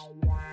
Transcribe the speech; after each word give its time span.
Wow, 0.00 0.14
wow. 0.22 0.49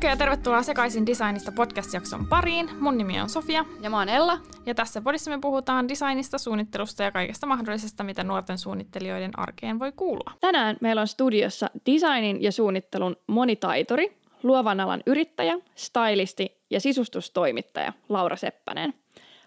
Moikka 0.00 0.12
ja 0.12 0.16
tervetuloa 0.16 0.62
Sekaisin 0.62 1.06
designista 1.06 1.52
podcast-jakson 1.52 2.26
pariin. 2.26 2.70
Mun 2.78 2.98
nimi 2.98 3.20
on 3.20 3.28
Sofia. 3.28 3.64
Ja 3.80 3.90
mä 3.90 3.98
oon 3.98 4.08
Ella. 4.08 4.38
Ja 4.66 4.74
tässä 4.74 5.00
podissa 5.00 5.30
me 5.30 5.38
puhutaan 5.40 5.88
designista, 5.88 6.38
suunnittelusta 6.38 7.02
ja 7.02 7.10
kaikesta 7.10 7.46
mahdollisesta, 7.46 8.04
mitä 8.04 8.24
nuorten 8.24 8.58
suunnittelijoiden 8.58 9.30
arkeen 9.36 9.78
voi 9.78 9.92
kuulua. 9.92 10.32
Tänään 10.40 10.76
meillä 10.80 11.00
on 11.00 11.08
studiossa 11.08 11.70
designin 11.86 12.42
ja 12.42 12.52
suunnittelun 12.52 13.16
monitaitori, 13.26 14.18
luovan 14.42 14.80
alan 14.80 15.02
yrittäjä, 15.06 15.58
stylisti 15.74 16.56
ja 16.70 16.80
sisustustoimittaja 16.80 17.92
Laura 18.08 18.36
Seppänen. 18.36 18.94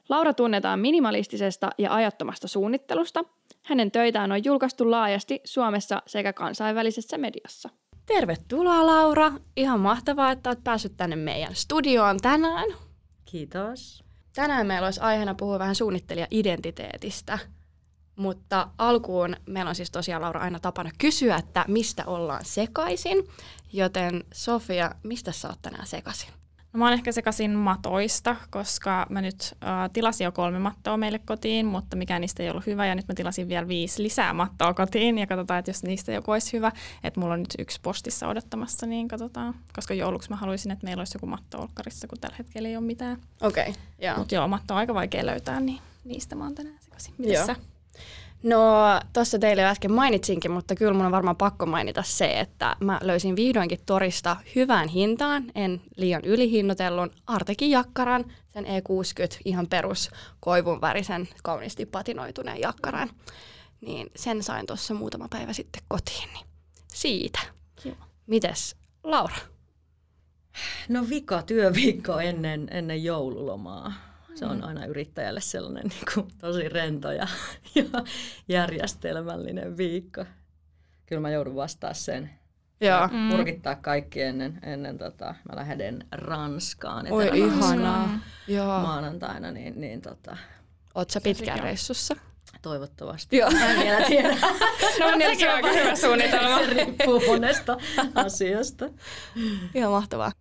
Laura 0.10 0.34
tunnetaan 0.34 0.80
minimalistisesta 0.80 1.70
ja 1.78 1.96
ajattomasta 1.96 2.48
suunnittelusta. 2.48 3.24
Hänen 3.64 3.92
töitään 3.92 4.32
on 4.32 4.46
julkaistu 4.46 4.92
laajasti 4.92 5.42
Suomessa 5.44 6.02
sekä 6.08 6.34
kansainvälisessä 6.34 7.18
mediassa. 7.18 7.70
Tervetuloa 8.06 8.86
Laura. 8.86 9.32
Ihan 9.56 9.80
mahtavaa, 9.80 10.32
että 10.32 10.50
olet 10.50 10.64
päässyt 10.64 10.98
tänne 10.98 11.16
meidän 11.16 11.56
studioon 11.56 12.18
tänään. 12.18 12.70
Kiitos. 13.26 14.04
Tänään 14.36 14.68
meillä 14.68 14.86
olisi 14.88 15.00
aiheena 15.00 15.36
puhua 15.36 15.60
vähän 15.60 15.76
suunnittelijaidentiteetistä. 15.76 17.40
Mutta 18.16 18.68
alkuun 18.78 19.36
meillä 19.46 19.70
on 19.70 19.76
siis 19.76 19.92
tosiaan 19.92 20.22
Laura 20.22 20.40
aina 20.42 20.60
tapana 20.60 20.92
kysyä, 20.98 21.36
että 21.36 21.66
mistä 21.68 22.04
ollaan 22.06 22.46
sekaisin. 22.46 23.28
Joten 23.74 24.24
Sofia, 24.34 24.96
mistä 25.04 25.32
sä 25.32 25.48
oot 25.48 25.62
tänään 25.62 25.88
sekaisin? 25.88 26.30
No, 26.74 26.78
mä 26.80 26.86
oon 26.86 26.94
ehkä 26.94 27.12
sekaisin 27.12 27.52
matoista, 27.52 28.36
koska 28.50 29.06
mä 29.10 29.22
nyt 29.22 29.56
äh, 29.64 29.90
tilasin 29.94 30.26
jo 30.26 30.32
kolme 30.32 30.60
mattoa 30.60 30.98
meille 30.98 31.20
kotiin, 31.20 31.66
mutta 31.66 31.96
mikään 31.96 32.22
niistä 32.22 32.44
ei 32.44 32.50
ollut 32.50 32.66
hyvä 32.66 32.86
ja 32.86 32.96
nyt 32.96 33.08
mä 33.08 33.14
tilasin 33.14 33.50
vielä 33.50 33.68
viisi 33.68 34.04
lisää 34.04 34.34
mattoa 34.34 34.74
kotiin 34.74 35.18
ja 35.18 35.28
katsotaan, 35.28 35.60
että 35.60 35.70
jos 35.70 35.84
niistä 35.84 36.12
joku 36.12 36.32
olisi 36.32 36.54
hyvä, 36.54 36.72
että 37.04 37.20
mulla 37.20 37.34
on 37.34 37.40
nyt 37.40 37.56
yksi 37.60 37.80
postissa 37.82 38.28
odottamassa, 38.28 38.86
niin 38.86 39.08
katsotaan. 39.08 39.56
Koska 39.76 39.94
jouluksi 39.94 40.30
mä 40.30 40.36
haluaisin, 40.36 40.72
että 40.72 40.86
meillä 40.86 41.02
olisi 41.02 41.16
joku 41.16 41.26
matto 41.26 41.62
olkkarissa, 41.62 42.08
kun 42.08 42.18
tällä 42.22 42.36
hetkellä 42.40 42.70
ei 42.70 42.78
ole 42.78 42.86
mitään. 42.86 43.18
Okei, 43.42 43.70
okay, 43.70 43.82
joo. 44.00 44.18
Mutta 44.18 44.36
joo, 44.36 44.48
matto 44.48 44.74
on 44.74 44.78
aika 44.78 44.94
vaikea 44.94 45.26
löytää, 45.26 45.60
niin 45.60 45.80
niistä 46.04 46.36
mä 46.36 46.44
oon 46.44 46.56
tänään 46.56 46.80
sekaisin. 46.82 47.14
Joo. 47.18 47.73
No, 48.44 48.60
tuossa 49.14 49.40
teille 49.40 49.62
jo 49.62 49.68
äsken 49.68 49.92
mainitsinkin, 49.92 50.52
mutta 50.52 50.76
kyllä 50.76 50.94
mun 50.94 51.06
on 51.06 51.12
varmaan 51.12 51.36
pakko 51.36 51.66
mainita 51.66 52.04
se, 52.04 52.40
että 52.40 52.76
mä 52.80 53.00
löysin 53.02 53.36
vihdoinkin 53.36 53.80
torista 53.86 54.38
hyvään 54.56 54.90
hintaan, 54.90 55.44
en 55.56 55.82
liian 55.96 56.26
ylihinnotellun 56.26 57.12
Artekin 57.28 57.72
jakkaran, 57.72 58.26
sen 58.54 58.66
E60 58.66 59.42
ihan 59.46 59.68
perus 59.68 60.12
koivun 60.40 60.82
värisen 60.82 61.28
kauniisti 61.44 61.86
patinoituneen 61.86 62.62
jakkaran. 62.62 63.10
Niin 63.82 64.12
sen 64.16 64.44
sain 64.44 64.66
tuossa 64.66 64.94
muutama 64.94 65.28
päivä 65.30 65.54
sitten 65.54 65.84
kotiin, 65.88 66.30
niin 66.34 66.46
siitä. 66.88 67.40
Kiva. 67.84 68.06
Mites 68.28 68.76
Laura? 69.04 69.36
No 70.90 71.10
vika 71.10 71.42
työviikko 71.42 72.20
ennen, 72.20 72.68
ennen 72.72 73.04
joululomaa 73.04 74.13
se 74.36 74.46
on 74.46 74.64
aina 74.64 74.86
yrittäjälle 74.86 75.42
sellainen 75.42 75.84
niin 75.88 76.06
kuin, 76.14 76.28
tosi 76.38 76.70
rento 76.70 77.12
ja, 77.12 77.28
ja 77.76 78.04
järjestelmällinen 78.48 79.78
viikko. 79.78 80.26
Kyllä 81.06 81.22
mä 81.22 81.30
joudun 81.30 81.56
vastaa 81.56 81.94
sen. 81.94 82.30
Joo. 82.82 83.08
Mm. 83.08 83.30
Purkittaa 83.30 83.76
kaikki 83.76 84.22
ennen, 84.22 84.60
ennen 84.64 84.98
tota, 84.98 85.26
mä 85.26 85.56
lähden 85.56 86.08
Ranskaan. 86.12 87.12
Oi 87.12 87.30
ihanaa. 87.34 88.20
Joo. 88.48 88.82
Maanantaina, 88.82 89.52
niin, 89.52 89.82
niin 89.82 90.02
tota, 90.02 90.38
Oot 90.96 91.10
sä 91.10 91.22
pitkään 91.22 91.60
reissussa? 91.60 92.16
Toivottavasti. 92.62 93.38
Joo. 93.38 93.52
Mä 93.52 93.72
en 93.72 93.80
vielä 93.80 94.08
tiedä. 94.08 94.30
no 95.00 95.16
niin, 95.18 95.40
se 95.40 95.54
on 95.54 95.60
hyvä 95.64 95.96
suunnitelma. 96.06 96.60
Se 96.60 96.66
riippuu 96.66 97.22
monesta 97.28 97.78
asiasta. 98.16 98.90
Ihan 99.76 99.92
mahtavaa. 99.92 100.32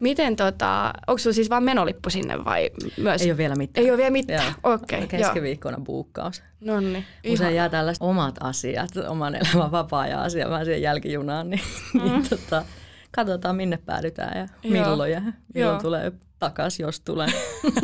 Miten 0.00 0.36
tota, 0.36 0.92
onko 1.06 1.18
sulla 1.18 1.34
siis 1.34 1.50
vain 1.50 1.62
menolippu 1.62 2.10
sinne 2.10 2.44
vai 2.44 2.70
myös? 2.96 3.22
Ei 3.22 3.30
ole 3.30 3.36
vielä 3.36 3.54
mitään. 3.54 3.84
Ei 3.84 3.90
ole 3.90 3.98
vielä 3.98 4.10
mitään, 4.10 4.54
okei. 4.62 5.04
Okay, 5.04 5.18
Keskiviikkona 5.18 5.80
buukkaus. 5.80 6.42
No 6.60 6.80
niin. 6.80 7.04
Usein 7.28 7.54
jää 7.54 7.68
tällaiset 7.68 8.02
omat 8.02 8.34
asiat, 8.40 8.96
oman 9.08 9.34
elämän 9.34 9.70
vapaa-ajan 9.70 10.30
vähän 10.50 10.64
siihen 10.64 10.82
jälkijunaan, 10.82 11.50
niin, 11.50 11.60
mm. 11.94 12.02
niin 12.02 12.28
tota, 12.28 12.64
katsotaan 13.10 13.56
minne 13.56 13.76
päädytään 13.76 14.38
ja 14.38 14.70
milloin 14.70 15.12
ja 15.12 15.20
milloin 15.54 15.74
Joo. 15.74 15.82
tulee 15.82 16.12
takaisin, 16.38 16.84
jos 16.84 17.00
tulee. 17.00 17.28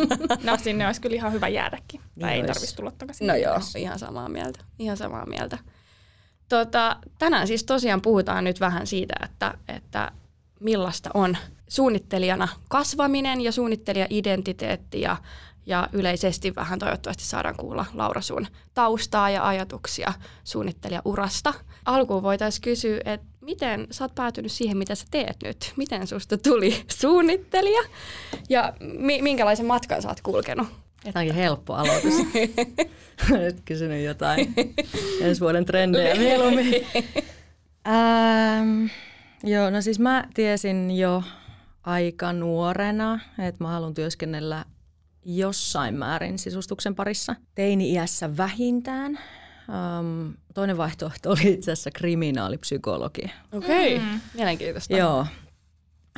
no 0.45 0.57
sinne 0.57 0.87
olisi 0.87 1.01
kyllä 1.01 1.17
ihan 1.17 1.33
hyvä 1.33 1.49
jäädäkin. 1.49 2.01
Tai 2.21 2.33
ei 2.33 2.41
tarvitsisi 2.41 2.77
tulla 2.77 2.91
takaisin. 2.91 3.27
No 3.27 3.35
joo, 3.35 3.59
ihan 3.77 3.99
samaa 3.99 4.29
mieltä. 4.29 4.61
Ihan 4.79 4.97
samaa 4.97 5.27
mieltä. 5.27 5.59
Tota, 6.49 6.97
tänään 7.19 7.47
siis 7.47 7.65
tosiaan 7.65 8.03
puhutaan 8.03 8.45
nyt 8.45 8.61
vähän 8.61 8.87
siitä, 8.87 9.15
että, 9.25 9.55
että 9.69 10.13
millaista 10.61 11.11
on 11.15 11.37
suunnittelijana 11.75 12.49
kasvaminen 12.69 13.41
ja 13.41 13.53
suunnittelijaidentiteetti 13.53 15.01
ja, 15.01 15.17
ja 15.67 15.89
yleisesti 15.93 16.55
vähän 16.55 16.79
toivottavasti 16.79 17.25
saadaan 17.25 17.57
kuulla 17.57 17.87
Laura 17.95 18.21
sun 18.21 18.47
taustaa 18.75 19.31
ja 19.31 19.47
ajatuksia 19.47 20.13
suunnittelijaurasta. 20.45 21.55
Alkuun 21.85 22.23
voitaisiin 22.23 22.63
kysyä, 22.63 23.01
että 23.05 23.27
miten 23.41 23.87
sä 23.91 24.05
oot 24.05 24.15
päätynyt 24.15 24.53
siihen, 24.53 24.77
mitä 24.77 24.95
sä 24.95 25.07
teet 25.11 25.37
nyt? 25.45 25.73
Miten 25.77 26.07
susta 26.07 26.39
tuli 26.39 26.85
suunnittelija 27.01 27.83
ja 28.49 28.73
mi- 28.81 29.23
minkälaisen 29.23 29.67
matkan 29.67 30.03
sä 30.03 30.09
oot 30.09 30.21
kulkenut? 30.21 30.69
Tämä 31.13 31.21
onkin 31.21 31.35
helppo 31.35 31.75
aloitus. 31.75 32.15
Nyt 33.31 33.57
kysynyt 33.65 34.05
jotain 34.05 34.55
ensi 35.21 35.41
vuoden 35.41 35.65
trendejä 35.65 36.15
mieluummin. 36.15 36.75
Ähm, 37.87 38.87
joo, 39.43 39.71
no 39.71 39.81
siis 39.81 39.99
mä 39.99 40.25
tiesin 40.35 40.99
jo 40.99 41.23
aika 41.85 42.33
nuorena, 42.33 43.21
että 43.39 43.65
mä 43.65 43.71
haluan 43.71 43.95
työskennellä 43.95 44.65
jossain 45.25 45.95
määrin 45.95 46.39
sisustuksen 46.39 46.95
parissa. 46.95 47.35
Teini-iässä 47.55 48.37
vähintään. 48.37 49.19
Um, 49.69 50.35
toinen 50.55 50.77
vaihtoehto 50.77 51.31
oli 51.31 51.53
itse 51.53 51.73
asiassa 51.73 51.91
kriminaalipsykologi. 51.91 53.31
Okei, 53.53 53.97
okay. 53.97 54.09
mm. 54.09 54.21
mielenkiintoista. 54.35 54.97
Joo, 54.97 55.27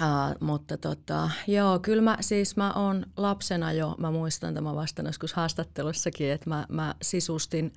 Uh, 0.02 0.46
mutta 0.46 0.76
tota, 0.76 1.30
joo, 1.46 1.78
kyllä 1.78 2.02
mä 2.02 2.16
siis 2.20 2.56
mä 2.56 2.72
oon 2.72 3.06
lapsena 3.16 3.72
jo, 3.72 3.94
mä 3.98 4.10
muistan 4.10 4.54
tämän 4.54 4.76
vastaan 4.76 5.06
joskus 5.06 5.34
haastattelussakin, 5.34 6.30
että 6.30 6.50
mä, 6.50 6.66
mä 6.68 6.94
sisustin 7.02 7.72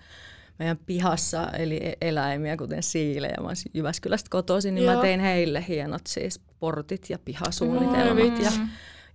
meidän 0.60 0.78
pihassa, 0.86 1.48
eli 1.52 1.80
e- 1.84 1.98
eläimiä, 2.02 2.58
kuten 2.58 2.84
siilejä. 2.84 3.36
Mä 3.42 3.48
olisin 3.48 3.72
Jyväskylästä 3.74 4.28
kotoisin, 4.30 4.76
niin 4.76 4.86
Joo. 4.86 4.96
mä 4.96 5.02
tein 5.02 5.20
heille 5.20 5.66
hienot 5.68 6.08
siis 6.08 6.42
portit 6.60 7.10
ja 7.10 7.20
pihasuunnitelmat 7.26 8.38
mm. 8.38 8.44
ja, 8.44 8.52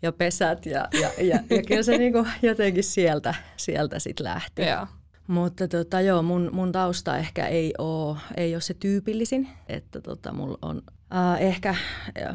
ja 0.02 0.12
pesät. 0.12 0.66
Ja, 0.66 0.88
ja, 1.00 1.10
ja, 1.18 1.38
ja 1.50 1.62
kyllä 1.66 1.82
se 1.82 1.98
niinku 1.98 2.26
jotenkin 2.42 2.84
sieltä, 2.84 3.34
sieltä 3.56 3.98
sitten 3.98 4.24
lähti. 4.24 4.62
Joo. 4.62 4.86
Mutta 5.26 5.68
tota, 5.68 6.00
joo, 6.00 6.22
mun, 6.22 6.50
mun 6.52 6.72
tausta 6.72 7.18
ehkä 7.18 7.46
ei 7.46 7.74
ole, 7.78 8.18
ei 8.36 8.60
se 8.60 8.74
tyypillisin, 8.74 9.48
että 9.68 10.00
tota, 10.00 10.32
mulla 10.32 10.58
on 10.62 10.82
äh, 11.14 11.42
ehkä 11.42 11.74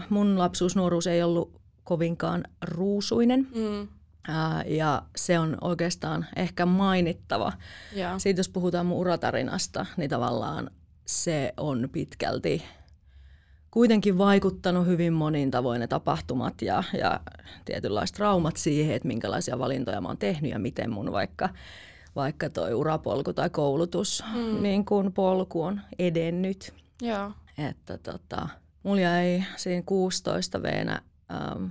mun 0.09 0.39
lapsuus, 0.39 0.75
nuoruus 0.75 1.07
ei 1.07 1.23
ollut 1.23 1.61
kovinkaan 1.83 2.43
ruusuinen. 2.61 3.47
Mm. 3.55 3.87
Ää, 4.27 4.63
ja 4.67 5.01
se 5.15 5.39
on 5.39 5.57
oikeastaan 5.61 6.25
ehkä 6.35 6.65
mainittava. 6.65 7.53
Ja. 7.95 8.19
Siitä 8.19 8.39
jos 8.39 8.49
puhutaan 8.49 8.85
mun 8.85 8.97
uratarinasta, 8.97 9.85
niin 9.97 10.09
tavallaan 10.09 10.71
se 11.05 11.53
on 11.57 11.89
pitkälti 11.91 12.63
kuitenkin 13.71 14.17
vaikuttanut 14.17 14.85
hyvin 14.85 15.13
monin 15.13 15.51
tavoin 15.51 15.79
ne 15.79 15.87
tapahtumat 15.87 16.61
ja, 16.61 16.83
ja 16.97 17.19
tietynlaiset 17.65 18.15
traumat 18.15 18.57
siihen, 18.57 18.95
että 18.95 19.07
minkälaisia 19.07 19.59
valintoja 19.59 20.01
mä 20.01 20.07
oon 20.07 20.17
tehnyt 20.17 20.51
ja 20.51 20.59
miten 20.59 20.91
mun 20.91 21.11
vaikka, 21.11 21.49
vaikka 22.15 22.49
toi 22.49 22.73
urapolku 22.73 23.33
tai 23.33 23.49
koulutus 23.49 24.23
mm. 24.33 24.63
niin 24.63 24.85
kun 24.85 25.13
polku 25.13 25.61
on 25.61 25.81
edennyt. 25.99 26.73
Ja. 27.01 27.31
Että 27.57 27.97
tota, 27.97 28.49
mulla 28.83 29.01
jäi 29.01 29.43
siinä 29.55 29.83
16 29.85 30.61
veenä 30.61 31.01
ähm, 31.31 31.65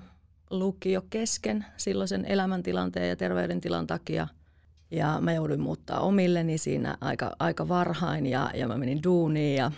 lukio 0.50 1.03
kesken 1.11 1.67
silloisen 1.77 2.25
elämäntilanteen 2.25 3.09
ja 3.09 3.17
terveydentilan 3.17 3.87
takia. 3.87 4.29
Ja 4.91 5.19
mä 5.21 5.33
jouduin 5.33 5.61
muuttaa 5.61 6.00
omilleni 6.00 6.59
siinä 6.59 6.97
aika, 7.00 7.37
aika 7.39 7.69
varhain 7.69 8.27
ja, 8.27 8.50
ja 8.55 8.69
mä 8.69 8.77
menin 8.77 9.03
duuniin 9.03 9.56
ja 9.56 9.71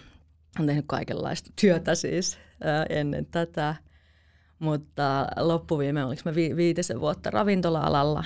olen 0.58 0.67
tehnyt 0.67 0.84
kaikenlaista 0.88 1.50
työtä 1.61 1.94
siis 1.94 2.38
ää, 2.64 2.87
ennen 2.88 3.26
tätä. 3.26 3.75
Mutta 4.58 5.26
loppuviime 5.37 6.05
oliko 6.05 6.22
mä 6.25 6.34
vi- 6.34 6.56
viitisen 6.56 7.00
vuotta 7.00 7.31
ravintola-alalla 7.31 8.25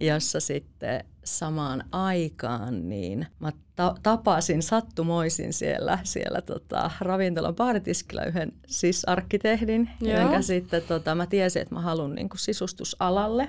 jossa 0.00 0.40
sitten 0.40 1.04
samaan 1.24 1.84
aikaan 1.92 2.88
niin 2.88 3.26
mä 3.38 3.52
ta- 3.76 3.94
tapasin 4.02 4.62
sattumoisin 4.62 5.52
siellä, 5.52 5.98
siellä 6.04 6.42
tota, 6.42 6.90
ravintolan 7.00 7.54
baaritiskillä 7.54 8.24
yhden 8.24 8.52
sis-arkkitehdin, 8.66 9.90
jonka 10.00 10.42
sitten 10.42 10.82
tota, 10.82 11.14
mä 11.14 11.26
tiesin, 11.26 11.62
että 11.62 11.74
mä 11.74 11.80
haluan 11.80 12.14
niin 12.14 12.28
sisustusalalle. 12.36 13.48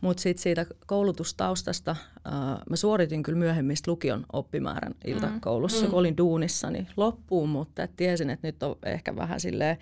Mutta 0.00 0.20
sitten 0.20 0.42
siitä 0.42 0.66
koulutustaustasta 0.86 1.90
äh, 1.90 2.34
mä 2.70 2.76
suoritin 2.76 3.22
kyllä 3.22 3.38
myöhemmistä 3.38 3.90
lukion 3.90 4.26
oppimäärän 4.32 4.94
iltakoulussa, 5.04 5.84
mm. 5.84 5.90
kun 5.90 5.98
olin 5.98 6.16
duunissa, 6.16 6.70
niin 6.70 6.88
loppuun, 6.96 7.48
mutta 7.48 7.82
et 7.82 7.96
tiesin, 7.96 8.30
että 8.30 8.48
nyt 8.48 8.62
on 8.62 8.76
ehkä 8.84 9.16
vähän 9.16 9.40
silleen 9.40 9.78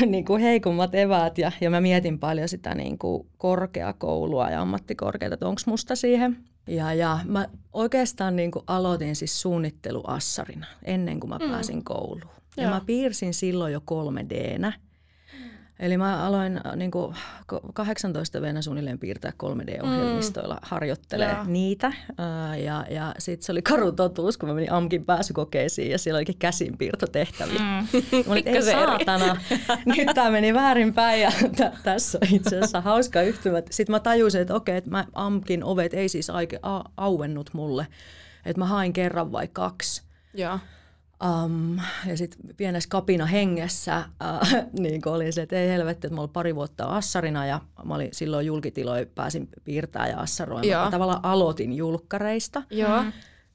niin 0.06 0.24
kuin 0.24 0.42
heikommat 0.42 0.94
eväät 0.94 1.38
ja, 1.38 1.52
ja 1.60 1.70
mä 1.70 1.80
mietin 1.80 2.18
paljon 2.18 2.48
sitä 2.48 2.74
niin 2.74 2.98
kuin 2.98 3.26
korkeakoulua 3.38 4.50
ja 4.50 4.62
ammattikorkeita, 4.62 5.34
että 5.34 5.48
onko 5.48 5.60
musta 5.66 5.96
siihen. 5.96 6.36
Ja, 6.66 6.94
ja 6.94 7.18
mä 7.24 7.48
oikeastaan 7.72 8.36
niin 8.36 8.50
kuin 8.50 8.64
aloitin 8.66 9.16
siis 9.16 9.40
suunnitteluassarina 9.40 10.66
ennen 10.84 11.20
kuin 11.20 11.28
mä 11.28 11.38
mm. 11.38 11.50
pääsin 11.50 11.84
kouluun. 11.84 12.30
Ja 12.56 12.62
Joo. 12.62 12.72
mä 12.72 12.80
piirsin 12.86 13.34
silloin 13.34 13.72
jo 13.72 13.80
3Dnä. 13.80 14.72
Eli 15.80 15.96
mä 15.96 16.24
aloin 16.26 16.60
äh, 16.66 16.76
niin 16.76 16.90
kuin 16.90 17.14
18 17.74 18.40
vuonna 18.40 18.62
suunnilleen 18.62 18.98
piirtää 18.98 19.32
3D-ohjelmistoilla, 19.42 20.58
harjoittelee 20.62 21.32
Joo. 21.32 21.44
niitä. 21.46 21.92
Ää, 22.18 22.56
Ja, 22.56 22.84
ja 22.90 23.14
sitten 23.18 23.46
se 23.46 23.52
oli 23.52 23.62
karu 23.62 23.92
totuus, 23.92 24.38
kun 24.38 24.48
mä 24.48 24.54
menin 24.54 24.72
AMKin 24.72 25.04
pääsykokeisiin 25.04 25.90
ja 25.90 25.98
siellä 25.98 26.18
olikin 26.18 26.38
käsinpiirtotehtäviä. 26.38 27.58
Mm. 27.58 27.86
Mä 28.26 28.32
olin, 28.32 28.48
ei 28.48 28.62
saatana, 28.62 29.36
nyt 29.86 30.08
tämä 30.14 30.30
meni 30.30 30.54
väärinpäin 30.54 31.20
ja 31.22 31.30
t- 31.56 31.82
tässä 31.82 32.18
on 32.22 32.34
itse 32.36 32.56
asiassa 32.56 32.80
hauska 32.90 33.22
yhtymä. 33.22 33.62
Sitten 33.70 33.94
mä 33.94 34.00
tajusin, 34.00 34.40
että 34.40 34.54
okei, 34.54 34.76
että 34.76 34.90
mä 34.90 35.04
AMKin 35.12 35.64
ovet 35.64 35.94
ei 35.94 36.08
siis 36.08 36.30
aike, 36.30 36.58
a, 36.62 36.80
auennut 36.96 37.50
mulle. 37.52 37.86
Että 38.46 38.60
mä 38.60 38.66
hain 38.66 38.92
kerran 38.92 39.32
vai 39.32 39.48
kaksi. 39.48 40.02
Joo. 40.34 40.58
Um, 41.24 41.78
ja 42.06 42.16
sitten 42.16 42.56
pienessä 42.56 42.88
kapina 42.88 43.26
hengessä 43.26 44.04
uh, 44.08 44.48
niin 44.80 45.08
oli 45.08 45.32
se, 45.32 45.42
että 45.42 45.56
ei 45.56 45.68
helvetti, 45.68 46.06
että 46.06 46.14
mä 46.14 46.20
olin 46.20 46.32
pari 46.32 46.54
vuotta 46.54 46.84
assarina 46.84 47.46
ja 47.46 47.60
mä 47.84 47.94
olin 47.94 48.08
silloin 48.12 48.46
julkitiloja, 48.46 49.06
pääsin 49.14 49.48
piirtää 49.64 50.08
ja 50.08 50.18
assaroimaan. 50.18 50.84
Mä 50.84 50.90
tavallaan 50.90 51.24
aloitin 51.24 51.72
julkkareista. 51.72 52.62
Joo. 52.70 53.04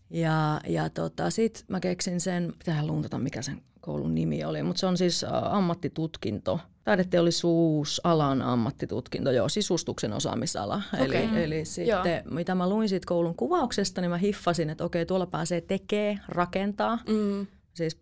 Ja, 0.10 0.62
ja 0.68 0.90
tota, 0.90 1.30
sitten 1.30 1.64
mä 1.68 1.80
keksin 1.80 2.22
sen, 2.22 2.54
pitää 2.60 2.86
luntata 2.86 3.20
mikä 3.20 3.42
sen 3.42 3.62
koulun 3.86 4.16
nimi 4.16 4.44
oli, 4.44 4.64
mutta 4.64 4.80
se 4.80 4.86
on 4.86 4.98
siis 4.98 5.26
ammattitutkinto. 5.50 6.60
Taideteollisuus 6.84 8.02
alan 8.04 8.42
ammattitutkinto, 8.42 9.32
joo, 9.32 9.50
sisustuksen 9.50 10.14
osaamisala. 10.14 10.82
Okei. 11.02 11.24
Eli, 11.24 11.44
eli 11.44 11.66
sitten, 11.66 12.24
mitä 12.32 12.56
mä 12.56 12.70
luin 12.70 12.90
siitä 12.90 13.08
koulun 13.08 13.36
kuvauksesta, 13.36 14.02
niin 14.02 14.12
mä 14.12 14.18
hiffasin, 14.18 14.70
että 14.70 14.84
okei, 14.84 15.06
tuolla 15.06 15.26
pääsee 15.26 15.62
tekee, 15.62 16.20
rakentaa. 16.28 17.00
Mm. 17.10 17.48
Siis 17.74 18.00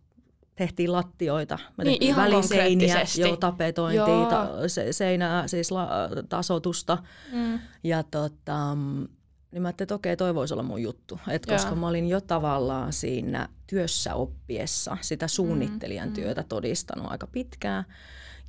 tehtiin 0.55 0.91
lattioita, 0.91 1.59
me 1.77 1.83
Niin, 1.83 1.99
tehtiin 1.99 2.15
väliseiniä, 2.15 3.05
joo, 3.17 3.37
tapetointia, 3.37 4.07
Joo. 4.07 4.29
ta, 4.29 4.49
se, 4.67 4.93
seinää, 4.93 5.47
siis 5.47 5.71
la, 5.71 5.89
tasotusta. 6.29 6.97
Mm. 7.31 7.59
Ja 7.83 8.03
tota, 8.03 8.75
mm, 8.75 9.07
niin 9.53 9.61
mä 9.61 9.67
ajattelin, 9.67 9.85
että 9.85 9.95
okei, 9.95 10.17
toi 10.17 10.35
voisi 10.35 10.53
olla 10.53 10.63
mun 10.63 10.81
juttu. 10.81 11.19
Et 11.27 11.43
Joo. 11.47 11.55
koska 11.57 11.75
mä 11.75 11.87
olin 11.87 12.07
jo 12.07 12.21
tavallaan 12.21 12.93
siinä 12.93 13.49
työssä 13.67 14.15
oppiessa 14.15 14.97
sitä 15.01 15.27
suunnittelijan 15.27 16.09
mm, 16.09 16.13
työtä 16.13 16.43
todistanut 16.43 17.11
aika 17.11 17.27
pitkään. 17.27 17.83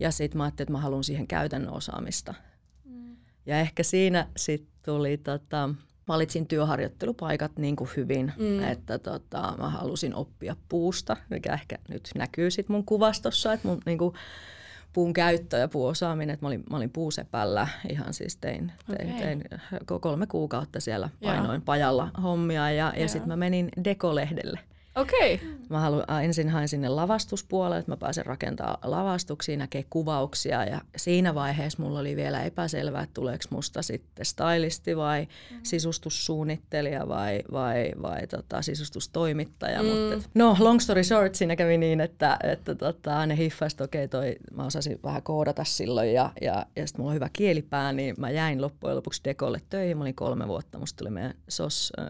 Ja 0.00 0.10
sitten 0.10 0.38
mä 0.38 0.44
ajattelin, 0.44 0.64
että 0.66 0.72
mä 0.72 0.80
haluan 0.80 1.04
siihen 1.04 1.26
käytännön 1.26 1.72
osaamista. 1.72 2.34
Mm. 2.84 3.16
Ja 3.46 3.60
ehkä 3.60 3.82
siinä 3.82 4.26
sitten 4.36 4.72
tuli, 4.84 5.16
tota, 5.16 5.70
valitsin 6.08 6.46
työharjoittelupaikat 6.46 7.58
niin 7.58 7.76
kuin 7.76 7.90
hyvin, 7.96 8.32
mm. 8.36 8.62
että 8.62 8.98
tota, 8.98 9.54
mä 9.58 9.68
halusin 9.68 10.14
oppia 10.14 10.56
puusta, 10.68 11.16
mikä 11.30 11.52
ehkä 11.52 11.78
nyt 11.88 12.10
näkyy 12.14 12.50
sitten 12.50 12.76
mun 12.76 12.84
kuvastossa, 12.84 13.52
että 13.52 13.68
mun 13.68 13.80
niin 13.86 13.98
kuin, 13.98 14.14
puun 14.94 15.12
käyttö 15.12 15.56
ja 15.56 15.68
puuosaaminen, 15.68 16.34
että 16.34 16.44
mä 16.44 16.48
olin, 16.48 16.64
mä 16.70 16.76
olin 16.76 16.90
puusepällä 16.90 17.68
ihan 17.90 18.14
siis 18.14 18.36
tein, 18.36 18.72
tein, 18.96 19.10
Okei. 19.10 19.22
tein 19.22 19.44
ko- 19.74 19.98
kolme 20.00 20.26
kuukautta 20.26 20.80
siellä 20.80 21.08
Joo. 21.20 21.32
painoin 21.32 21.62
pajalla 21.62 22.10
hommia 22.22 22.70
ja, 22.70 22.92
ja 22.94 22.98
Joo. 22.98 23.08
sitten 23.08 23.28
mä 23.28 23.36
menin 23.36 23.68
dekolehdelle. 23.84 24.60
Okei. 24.96 25.34
Okay. 25.34 25.48
Mä 25.68 25.80
haluin, 25.80 26.04
ä, 26.10 26.22
ensin 26.22 26.48
hain 26.48 26.68
sinne 26.68 26.88
lavastuspuolelle, 26.88 27.78
että 27.78 27.92
mä 27.92 27.96
pääsen 27.96 28.26
rakentamaan 28.26 28.78
lavastuksia, 28.82 29.56
näkee 29.56 29.84
kuvauksia 29.90 30.64
ja 30.64 30.80
siinä 30.96 31.34
vaiheessa 31.34 31.82
mulla 31.82 31.98
oli 31.98 32.16
vielä 32.16 32.42
epäselvää, 32.42 33.02
että 33.02 33.14
tuleeko 33.14 33.44
musta 33.50 33.82
sitten 33.82 34.26
stylisti 34.26 34.96
vai 34.96 35.28
mm. 35.50 35.58
sisustussuunnittelija 35.62 37.08
vai, 37.08 37.42
vai, 37.52 37.92
vai 38.02 38.26
tota, 38.26 38.62
sisustustoimittaja. 38.62 39.82
Mm. 39.82 39.88
Mutta, 39.88 40.14
et- 40.14 40.30
no 40.34 40.56
long 40.58 40.80
story 40.80 41.04
short, 41.04 41.34
siinä 41.34 41.56
kävi 41.56 41.78
niin, 41.78 42.00
että, 42.00 42.38
että 42.42 42.74
tota, 42.74 43.26
ne 43.26 43.36
hiffasivat, 43.36 43.80
okei, 43.80 44.08
toi, 44.08 44.36
mä 44.54 44.66
osasin 44.66 45.00
vähän 45.02 45.22
koodata 45.22 45.64
silloin 45.64 46.12
ja, 46.12 46.30
ja, 46.40 46.66
ja 46.76 46.86
sitten 46.86 47.02
mulla 47.02 47.10
on 47.10 47.14
hyvä 47.14 47.28
kielipää, 47.32 47.92
niin 47.92 48.14
mä 48.18 48.30
jäin 48.30 48.62
loppujen 48.62 48.96
lopuksi 48.96 49.20
Dekolle 49.24 49.60
töihin. 49.70 49.96
Mä 49.96 50.04
olin 50.04 50.14
kolme 50.14 50.48
vuotta, 50.48 50.78
musta 50.78 50.96
tuli 50.96 51.10
meidän 51.10 51.34
SOS 51.48 51.92
äh, 51.98 52.06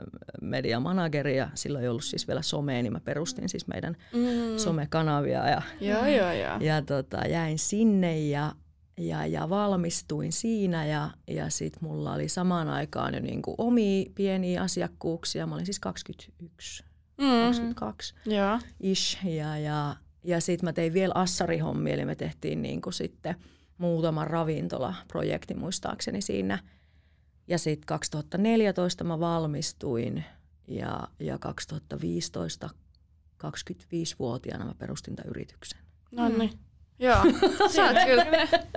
ja 1.37 1.49
silloin 1.55 1.83
ei 1.85 1.89
ollut 1.89 2.05
siis 2.05 2.29
vielä 2.29 2.43
somea, 2.75 2.83
niin 2.83 2.93
mä 2.93 3.01
perustin 3.01 3.49
siis 3.49 3.67
meidän 3.67 3.97
mm. 4.13 4.59
somekanavia 4.59 5.49
ja, 5.49 5.63
Joo, 5.81 6.07
joo, 6.07 6.33
joo. 6.33 6.59
ja 6.61 6.83
tota, 6.83 7.27
jäin 7.29 7.59
sinne 7.59 8.21
ja, 8.21 8.53
ja, 8.99 9.27
ja 9.27 9.49
valmistuin 9.49 10.33
siinä 10.33 10.87
ja, 10.87 11.11
ja 11.29 11.51
sitten 11.51 11.89
mulla 11.89 12.13
oli 12.13 12.29
samaan 12.29 12.69
aikaan 12.69 13.15
jo 13.15 13.21
niinku 13.21 13.55
omia 13.59 14.11
pieniä 14.15 14.63
asiakkuuksia. 14.63 15.47
Mä 15.47 15.55
olin 15.55 15.67
siis 15.67 15.81
21, 15.81 16.85
Mm. 17.19 17.27
22 17.45 18.15
Joo. 18.27 18.59
ish 18.81 19.27
ja, 19.27 19.59
ja, 19.59 19.97
ja 20.25 20.41
sitten 20.41 20.67
mä 20.67 20.73
tein 20.73 20.93
vielä 20.93 21.13
assarihommia, 21.17 21.95
eli 21.95 22.05
me 22.05 22.15
tehtiin 22.15 22.63
niinku 22.63 22.93
sitten 22.93 23.37
muutama 23.79 24.25
ravintolaprojekti 24.25 25.55
muistaakseni 25.55 26.21
siinä. 26.21 26.59
Ja 27.49 27.59
sitten 27.59 27.87
2014 27.87 29.05
mä 29.05 29.21
valmistuin 29.21 30.25
ja, 30.69 31.09
ja 31.21 31.39
2015 31.39 32.71
25-vuotiaana 33.45 34.65
mä 34.65 34.75
perustin 34.79 35.17
tämän 35.17 35.31
yrityksen. 35.31 35.79
No 36.13 36.29
niin. 36.29 36.59
Joo. 36.99 37.17
Sä 37.75 37.85
oot 37.85 37.97
kyllä. 38.07 38.27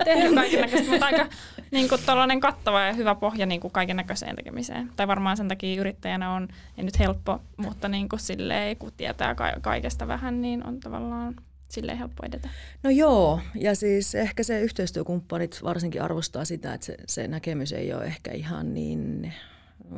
tehnyt 0.04 0.34
kaiken 0.34 0.60
näköistä, 0.60 0.90
mutta 0.90 1.06
aika 1.06 1.26
niin 1.70 1.88
kuin, 1.88 2.40
kattava 2.40 2.80
ja 2.80 2.92
hyvä 2.92 3.14
pohja 3.14 3.46
niin 3.46 3.60
kuin 3.60 3.70
kaiken 3.70 3.96
näköiseen 3.96 4.36
tekemiseen. 4.36 4.90
Tai 4.96 5.08
varmaan 5.08 5.36
sen 5.36 5.48
takia 5.48 5.80
yrittäjänä 5.80 6.32
on, 6.32 6.48
ei 6.78 6.84
nyt 6.84 6.98
helppo, 6.98 7.40
mutta 7.56 7.88
niin 7.88 8.08
kuin, 8.08 8.20
silleen, 8.20 8.76
kun 8.76 8.92
tietää 8.96 9.34
ka- 9.34 9.60
kaikesta 9.60 10.08
vähän, 10.08 10.40
niin 10.40 10.66
on 10.66 10.80
tavallaan 10.80 11.34
silleen 11.68 11.98
helppo 11.98 12.26
edetä. 12.26 12.48
No 12.82 12.90
joo, 12.90 13.40
ja 13.54 13.74
siis 13.74 14.14
ehkä 14.14 14.42
se 14.42 14.60
yhteistyökumppanit 14.60 15.60
varsinkin 15.62 16.02
arvostaa 16.02 16.44
sitä, 16.44 16.74
että 16.74 16.86
se, 16.86 16.96
se 17.06 17.28
näkemys 17.28 17.72
ei 17.72 17.92
ole 17.92 18.04
ehkä 18.04 18.30
ihan 18.32 18.74
niin 18.74 19.32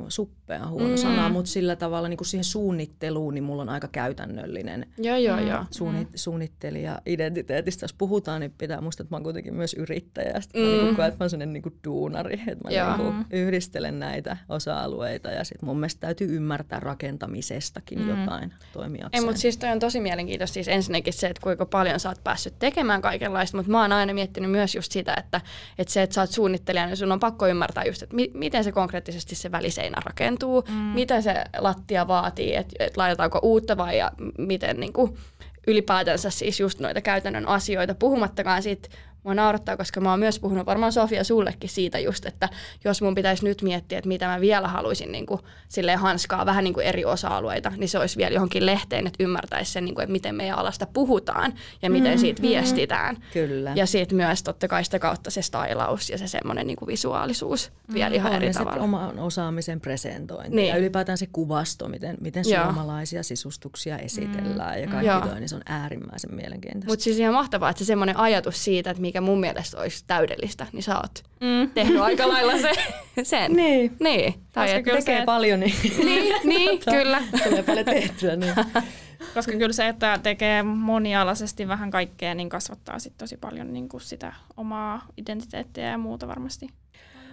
suppea 0.08 0.68
huono 0.68 0.88
mm. 0.88 0.96
sana, 0.96 1.28
mutta 1.28 1.50
sillä 1.50 1.76
tavalla 1.76 2.08
niin 2.08 2.16
kuin 2.16 2.26
siihen 2.26 2.44
suunnitteluun, 2.44 3.34
niin 3.34 3.44
mulla 3.44 3.62
on 3.62 3.68
aika 3.68 3.88
käytännöllinen 3.88 4.86
Joo, 4.98 5.16
joo, 5.16 5.38
joo. 5.38 5.64
suunni, 5.70 6.08
suunnittelija 6.14 6.98
identiteetistä. 7.06 7.84
Jos 7.84 7.92
puhutaan, 7.92 8.40
niin 8.40 8.54
pitää 8.58 8.80
muistaa, 8.80 9.04
että 9.04 9.12
mä 9.12 9.16
oon 9.16 9.22
kuitenkin 9.22 9.54
myös 9.54 9.74
yrittäjä. 9.74 10.30
Ja 10.34 10.40
sitten 10.40 10.62
mm. 10.62 10.68
mä 10.68 10.82
niin 10.82 10.96
koen, 10.96 11.08
että 11.08 11.18
mä 11.20 11.24
oon 11.24 11.30
sellainen 11.30 11.52
niin 11.52 11.62
kuin 11.62 11.74
duunari, 11.84 12.40
että 12.46 12.68
mä 12.68 12.70
Joo. 12.70 12.96
niin 12.96 13.06
kuin 13.06 13.26
yhdistelen 13.30 13.98
näitä 13.98 14.36
osa-alueita. 14.48 15.30
Ja 15.30 15.44
sitten 15.44 15.68
mun 15.68 15.76
mielestä 15.76 16.00
täytyy 16.00 16.36
ymmärtää 16.36 16.80
rakentamisestakin 16.80 17.98
mm. 17.98 18.08
jotain 18.08 18.52
toimijakseen. 18.72 19.22
Ei, 19.22 19.26
mutta 19.26 19.40
siis 19.40 19.56
toi 19.56 19.70
on 19.70 19.78
tosi 19.78 20.00
mielenkiintoista 20.00 20.54
siis 20.54 20.68
ensinnäkin 20.68 21.12
se, 21.12 21.26
että 21.26 21.42
kuinka 21.42 21.66
paljon 21.66 22.00
sä 22.00 22.08
oot 22.08 22.24
päässyt 22.24 22.54
tekemään 22.58 23.02
kaikenlaista, 23.02 23.56
mutta 23.56 23.72
mä 23.72 23.82
oon 23.82 23.92
aina 23.92 24.14
miettinyt 24.14 24.50
myös 24.50 24.74
just 24.74 24.92
sitä, 24.92 25.14
että, 25.14 25.40
että 25.78 25.92
se, 25.92 26.02
että 26.02 26.14
sä 26.14 26.20
oot 26.20 26.30
suunnittelija, 26.30 26.86
niin 26.86 26.96
sun 26.96 27.12
on 27.12 27.20
pakko 27.20 27.46
ymmärtää 27.48 27.84
just, 27.84 28.02
että 28.02 28.16
mi- 28.16 28.30
miten 28.34 28.64
se 28.64 28.72
konkreettisesti 28.72 29.34
se 29.34 29.52
väliseinä 29.70 30.02
rakentuu, 30.04 30.64
mm. 30.68 30.74
mitä 30.74 31.20
se 31.20 31.44
lattia 31.58 32.08
vaatii, 32.08 32.56
että, 32.56 32.76
että 32.78 33.00
laitetaanko 33.00 33.38
uutta 33.42 33.76
vai 33.76 33.98
ja 33.98 34.12
miten 34.38 34.80
niin 34.80 34.92
kuin, 34.92 35.16
ylipäätänsä 35.66 36.30
siis 36.30 36.60
just 36.60 36.80
noita 36.80 37.00
käytännön 37.00 37.48
asioita, 37.48 37.94
puhumattakaan 37.94 38.62
siitä 38.62 38.88
Mua 39.22 39.34
naurattaa, 39.34 39.76
koska 39.76 40.00
mä 40.00 40.10
oon 40.10 40.18
myös 40.18 40.40
puhunut 40.40 40.66
varmaan 40.66 40.92
Sofia 40.92 41.24
sullekin 41.24 41.70
siitä 41.70 41.98
just, 41.98 42.26
että 42.26 42.48
jos 42.84 43.02
mun 43.02 43.14
pitäisi 43.14 43.44
nyt 43.44 43.62
miettiä, 43.62 43.98
että 43.98 44.08
mitä 44.08 44.26
mä 44.26 44.40
vielä 44.40 44.68
haluaisin 44.68 45.12
niin 45.12 45.26
kuin, 45.26 45.40
silleen 45.68 45.98
hanskaa 45.98 46.46
vähän 46.46 46.64
niin 46.64 46.74
kuin 46.74 46.86
eri 46.86 47.04
osa-alueita, 47.04 47.72
niin 47.76 47.88
se 47.88 47.98
olisi 47.98 48.16
vielä 48.16 48.34
johonkin 48.34 48.66
lehteen, 48.66 49.06
että 49.06 49.22
ymmärtäisi 49.24 49.72
sen, 49.72 49.84
niin 49.84 49.94
kuin, 49.94 50.02
että 50.02 50.12
miten 50.12 50.34
meidän 50.34 50.58
alasta 50.58 50.86
puhutaan 50.92 51.54
ja 51.82 51.90
miten 51.90 52.18
siitä 52.18 52.42
viestitään. 52.42 53.16
Kyllä. 53.32 53.72
Ja 53.74 53.86
sitten 53.86 54.16
myös 54.16 54.42
totta 54.42 54.68
kai 54.68 54.84
sitä 54.84 54.98
kautta 54.98 55.30
se 55.30 55.42
stylaus 55.42 56.10
ja 56.10 56.18
se 56.18 56.26
semmoinen 56.28 56.66
niin 56.66 56.76
kuin 56.76 56.86
visuaalisuus 56.86 57.72
vielä 57.94 58.14
ihan 58.14 58.30
on, 58.32 58.36
eri 58.36 58.46
ja 58.46 58.52
tavalla. 58.52 58.82
oman 58.82 59.18
osaamisen 59.18 59.80
presentointi 59.80 60.56
Niin. 60.56 60.68
ja 60.68 60.76
ylipäätään 60.76 61.18
se 61.18 61.26
kuvasto, 61.32 61.88
miten, 61.88 62.16
miten 62.20 62.44
Joo. 62.48 62.64
suomalaisia 62.64 63.22
sisustuksia 63.22 63.98
esitellään 63.98 64.80
ja 64.80 64.86
kaikki 64.86 65.06
Joo. 65.06 65.20
toi, 65.20 65.40
niin 65.40 65.48
se 65.48 65.56
on 65.56 65.62
äärimmäisen 65.66 66.34
mielenkiintoista. 66.34 66.90
Mutta 66.90 67.02
siis 67.02 67.18
ihan 67.18 67.34
mahtavaa, 67.34 67.70
että 67.70 67.84
se 67.84 67.86
semmoinen 67.86 68.16
ajatus 68.16 68.64
siitä, 68.64 68.90
että 68.90 69.00
mikä 69.10 69.20
mun 69.20 69.40
mielestä 69.40 69.80
olisi 69.80 70.04
täydellistä, 70.06 70.66
niin 70.72 70.82
sä 70.82 70.96
oot 70.96 71.22
mm. 71.40 71.70
tehnyt 71.70 72.00
aika 72.00 72.28
lailla 72.28 72.58
se, 72.58 72.72
sen. 73.22 73.52
Niin. 73.52 73.96
Niin. 74.00 74.34
Tai 74.52 74.66
Koska 74.66 74.96
tekee 74.96 75.18
se, 75.18 75.24
paljon, 75.24 75.60
niin, 75.60 75.74
niin, 76.04 76.34
niin 76.48 76.80
kyllä. 76.90 77.22
tulee 77.44 77.62
paljon 77.62 77.84
tehtyä. 77.84 78.36
Niin. 78.36 78.54
Koska 79.34 79.52
kyllä 79.52 79.72
se, 79.72 79.88
että 79.88 80.18
tekee 80.22 80.62
monialaisesti 80.62 81.68
vähän 81.68 81.90
kaikkea, 81.90 82.34
niin 82.34 82.48
kasvattaa 82.48 82.98
sit 82.98 83.12
tosi 83.18 83.36
paljon 83.36 83.72
niin 83.72 83.88
kuin 83.88 84.00
sitä 84.00 84.32
omaa 84.56 85.06
identiteettiä 85.16 85.90
ja 85.90 85.98
muuta 85.98 86.28
varmasti. 86.28 86.68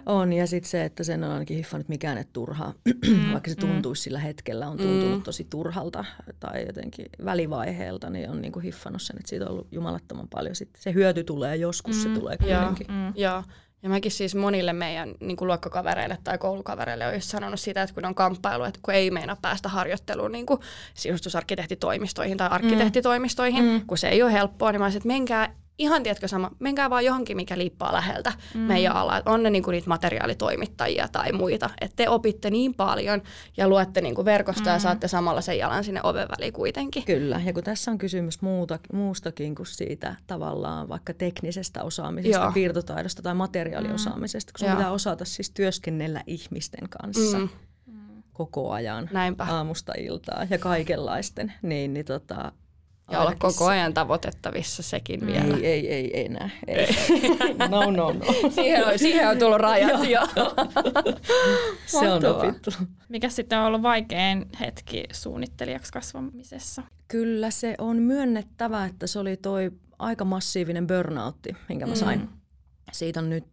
On, 0.06 0.32
ja 0.32 0.46
sitten 0.46 0.70
se, 0.70 0.84
että 0.84 1.04
sen 1.04 1.24
on 1.24 1.30
ainakin 1.30 1.56
hiffannut, 1.56 1.88
mikään 1.88 2.18
ei 2.18 2.24
turhaa, 2.32 2.74
mm, 3.08 3.32
vaikka 3.32 3.50
se 3.50 3.56
tuntuisi 3.56 4.00
mm. 4.00 4.04
sillä 4.04 4.18
hetkellä, 4.18 4.68
on 4.68 4.76
tuntunut 4.76 5.18
mm. 5.18 5.22
tosi 5.22 5.46
turhalta 5.50 6.04
tai 6.40 6.66
jotenkin 6.66 7.06
välivaiheelta, 7.24 8.10
niin 8.10 8.30
on 8.30 8.42
niinku 8.42 8.60
hiffannut 8.60 9.02
sen, 9.02 9.16
että 9.16 9.28
siitä 9.28 9.44
on 9.44 9.50
ollut 9.50 9.68
jumalattoman 9.72 10.28
paljon. 10.28 10.56
Sitten 10.56 10.82
se 10.82 10.94
hyöty 10.94 11.24
tulee 11.24 11.56
joskus, 11.56 11.96
mm. 11.96 12.02
se 12.02 12.20
tulee 12.20 12.36
kuitenkin. 12.36 12.86
Mm. 12.90 13.12
Joo. 13.16 13.42
Ja 13.82 13.88
mäkin 13.88 14.12
siis 14.12 14.34
monille 14.34 14.72
meidän 14.72 15.14
niin 15.20 15.36
kuin 15.36 15.46
luokkakavereille 15.46 16.18
tai 16.24 16.38
koulukavereille 16.38 17.06
olen 17.06 17.22
sanonut 17.22 17.60
sitä, 17.60 17.82
että 17.82 17.94
kun 17.94 18.04
on 18.04 18.14
kamppailu, 18.14 18.64
että 18.64 18.80
kun 18.82 18.94
ei 18.94 19.10
meina 19.10 19.36
päästä 19.42 19.68
harjoitteluun 19.68 20.32
niin 20.32 20.46
kuin 20.46 20.60
sisustusarkkitehtitoimistoihin 20.94 22.36
tai 22.36 22.48
arkkitehtitoimistoihin, 22.48 23.64
mm. 23.64 23.86
kun 23.86 23.98
se 23.98 24.08
ei 24.08 24.22
ole 24.22 24.32
helppoa, 24.32 24.72
niin 24.72 24.80
mä 24.80 24.84
olisin, 24.84 24.96
että 24.96 25.06
menkää 25.06 25.54
ihan 25.78 26.02
tiedätkö 26.02 26.28
sama, 26.28 26.50
menkää 26.58 26.90
vaan 26.90 27.04
johonkin, 27.04 27.36
mikä 27.36 27.58
liippaa 27.58 27.92
läheltä 27.92 28.32
mm. 28.54 28.60
meidän 28.60 28.92
ala. 28.92 29.22
On 29.26 29.42
ne 29.42 29.50
niinku 29.50 29.70
niitä 29.70 29.88
materiaalitoimittajia 29.88 31.08
tai 31.12 31.32
muita. 31.32 31.70
Että 31.80 31.96
te 31.96 32.08
opitte 32.08 32.50
niin 32.50 32.74
paljon 32.74 33.22
ja 33.56 33.68
luette 33.68 34.00
niinku 34.00 34.24
verkosta 34.24 34.70
mm. 34.70 34.74
ja 34.74 34.78
saatte 34.78 35.08
samalla 35.08 35.40
sen 35.40 35.58
jalan 35.58 35.84
sinne 35.84 36.00
oven 36.02 36.28
väliin 36.28 36.52
kuitenkin. 36.52 37.04
Kyllä, 37.04 37.40
ja 37.44 37.52
kun 37.52 37.64
tässä 37.64 37.90
on 37.90 37.98
kysymys 37.98 38.42
muuta, 38.42 38.78
muustakin 38.92 39.54
kuin 39.54 39.66
siitä 39.66 40.16
tavallaan 40.26 40.88
vaikka 40.88 41.14
teknisestä 41.14 41.82
osaamisesta, 41.82 42.42
Joo. 42.42 42.52
piirtotaidosta 42.52 43.22
tai 43.22 43.34
materiaaliosaamisesta, 43.34 44.52
kun 44.52 44.68
sun 44.68 44.76
pitää 44.76 44.92
osata 44.92 45.24
siis 45.24 45.50
työskennellä 45.50 46.22
ihmisten 46.26 46.88
kanssa. 46.88 47.38
Mm 47.38 47.48
koko 48.38 48.72
ajan 48.72 49.08
Näinpä. 49.12 49.44
aamusta 49.44 49.92
iltaa 49.98 50.46
ja 50.50 50.58
kaikenlaisten, 50.58 51.52
niin, 51.62 51.94
niin 51.94 52.06
tota, 52.06 52.52
ja 53.10 53.20
olla 53.20 53.34
koko 53.38 53.66
ajan 53.66 53.94
tavoitettavissa 53.94 54.82
sekin 54.82 55.26
vielä. 55.26 55.56
Ei, 55.56 55.66
ei, 55.66 55.92
ei, 55.92 56.10
ei 56.16 56.26
enää. 56.26 56.50
Ei. 56.66 56.88
No, 57.70 57.90
no, 57.90 58.12
no. 58.12 58.50
siihen, 58.50 58.86
on, 58.86 58.98
siihen 58.98 59.28
on 59.28 59.38
tullut 59.38 59.58
rajat 59.58 60.08
jo. 60.08 60.20
Se 61.86 62.10
on 62.10 62.24
opittu. 62.26 62.70
Mikä 63.08 63.28
sitten 63.28 63.58
on 63.58 63.64
ollut 63.64 63.82
vaikein 63.82 64.46
hetki 64.60 65.04
suunnittelijaksi 65.12 65.92
kasvamisessa? 65.92 66.82
Kyllä 67.08 67.50
se 67.50 67.74
on 67.78 67.96
myönnettävä, 67.96 68.84
että 68.84 69.06
se 69.06 69.18
oli 69.18 69.36
toi 69.36 69.70
aika 69.98 70.24
massiivinen 70.24 70.86
burnoutti, 70.86 71.56
minkä 71.68 71.86
mä 71.86 71.94
sain. 71.94 72.20
Mm. 72.20 72.28
Siitä 72.92 73.20
on 73.20 73.30
nyt 73.30 73.46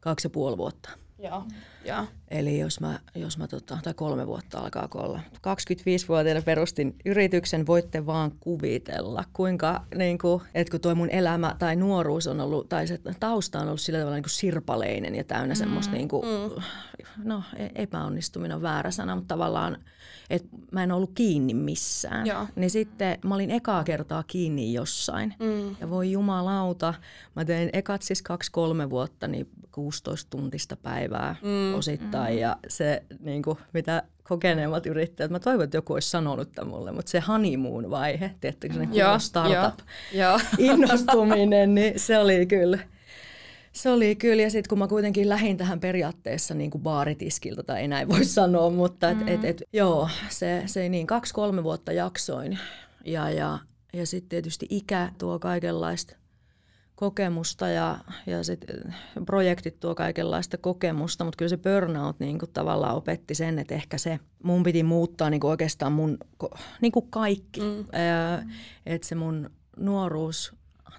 kaksi 0.00 0.26
ja 0.26 0.30
puoli 0.30 0.56
vuotta. 0.56 0.90
Joo. 1.18 1.44
Ja. 1.84 2.06
Eli 2.30 2.58
jos 2.58 2.80
mä, 2.80 2.98
jos 3.14 3.38
mä 3.38 3.48
tota, 3.48 3.78
tai 3.82 3.94
kolme 3.94 4.26
vuotta 4.26 4.58
alkaa 4.58 4.88
olla. 4.94 5.20
25-vuotiaana 5.36 6.42
perustin 6.42 6.96
yrityksen, 7.04 7.66
voitte 7.66 8.06
vaan 8.06 8.32
kuvitella, 8.40 9.24
kuinka, 9.32 9.84
niin 9.94 10.18
kuin, 10.18 10.42
että 10.54 10.70
kun 10.70 10.80
tuo 10.80 10.94
mun 10.94 11.10
elämä 11.10 11.56
tai 11.58 11.76
nuoruus 11.76 12.26
on 12.26 12.40
ollut, 12.40 12.68
tai 12.68 12.86
se 12.86 12.98
tausta 13.20 13.60
on 13.60 13.66
ollut 13.66 13.80
sillä 13.80 13.98
tavalla 13.98 14.16
niin 14.16 14.22
kuin 14.22 14.30
sirpaleinen 14.30 15.14
ja 15.14 15.24
täynnä 15.24 15.54
mm, 15.54 15.58
semmoista, 15.58 15.92
niin 15.92 16.08
kuin, 16.08 16.24
mm. 16.26 16.62
no 17.24 17.42
e-, 17.56 17.82
epäonnistuminen 17.82 18.56
on 18.56 18.62
väärä 18.62 18.90
sana, 18.90 19.14
mutta 19.14 19.34
tavallaan 19.34 19.78
että 20.30 20.48
mä 20.70 20.82
en 20.82 20.92
ollut 20.92 21.10
kiinni 21.14 21.54
missään. 21.54 22.26
Joo. 22.26 22.46
Niin 22.56 22.70
sitten 22.70 23.18
mä 23.24 23.34
olin 23.34 23.50
ekaa 23.50 23.84
kertaa 23.84 24.22
kiinni 24.26 24.72
jossain. 24.72 25.34
Mm. 25.38 25.76
Ja 25.80 25.90
voi 25.90 26.12
jumalauta, 26.12 26.94
mä 27.36 27.44
tein 27.44 27.70
ekat 27.72 28.02
siis 28.02 28.22
kaksi-kolme 28.22 28.90
vuotta, 28.90 29.28
niin 29.28 29.48
16 29.72 30.30
tuntista 30.30 30.76
päivää 30.76 31.36
mm. 31.42 31.71
Osittain. 31.74 32.34
Mm. 32.34 32.40
Ja 32.40 32.56
se, 32.68 33.02
niin 33.20 33.42
kuin, 33.42 33.58
mitä 33.72 34.02
kokeneemmat 34.22 34.86
yrittäjät, 34.86 35.30
mä 35.30 35.40
toivon, 35.40 35.64
että 35.64 35.76
joku 35.76 35.92
olisi 35.92 36.10
sanonut 36.10 36.52
tämän 36.52 36.70
mulle, 36.70 36.92
mutta 36.92 37.10
se 37.10 37.20
honeymoon-vaihe, 37.20 38.30
tiettäkö 38.40 38.74
se 38.74 38.80
startup-innostuminen, 39.18 41.68
niin 41.74 42.00
se 42.00 42.18
oli 42.18 42.46
kyllä 42.46 42.78
se 43.72 43.90
oli 43.90 44.16
kyllä, 44.16 44.42
ja 44.42 44.50
sitten 44.50 44.68
kun 44.68 44.78
mä 44.78 44.88
kuitenkin 44.88 45.28
lähdin 45.28 45.56
tähän 45.56 45.80
periaatteessa 45.80 46.54
niin 46.54 46.70
kuin 46.70 46.82
baaritiskiltä, 46.82 47.62
tai 47.62 47.80
ei 47.80 47.88
näin 47.88 48.08
voi 48.08 48.24
sanoa, 48.38 48.70
mutta 48.70 49.10
et, 49.10 49.18
mm. 49.18 49.28
et, 49.28 49.44
et, 49.44 49.62
joo, 49.72 50.08
se, 50.28 50.62
se 50.66 50.88
niin 50.88 51.06
kaksi-kolme 51.06 51.62
vuotta 51.62 51.92
jaksoin. 51.92 52.58
Ja, 53.04 53.30
ja, 53.30 53.58
ja 53.92 54.06
sitten 54.06 54.28
tietysti 54.28 54.66
ikä 54.70 55.12
tuo 55.18 55.38
kaikenlaista 55.38 56.16
kokemusta 57.02 57.68
ja, 57.68 57.98
ja 58.26 58.42
sit 58.44 58.64
projektit 59.26 59.80
tuo 59.80 59.94
kaikenlaista 59.94 60.58
kokemusta, 60.58 61.24
mutta 61.24 61.36
kyllä 61.36 61.48
se 61.48 61.56
burnout 61.56 62.20
niin 62.20 62.38
kuin 62.38 62.50
tavallaan 62.52 62.96
opetti 62.96 63.34
sen, 63.34 63.58
että 63.58 63.74
ehkä 63.74 63.98
se 63.98 64.18
mun 64.42 64.62
piti 64.62 64.82
muuttaa 64.82 65.30
niin 65.30 65.40
kuin 65.40 65.50
oikeastaan 65.50 65.92
mun 65.92 66.18
niin 66.80 66.92
kuin 66.92 67.10
kaikki. 67.10 67.60
Mm. 67.60 67.84
Että 68.86 69.08
se 69.08 69.14
mun 69.14 69.50
nuoruus 69.76 70.52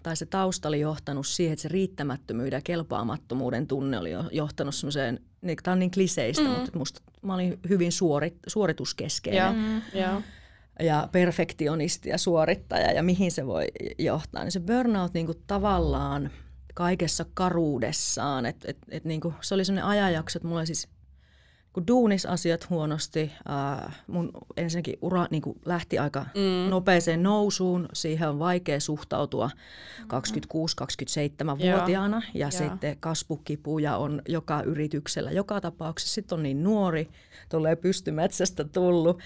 tai 0.03 0.15
se 0.15 0.25
tausta 0.25 0.67
oli 0.67 0.79
johtanut 0.79 1.27
siihen, 1.27 1.53
että 1.53 1.63
se 1.63 1.69
riittämättömyyden 1.69 2.57
ja 2.57 2.62
kelpaamattomuuden 2.63 3.67
tunne 3.67 4.00
oli 4.00 4.12
johtanut 4.31 4.75
semmoiseen, 4.75 5.19
niin, 5.41 5.57
tämä 5.63 5.74
on 5.74 5.79
niin 5.79 5.91
kliseistä, 5.91 6.43
mm. 6.43 6.50
mutta 6.50 6.77
musta 6.77 7.01
mä 7.22 7.33
olin 7.33 7.60
hyvin 7.69 7.91
suorit, 7.91 8.38
suorituskeskeinen. 8.48 9.55
Mm, 9.55 9.81
yeah. 9.95 10.24
Ja 10.80 11.10
perfektionisti 11.12 12.10
ja 12.10 12.18
suorittaja 12.18 12.92
ja 12.92 13.03
mihin 13.03 13.32
se 13.32 13.46
voi 13.46 13.65
johtaa. 14.00 14.44
Niin 14.44 14.51
se 14.51 14.60
burnout 14.60 15.13
niin 15.13 15.25
kuin 15.25 15.38
tavallaan 15.48 16.30
kaikessa 16.74 17.25
karuudessaan, 17.34 18.46
että 18.46 18.72
et, 18.72 18.77
et 18.89 19.06
niin 19.06 19.22
kuin, 19.22 19.34
se 19.42 19.56
oli 19.56 19.65
sellainen 19.65 19.89
ajanjakso, 19.89 20.38
että 20.38 20.48
mulla 20.48 20.65
siis 20.65 20.88
kun 21.74 21.88
duunisasiat 21.88 22.70
huonosti, 22.70 23.32
äh, 23.50 24.03
mun 24.08 24.32
ensinnäkin 24.58 24.98
ura 25.01 25.27
niin 25.32 25.42
kuin 25.42 25.60
lähti 25.65 26.00
aika 26.00 26.25
mm. 26.36 26.70
nopeeseen 26.70 27.24
nousuun, 27.24 27.89
siihen 27.94 28.30
on 28.30 28.39
vaikea 28.39 28.80
suhtautua 28.80 29.50
mm. 30.00 30.03
26-27-vuotiaana 30.03 32.22
ja, 32.34 32.46
ja 32.46 32.51
sitten 32.51 32.98
kasvukipuja 33.00 33.98
on 33.98 34.22
joka 34.27 34.62
yrityksellä, 34.62 35.32
joka 35.32 35.62
tapauksessa. 35.62 36.13
Sitten 36.13 36.36
on 36.36 36.44
niin 36.44 36.63
nuori, 36.63 37.10
tulee 37.50 37.75
pystymetsästä 37.75 38.63
tullut 38.63 39.20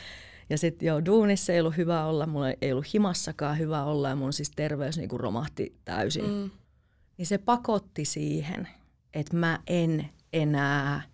ja 0.50 0.58
sitten 0.58 0.86
joo, 0.86 1.06
duunissa 1.06 1.54
ei 1.54 1.60
ollut 1.60 1.77
hyvä 1.77 2.06
olla, 2.06 2.25
mulla 2.25 2.51
ei 2.62 2.72
ollut 2.72 2.94
himassakaan 2.94 3.60
hyvä 3.60 3.84
olla 3.84 4.10
ja 4.10 4.16
mun 4.16 4.34
siis 4.34 4.51
terveys 4.56 4.98
niin 4.98 5.10
kuin 5.10 5.20
romahti 5.20 5.75
täysin. 5.86 6.30
Mm. 6.30 6.50
Niin 7.18 7.25
se 7.25 7.38
pakotti 7.38 8.06
siihen, 8.06 8.68
että 9.13 9.36
mä 9.38 9.60
en 9.68 10.10
enää– 10.34 11.01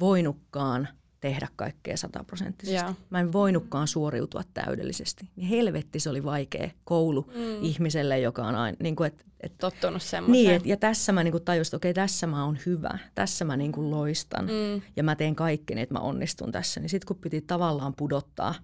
voinutkaan 0.00 0.88
tehdä 1.20 1.48
kaikkea 1.56 1.96
sataprosenttisesti. 1.96 2.92
Mä 3.10 3.20
en 3.20 3.32
voinutkaan 3.32 3.88
suoriutua 3.88 4.42
täydellisesti. 4.54 5.28
Niin 5.36 5.48
helvetti 5.48 6.00
se 6.00 6.10
oli 6.10 6.24
vaikea 6.24 6.70
koulu 6.84 7.22
mm. 7.34 7.62
ihmiselle, 7.62 8.20
joka 8.20 8.46
on 8.46 8.54
aina... 8.54 8.76
Niin 8.80 8.96
kuin, 8.96 9.06
et, 9.06 9.26
et, 9.40 9.58
Tottunut 9.58 10.02
semmoiseen. 10.02 10.44
Niin, 10.44 10.56
et, 10.56 10.66
ja 10.66 10.76
tässä 10.76 11.12
mä 11.12 11.24
niin 11.24 11.44
tajusin, 11.44 11.68
että 11.68 11.76
okei, 11.76 11.94
tässä 11.94 12.26
mä 12.26 12.44
oon 12.44 12.58
hyvä. 12.66 12.98
Tässä 13.14 13.44
mä 13.44 13.56
niin 13.56 13.72
kuin 13.72 13.90
loistan. 13.90 14.44
Mm. 14.44 14.82
Ja 14.96 15.02
mä 15.02 15.16
teen 15.16 15.36
kaikkeni, 15.36 15.80
että 15.80 15.94
mä 15.94 16.00
onnistun 16.00 16.52
tässä. 16.52 16.80
Niin 16.80 16.90
sitten 16.90 17.06
kun 17.06 17.16
piti 17.16 17.40
tavallaan 17.40 17.94
pudottaa. 17.96 18.54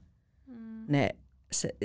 Ne 0.88 1.10
se, 1.52 1.76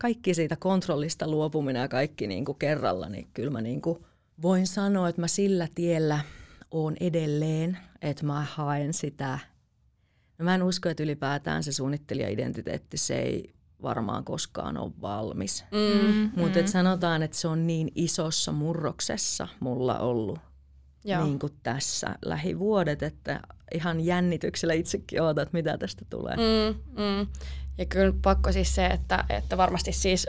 kaikki 0.00 0.34
siitä 0.34 0.56
kontrollista 0.56 1.28
luopuminen 1.28 1.80
ja 1.80 1.88
kaikki 1.88 2.26
niin 2.26 2.44
kuin 2.44 2.58
kerralla, 2.58 3.08
niin 3.08 3.28
kyllä 3.34 3.50
mä 3.50 3.60
niin 3.60 3.82
kuin 3.82 4.04
voin 4.42 4.66
sanoa, 4.66 5.08
että 5.08 5.20
mä 5.20 5.28
sillä 5.28 5.68
tiellä– 5.74 6.20
oon 6.70 6.96
edelleen, 7.00 7.78
että 8.02 8.26
mä 8.26 8.46
haen 8.50 8.94
sitä. 8.94 9.38
No 10.38 10.44
mä 10.44 10.54
en 10.54 10.62
usko, 10.62 10.88
että 10.88 11.02
ylipäätään 11.02 11.62
se 11.62 11.72
suunnittelijaidentiteetti, 11.72 12.96
se 12.96 13.18
ei 13.18 13.54
varmaan 13.82 14.24
koskaan 14.24 14.76
ole 14.76 14.92
valmis. 15.00 15.64
Mm, 15.70 16.14
mm. 16.14 16.30
Mutta 16.36 16.58
mm. 16.58 16.66
sanotaan, 16.66 17.22
että 17.22 17.36
se 17.36 17.48
on 17.48 17.66
niin 17.66 17.92
isossa 17.94 18.52
murroksessa 18.52 19.48
mulla 19.60 19.98
ollut 19.98 20.38
Joo. 21.04 21.24
niin 21.24 21.38
kuin 21.38 21.52
tässä 21.62 22.18
lähivuodet, 22.24 23.02
että 23.02 23.40
ihan 23.74 24.00
jännityksellä 24.00 24.74
itsekin 24.74 25.22
ootat, 25.22 25.42
että 25.42 25.56
mitä 25.56 25.78
tästä 25.78 26.04
tulee. 26.10 26.36
Mm, 26.36 26.80
mm. 27.02 27.26
Ja 27.80 27.86
kyllä 27.86 28.12
pakko 28.22 28.52
siis 28.52 28.74
se, 28.74 28.86
että, 28.86 29.24
että 29.28 29.56
varmasti 29.56 29.92
siis 29.92 30.26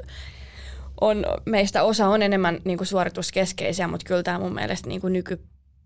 on, 1.01 1.25
meistä 1.45 1.83
osa 1.83 2.07
on 2.07 2.21
enemmän 2.21 2.59
niin 2.63 2.77
kuin 2.77 2.87
suorituskeskeisiä, 2.87 3.87
mutta 3.87 4.05
kyllä 4.07 4.23
tämä 4.23 4.39
mun 4.39 4.53
mielestä 4.53 4.87
niin 4.87 5.01
kuin 5.01 5.13
nyky, 5.13 5.39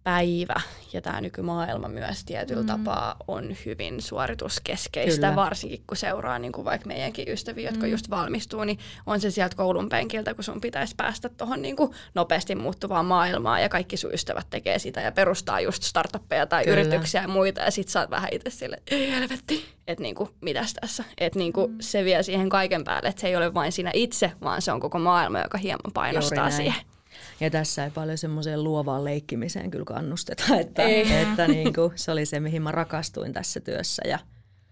päivä 0.05 0.61
ja 0.93 1.01
tämä 1.01 1.21
nykymaailma 1.21 1.87
myös 1.87 2.25
tietyllä 2.25 2.61
mm. 2.61 2.67
tapaa 2.67 3.15
on 3.27 3.55
hyvin 3.65 4.01
suorituskeskeistä, 4.01 5.27
Kyllä. 5.27 5.35
varsinkin 5.35 5.83
kun 5.87 5.97
seuraa 5.97 6.39
niin 6.39 6.51
kuin 6.51 6.65
vaikka 6.65 6.87
meidänkin 6.87 7.29
ystäviä, 7.29 7.69
jotka 7.69 7.85
mm. 7.85 7.91
just 7.91 8.09
valmistuu, 8.09 8.63
niin 8.63 8.79
on 9.05 9.21
se 9.21 9.31
sieltä 9.31 9.55
koulun 9.55 9.89
penkiltä, 9.89 10.33
kun 10.33 10.43
sun 10.43 10.61
pitäisi 10.61 10.95
päästä 10.97 11.29
tuohon 11.29 11.61
niin 11.61 11.75
nopeasti 12.15 12.55
muuttuvaan 12.55 13.05
maailmaan 13.05 13.61
ja 13.61 13.69
kaikki 13.69 13.97
sun 13.97 14.13
ystävät 14.13 14.47
tekee 14.49 14.79
sitä 14.79 15.01
ja 15.01 15.11
perustaa 15.11 15.59
just 15.59 15.83
startuppeja 15.83 16.45
tai 16.45 16.63
Kyllä. 16.63 16.81
yrityksiä 16.81 17.21
ja 17.21 17.27
muita 17.27 17.61
ja 17.61 17.71
sit 17.71 17.87
sä 17.87 17.99
oot 17.99 18.09
vähän 18.09 18.29
itse 18.31 18.49
sille, 18.49 18.81
ei 18.91 19.11
helvetti, 19.11 19.65
että 19.87 20.01
niin 20.01 20.15
kuin, 20.15 20.29
mitäs 20.41 20.73
tässä, 20.73 21.03
että 21.17 21.39
niin 21.39 21.53
kuin 21.53 21.71
mm. 21.71 21.77
se 21.81 22.05
vie 22.05 22.23
siihen 22.23 22.49
kaiken 22.49 22.83
päälle, 22.83 23.09
että 23.09 23.21
se 23.21 23.27
ei 23.27 23.35
ole 23.35 23.53
vain 23.53 23.71
sinä 23.71 23.91
itse, 23.93 24.31
vaan 24.43 24.61
se 24.61 24.71
on 24.71 24.79
koko 24.79 24.99
maailma, 24.99 25.39
joka 25.39 25.57
hieman 25.57 25.91
painostaa 25.93 26.51
siihen. 26.51 26.94
Ja 27.39 27.49
tässä 27.49 27.83
ei 27.85 27.91
paljon 27.91 28.17
semmoiseen 28.17 28.63
luovaan 28.63 29.03
leikkimiseen 29.03 29.71
kyllä 29.71 29.85
kannusteta, 29.85 30.43
että, 30.59 30.83
että 31.21 31.47
niin 31.47 31.73
kuin, 31.73 31.91
se 31.95 32.11
oli 32.11 32.25
se, 32.25 32.39
mihin 32.39 32.61
mä 32.61 32.71
rakastuin 32.71 33.33
tässä 33.33 33.59
työssä 33.59 34.03
ja 34.07 34.19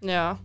Joo. 0.02 0.36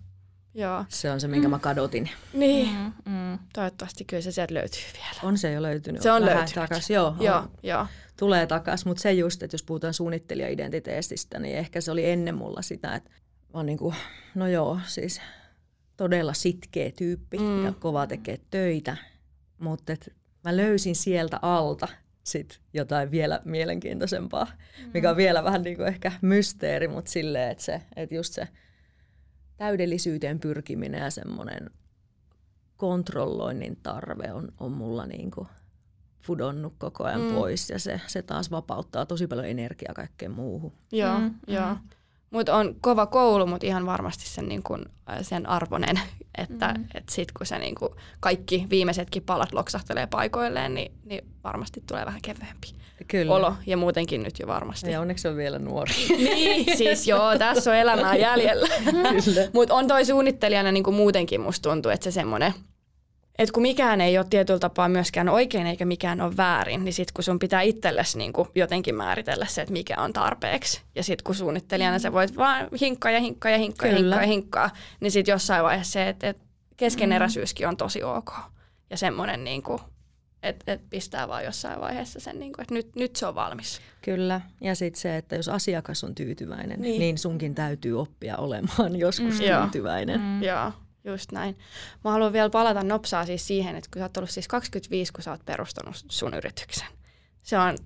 Joo. 0.53 0.85
se 0.89 1.11
on 1.11 1.21
se, 1.21 1.27
minkä 1.27 1.47
mä 1.47 1.59
kadotin. 1.59 2.09
Niin. 2.33 2.69
Mm, 2.77 3.11
mm. 3.13 3.39
Toivottavasti 3.53 4.05
kyllä 4.05 4.21
se 4.21 4.31
sieltä 4.31 4.53
löytyy 4.53 4.81
vielä. 4.93 5.19
On 5.23 5.37
se 5.37 5.51
jo 5.51 5.61
löytynyt. 5.61 6.01
Se 6.01 6.11
on 6.11 6.21
vähän 6.21 6.37
löytynyt. 6.37 6.69
Takas. 6.69 6.89
Joo, 6.89 7.15
Joo, 7.19 7.37
on. 7.37 7.51
joo. 7.63 7.85
tulee 8.17 8.47
takas, 8.47 8.85
mutta 8.85 9.01
se 9.01 9.13
just, 9.13 9.43
että 9.43 9.55
jos 9.55 9.63
puhutaan 9.63 9.93
suunnittelijaidentiteetistä, 9.93 11.39
niin 11.39 11.57
ehkä 11.57 11.81
se 11.81 11.91
oli 11.91 12.09
ennen 12.09 12.35
mulla 12.35 12.61
sitä, 12.61 12.95
että 12.95 13.09
mä 13.09 13.59
oon 13.59 13.65
niinku, 13.65 13.93
no 14.35 14.47
joo, 14.47 14.79
siis 14.87 15.21
todella 15.97 16.33
sitkeä 16.33 16.91
tyyppi 16.97 17.37
Mm. 17.37 17.43
mm. 17.43 17.65
ja 17.65 17.73
kova 17.79 18.07
tekee 18.07 18.39
töitä, 18.51 18.97
mutta 19.59 19.93
et 19.93 20.13
mä 20.43 20.57
löysin 20.57 20.95
sieltä 20.95 21.39
alta 21.41 21.87
sit 22.23 22.59
jotain 22.73 23.11
vielä 23.11 23.41
mielenkiintoisempaa, 23.45 24.45
mm. 24.45 24.89
mikä 24.93 25.09
on 25.09 25.17
vielä 25.17 25.43
vähän 25.43 25.61
niinku 25.61 25.83
ehkä 25.83 26.11
mysteeri, 26.21 26.87
mutta 26.87 27.11
silleen, 27.11 27.51
että 27.51 27.63
se, 27.63 27.81
että 27.95 28.15
just 28.15 28.33
se 28.33 28.47
täydellisyyteen 29.57 30.39
pyrkiminen 30.39 31.01
ja 31.01 31.09
semmoinen 31.09 31.69
kontrolloinnin 32.77 33.77
tarve 33.83 34.33
on, 34.33 34.51
on 34.59 34.71
mulla 34.71 35.05
niinku 35.05 35.47
pudonnut 36.27 36.73
koko 36.77 37.03
ajan 37.03 37.21
Mm. 37.21 37.33
pois 37.35 37.69
ja 37.69 37.79
se, 37.79 38.01
se 38.07 38.21
taas 38.21 38.51
vapauttaa 38.51 39.05
tosi 39.05 39.27
paljon 39.27 39.47
energiaa 39.47 39.93
kaikkeen 39.93 40.31
muuhun. 40.31 40.73
Joo, 40.91 41.19
Mm, 41.19 41.23
mm, 41.25 41.31
mm. 41.47 41.89
Mutta 42.31 42.55
on 42.55 42.75
kova 42.81 43.05
koulu, 43.05 43.45
mutta 43.45 43.67
ihan 43.67 43.85
varmasti 43.85 44.29
sen, 44.29 44.49
niin 44.49 44.63
kun, 44.63 44.85
äh, 45.09 45.17
sen 45.21 45.49
arvonen, 45.49 45.99
että 46.37 46.73
mm. 46.77 46.85
et 46.93 47.09
sit 47.09 47.31
kun 47.31 47.45
se 47.45 47.59
niin 47.59 47.75
kun 47.75 47.95
kaikki 48.19 48.67
viimeisetkin 48.69 49.23
palat 49.23 49.53
loksahtelee 49.53 50.07
paikoilleen, 50.07 50.73
niin, 50.73 50.91
niin 51.05 51.25
varmasti 51.43 51.83
tulee 51.87 52.05
vähän 52.05 52.21
kevyempi 52.21 52.67
Kyllä. 53.07 53.35
olo 53.35 53.53
ja 53.65 53.77
muutenkin 53.77 54.23
nyt 54.23 54.39
jo 54.39 54.47
varmasti. 54.47 54.91
Ja 54.91 55.01
onneksi 55.01 55.27
on 55.27 55.35
vielä 55.35 55.59
nuori. 55.59 55.93
niin, 56.17 56.77
siis 56.77 57.07
joo, 57.07 57.37
tässä 57.37 57.71
on 57.71 57.77
elämää 57.77 58.15
jäljellä. 58.15 58.67
Mutta 59.53 59.75
on 59.75 59.87
toi 59.87 60.05
suunnittelijana 60.05 60.71
niin 60.71 60.83
kuin 60.83 60.95
muutenkin 60.95 61.41
musta 61.41 61.69
tuntuu, 61.69 61.91
että 61.91 62.03
se 62.03 62.11
semmoinen, 62.11 62.53
että 63.39 63.53
kun 63.53 63.61
mikään 63.61 64.01
ei 64.01 64.17
ole 64.17 64.25
tietyllä 64.29 64.59
tapaa 64.59 64.89
myöskään 64.89 65.29
oikein 65.29 65.67
eikä 65.67 65.85
mikään 65.85 66.21
ole 66.21 66.37
väärin, 66.37 66.83
niin 66.85 66.93
sitten 66.93 67.13
kun 67.13 67.23
sun 67.23 67.39
pitää 67.39 67.61
itsellesi 67.61 68.17
niin 68.17 68.33
kuin 68.33 68.47
jotenkin 68.55 68.95
määritellä 68.95 69.45
se, 69.45 69.61
että 69.61 69.73
mikä 69.73 70.01
on 70.01 70.13
tarpeeksi. 70.13 70.81
Ja 70.95 71.03
sitten 71.03 71.23
kun 71.23 71.35
suunnittelijana 71.35 71.99
sä 71.99 72.11
voit 72.13 72.37
vaan 72.37 72.67
hinkkaa 72.81 73.11
ja 73.11 73.19
hinkkaa 73.19 73.51
ja 73.51 73.57
hinkkaa 73.57 73.87
ja 73.89 73.95
Kyllä. 73.95 74.05
hinkkaa 74.05 74.21
ja 74.23 74.27
hinkkaa, 74.27 74.69
niin 74.99 75.11
sitten 75.11 75.31
jossain 75.31 75.63
vaiheessa 75.63 75.91
se, 75.93 76.09
että, 76.09 76.29
että 76.29 76.43
keskeneräisyyskin 76.77 77.67
on 77.67 77.77
tosi 77.77 78.03
ok. 78.03 78.31
Ja 78.89 78.97
semmoinen, 78.97 79.43
niin 79.43 79.63
kuin, 79.63 79.79
että, 80.43 80.73
että 80.73 80.87
pistää 80.89 81.27
vaan 81.27 81.45
jossain 81.45 81.81
vaiheessa 81.81 82.19
sen, 82.19 82.39
niin 82.39 82.53
kuin, 82.53 82.61
että 82.61 82.73
nyt, 82.73 82.95
nyt 82.95 83.15
se 83.15 83.25
on 83.25 83.35
valmis. 83.35 83.81
Kyllä. 84.01 84.41
Ja 84.61 84.75
sitten 84.75 85.01
se, 85.01 85.17
että 85.17 85.35
jos 85.35 85.49
asiakas 85.49 86.03
on 86.03 86.15
tyytyväinen, 86.15 86.81
Niin. 86.81 86.99
niin, 86.99 87.17
sunkin 87.17 87.55
täytyy 87.55 87.99
oppia 87.99 88.37
olemaan 88.37 88.95
joskus 89.05 89.39
Mm. 89.39 89.61
Tyytyväinen. 89.61 90.19
Mm. 90.21 90.43
Joo, 90.43 90.71
just 91.09 91.31
näin. 91.31 91.57
Mä 92.03 92.11
haluan 92.11 92.33
vielä 92.33 92.49
palata 92.49 92.83
nopsaa 92.83 93.25
siis 93.25 93.47
siihen, 93.47 93.75
että 93.75 93.89
kun 93.93 93.99
sä 93.99 94.05
oot 94.05 94.17
ollut 94.17 94.29
siis 94.29 94.47
25, 94.47 95.13
kun 95.13 95.23
sä 95.23 95.31
oot 95.31 95.45
perustanut 95.45 95.95
sun 96.09 96.33
yrityksen. 96.33 96.87
Se 97.41 97.57
on, 97.57 97.77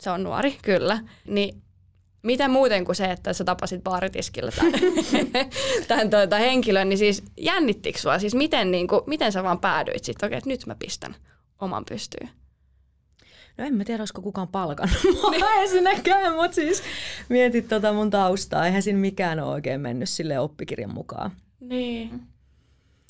se 0.00 0.10
on 0.10 0.22
nuori, 0.22 0.58
kyllä. 0.62 0.98
Niin 1.26 1.62
miten 2.22 2.50
muuten 2.50 2.84
kuin 2.84 2.96
se, 2.96 3.04
että 3.04 3.32
sä 3.32 3.44
tapasit 3.44 3.82
baaritiskillä 3.82 4.50
tämän, 4.50 4.72
tämän 5.88 6.10
tuota, 6.10 6.36
henkilön, 6.36 6.88
niin 6.88 6.98
siis 6.98 7.24
jännittikö 7.36 7.98
sua? 7.98 8.18
Siis 8.18 8.34
miten, 8.34 8.70
niin 8.70 8.88
kuin, 8.88 9.00
miten 9.06 9.32
sä 9.32 9.42
vaan 9.42 9.60
päädyit 9.60 10.04
sitten, 10.04 10.26
okei, 10.26 10.38
että 10.38 10.50
nyt 10.50 10.66
mä 10.66 10.74
pistän 10.74 11.16
oman 11.60 11.84
pystyyn? 11.84 12.30
No 13.58 13.64
en 13.64 13.74
mä 13.74 13.84
tiedä, 13.84 14.02
olisiko 14.02 14.22
kukaan 14.22 14.48
palkannut 14.48 14.98
mua 15.04 15.48
ensinnäkään, 15.60 16.34
mutta 16.34 16.54
siis 16.54 16.82
mietit 17.28 17.68
tota 17.68 17.92
mun 17.92 18.10
taustaa. 18.10 18.66
Eihän 18.66 18.82
siinä 18.82 18.98
mikään 18.98 19.40
ole 19.40 19.52
oikein 19.52 19.80
mennyt 19.80 20.08
sille 20.08 20.38
oppikirjan 20.38 20.94
mukaan. 20.94 21.30
Niin. 21.60 22.22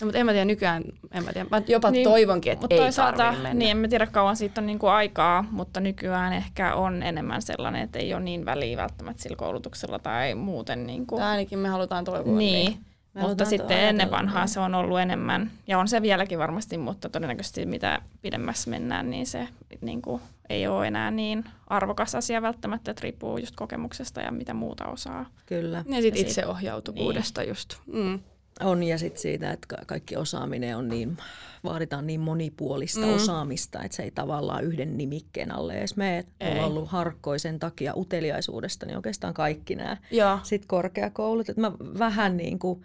No, 0.02 0.06
mutta 0.06 0.18
en 0.18 0.26
mä 0.26 0.32
tiedä 0.32 0.44
nykyään, 0.44 0.82
en 1.12 1.24
mä 1.24 1.32
tiedä. 1.32 1.48
Mä 1.50 1.62
jopa 1.66 1.90
Niin, 1.90 2.04
toivonkin, 2.04 2.52
että 2.52 2.62
Mutta 2.62 2.74
ei 2.74 2.80
toisaalta, 2.80 3.32
mennä. 3.32 3.54
niin 3.54 3.70
en 3.70 3.76
mä 3.76 3.88
tiedä 3.88 4.06
kauan 4.06 4.36
siitä 4.36 4.60
on 4.60 4.66
niinku 4.66 4.86
aikaa, 4.86 5.44
mutta 5.50 5.80
nykyään 5.80 6.32
ehkä 6.32 6.74
on 6.74 7.02
enemmän 7.02 7.42
sellainen, 7.42 7.82
että 7.82 7.98
ei 7.98 8.14
ole 8.14 8.22
niin 8.22 8.44
väliä 8.44 8.76
välttämättä 8.76 9.22
sillä 9.22 9.36
koulutuksella 9.36 9.98
tai 9.98 10.34
muuten. 10.34 10.86
Niinku. 10.86 11.16
Tai 11.16 11.26
ainakin 11.26 11.58
me 11.58 11.68
halutaan 11.68 12.04
toivoa. 12.04 12.36
Niin. 12.36 12.78
Me 13.14 13.20
Mutta 13.20 13.44
sitten 13.44 13.66
ajatella, 13.66 13.88
ennen 13.88 14.10
vanhaa 14.10 14.42
niin. 14.42 14.48
se 14.48 14.60
on 14.60 14.74
ollut 14.74 15.00
enemmän, 15.00 15.50
ja 15.66 15.78
on 15.78 15.88
se 15.88 16.02
vieläkin 16.02 16.38
varmasti, 16.38 16.78
mutta 16.78 17.08
todennäköisesti 17.08 17.66
mitä 17.66 18.02
pidemmässä 18.22 18.70
mennään, 18.70 19.10
niin 19.10 19.26
se 19.26 19.48
niin 19.80 20.02
kuin, 20.02 20.22
ei 20.48 20.66
ole 20.66 20.86
enää 20.86 21.10
niin 21.10 21.44
arvokas 21.66 22.14
asia 22.14 22.42
välttämättä, 22.42 22.90
että 22.90 23.02
riippuu 23.02 23.38
just 23.38 23.56
kokemuksesta 23.56 24.20
ja 24.20 24.32
mitä 24.32 24.54
muuta 24.54 24.84
osaa. 24.84 25.26
Kyllä. 25.46 25.84
Ja 25.88 26.02
sitten 26.02 26.22
itseohjautuvuudesta 26.22 27.40
niin. 27.40 27.48
just. 27.48 27.76
Mm. 27.86 28.20
On 28.60 28.82
ja 28.82 28.98
sitten 28.98 29.22
siitä, 29.22 29.50
että 29.50 29.66
ka- 29.68 29.84
kaikki 29.86 30.16
osaaminen 30.16 30.76
on 30.76 30.88
niin, 30.88 31.16
vaaditaan 31.64 32.06
niin 32.06 32.20
monipuolista 32.20 33.06
Mm. 33.06 33.14
osaamista, 33.14 33.82
että 33.82 33.96
se 33.96 34.02
ei 34.02 34.10
tavallaan 34.10 34.64
yhden 34.64 34.96
nimikkeen 34.96 35.54
alle 35.54 35.74
edes 35.74 35.96
mene. 35.96 36.24
On 36.40 36.64
ollut 36.64 36.88
harkkoisen 36.88 37.52
sen 37.52 37.58
takia 37.58 37.92
uteliaisuudesta, 37.96 38.86
niin 38.86 38.96
oikeastaan 38.96 39.34
kaikki 39.34 39.74
nämä 39.74 39.96
sitten 40.42 40.68
korkeakoulut. 40.68 41.48
Että 41.48 41.60
mä 41.60 41.72
vähän 41.98 42.36
niin 42.36 42.58
kuin 42.58 42.84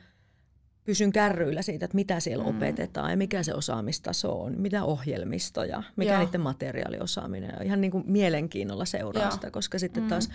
pysyn 0.84 1.12
kärryillä 1.12 1.62
siitä, 1.62 1.86
että 1.86 1.96
mitä 1.96 2.20
siellä 2.20 2.44
mm. 2.44 2.50
opetetaan 2.50 3.12
ja 3.12 3.18
mikä 3.18 3.44
se 3.44 3.54
osaamistaso 3.54 4.42
on, 4.42 4.54
mitä 4.62 4.84
ohjelmistoja, 4.84 5.84
mikä 5.96 6.14
Joo. 6.14 6.24
niiden 6.24 6.42
materiaaliosaaminen 6.42 7.56
on. 7.60 7.66
Ihan 7.66 7.82
niin 7.82 7.92
kuin 7.92 8.04
mielenkiinnolla 8.08 8.86
seuraa 8.86 9.32
sitä, 9.32 9.52
koska 9.52 9.80
sitten 9.80 10.04
mm. 10.04 10.10
taas 10.10 10.30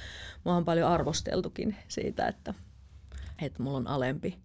mua 0.45 0.57
on 0.57 0.65
paljon 0.65 0.89
arvosteltukin 0.89 1.77
siitä, 1.89 2.27
että, 2.27 2.55
että 3.43 3.63
mulla 3.63 3.77
on 3.77 3.87
alempi 3.87 4.39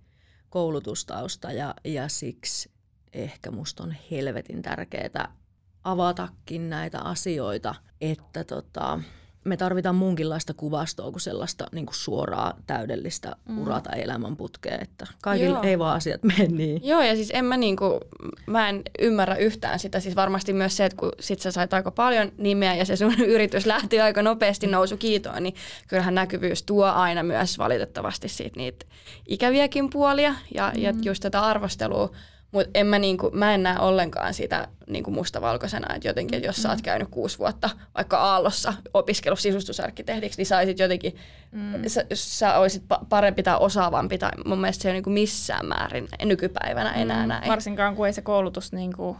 koulutustausta 0.49 1.51
ja, 1.51 1.75
ja 1.83 2.07
siksi 2.07 2.71
ehkä 3.13 3.51
musta 3.51 3.83
on 3.83 3.95
helvetin 4.12 4.62
tärkeää 4.62 5.36
avatakin 5.83 6.69
näitä 6.69 6.99
asioita, 6.99 7.75
että 8.01 8.43
tota, 8.43 8.99
me 9.47 9.57
tarvitaan 9.57 9.95
muunkinlaista 9.95 10.53
kuvastoa 10.53 11.12
kuin 11.12 11.21
sellaista 11.21 11.65
niin 11.71 11.86
kuin 11.86 11.95
suoraa 11.95 12.53
täydellistä 12.67 13.36
mm. 13.49 13.62
urata 13.62 13.89
elämänputkea, 13.89 14.77
että 14.81 15.07
kaikilla 15.21 15.57
Joo. 15.57 15.63
ei 15.63 15.79
vaan 15.79 15.95
asiat 15.95 16.23
mene 16.23 16.47
niin. 16.47 16.81
Joo, 16.83 17.01
ja 17.01 17.15
siis 17.15 17.31
en 17.33 17.45
mä, 17.45 17.57
niinku, 17.57 17.99
mä 18.45 18.69
en 18.69 18.81
ymmärrä 18.99 19.36
yhtään 19.36 19.79
sitä. 19.79 19.99
Siis 19.99 20.15
varmasti 20.15 20.53
myös 20.53 20.77
se, 20.77 20.86
että 20.86 20.97
kun 20.97 21.12
sit 21.19 21.39
sä 21.39 21.51
sait 21.51 21.73
aika 21.73 21.91
paljon 21.91 22.31
nimeä 22.38 22.75
ja 22.75 22.86
se 22.86 22.95
sun 22.95 23.13
yritys 23.36 23.65
lähti 23.65 24.01
aika 24.01 24.21
nopeasti 24.21 24.67
nousu 24.67 24.97
kiitoon, 24.97 25.43
niin 25.43 25.55
kyllähän 25.88 26.15
näkyvyys 26.15 26.63
tuo 26.63 26.86
aina 26.86 27.23
myös 27.23 27.57
valitettavasti 27.57 28.29
siitä 28.29 28.60
niitä 28.60 28.86
ikäviäkin 29.27 29.89
puolia 29.89 30.36
ja, 30.55 30.71
mm. 30.75 30.81
ja 30.81 30.93
just 31.03 31.21
tätä 31.21 31.41
arvostelua. 31.41 32.12
Mutta 32.51 32.69
en 32.73 32.88
mä, 32.88 32.99
niinku, 32.99 33.31
mä 33.33 33.53
en 33.53 33.63
näe 33.63 33.79
ollenkaan 33.79 34.33
sitä 34.33 34.67
niinku 34.89 35.12
mustavalkoisena, 35.12 35.95
että 35.95 36.07
jotenkin, 36.07 36.36
että 36.38 36.47
jos 36.47 36.55
sä 36.55 36.69
oot 36.69 36.81
käynyt 36.81 37.07
kuusi 37.12 37.39
vuotta 37.39 37.69
vaikka 37.95 38.17
Aallossa 38.17 38.73
opiskellut 38.93 39.39
sisustusarkkitehdiksi, 39.39 40.38
niin 40.38 40.45
saisit 40.45 40.79
jotenkin, 40.79 41.15
mm. 41.51 41.73
sä, 41.88 42.05
sä 42.13 42.57
olisit 42.57 42.83
pa- 42.93 43.05
parempi 43.10 43.43
tai 43.43 43.57
osaavampi, 43.60 44.17
tai 44.17 44.31
mun 44.45 44.62
mielestä 44.62 44.81
se 44.81 44.88
ei 44.88 44.91
ole 44.91 44.95
niinku 44.95 45.10
missään 45.10 45.65
määrin 45.65 46.07
nykypäivänä 46.25 46.93
enää 46.93 47.21
mm. 47.21 47.29
näin. 47.29 47.47
Varsinkaan 47.47 47.95
kun 47.95 48.07
ei 48.07 48.13
se 48.13 48.21
koulutus 48.21 48.73
niin 48.73 48.95
kuin 48.95 49.17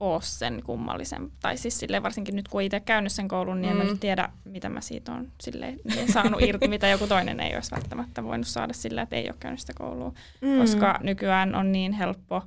ole 0.00 0.22
sen 0.22 0.62
kummallisen. 0.64 1.30
Tai 1.40 1.56
siis 1.56 1.78
silleen, 1.78 2.02
varsinkin 2.02 2.36
nyt 2.36 2.48
kun 2.48 2.62
itse 2.62 2.80
käynyt 2.80 3.12
sen 3.12 3.28
koulun, 3.28 3.60
niin 3.60 3.74
mm. 3.74 3.80
en 3.80 3.86
mä 3.86 3.92
nyt 3.92 4.00
tiedä, 4.00 4.28
mitä 4.44 4.68
mä 4.68 4.80
siitä 4.80 5.12
on 5.12 5.28
silleen, 5.40 5.80
saanut 6.12 6.42
irti, 6.42 6.68
mitä 6.68 6.88
joku 6.88 7.06
toinen 7.06 7.40
ei 7.40 7.54
olisi 7.54 7.70
välttämättä 7.70 8.24
voinut 8.24 8.46
saada 8.46 8.72
sillä, 8.72 9.02
että 9.02 9.16
ei 9.16 9.28
ole 9.28 9.36
käynyt 9.40 9.60
sitä 9.60 9.72
koulua. 9.78 10.12
Mm. 10.40 10.58
Koska 10.58 10.98
nykyään 11.02 11.54
on 11.54 11.72
niin 11.72 11.92
helppo 11.92 12.42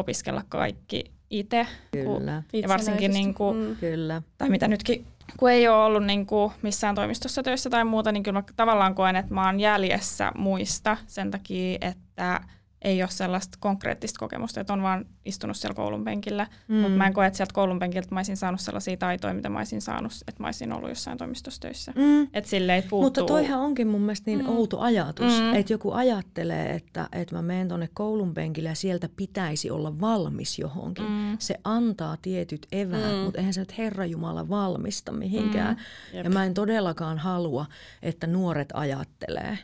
opiskella 0.00 0.42
kaikki 0.48 1.04
itse. 1.30 1.66
Kyllä, 1.92 2.42
Ja 2.52 2.68
varsinkin, 2.68 3.10
niin 3.10 3.34
kuin, 3.34 3.56
Mm. 3.56 3.76
kyllä. 3.76 4.22
tai 4.38 4.48
mitä 4.50 4.68
nytkin, 4.68 5.06
kun 5.36 5.50
ei 5.50 5.68
ole 5.68 5.84
ollut 5.84 6.04
niin 6.04 6.26
kuin 6.26 6.52
missään 6.62 6.94
toimistossa 6.94 7.42
töissä 7.42 7.70
tai 7.70 7.84
muuta, 7.84 8.12
niin 8.12 8.22
kyllä 8.22 8.38
mä 8.38 8.44
tavallaan 8.56 8.94
koen, 8.94 9.16
että 9.16 9.34
mä 9.34 9.46
oon 9.46 9.60
jäljessä 9.60 10.32
muista 10.36 10.96
sen 11.06 11.30
takia, 11.30 11.78
että 11.80 12.40
ei 12.82 13.02
ole 13.02 13.10
sellaista 13.10 13.58
konkreettista 13.60 14.18
kokemusta, 14.18 14.60
että 14.60 14.72
on 14.72 14.82
vaan 14.82 15.04
istunut 15.24 15.56
siellä 15.56 15.74
koulun 15.74 16.04
penkillä, 16.04 16.46
mm. 16.68 16.76
mutta 16.76 16.96
mä 16.96 17.06
en 17.06 17.12
koe, 17.12 17.26
että 17.26 17.36
sieltä 17.36 17.54
koulun 17.54 17.78
penkiltä 17.78 18.08
mä 18.14 18.18
olisin 18.18 18.36
saanut 18.36 18.60
sellaisia 18.60 18.96
taitoja, 18.96 19.34
mitä 19.34 19.48
mä 19.48 19.58
olisin 19.58 19.80
saanut, 19.82 20.12
että 20.28 20.42
mä 20.42 20.46
olisin 20.46 20.72
ollut 20.72 20.88
jossain 20.88 21.18
toimistossa 21.18 21.60
töissä. 21.60 21.92
Mm. 21.96 22.22
Että 22.32 22.50
silleen 22.50 22.82
puuttuu. 22.82 23.02
Mutta 23.06 23.24
toihan 23.24 23.60
onkin 23.60 23.86
mun 23.88 24.00
mielestä 24.00 24.30
niin 24.30 24.40
mm. 24.44 24.48
outo 24.48 24.80
ajatus, 24.80 25.40
Mm. 25.40 25.54
että 25.54 25.72
joku 25.72 25.92
ajattelee, 25.92 26.70
että, 26.74 27.08
että 27.12 27.34
mä 27.34 27.42
menen 27.42 27.68
tuonne 27.68 27.88
koulun 27.94 28.34
penkille 28.34 28.68
ja 28.68 28.74
sieltä 28.74 29.08
pitäisi 29.16 29.70
olla 29.70 30.00
valmis 30.00 30.58
johonkin. 30.58 31.04
Mm. 31.04 31.36
Se 31.38 31.54
antaa 31.64 32.16
tietyt 32.22 32.66
eväät, 32.72 33.12
Mm. 33.12 33.18
mutta 33.18 33.38
eihän 33.38 33.54
se 33.54 33.60
nyt 33.60 33.78
Herra 33.78 34.06
Jumala 34.06 34.48
valmista 34.48 35.12
mihinkään. 35.12 35.74
Mm. 35.76 35.80
Mm. 36.12 36.16
Jep. 36.16 36.24
Ja 36.24 36.30
mä 36.30 36.44
en 36.44 36.54
todellakaan 36.54 37.18
halua, 37.18 37.66
että 38.02 38.26
nuoret 38.26 38.68
ajattelee, 38.74 39.58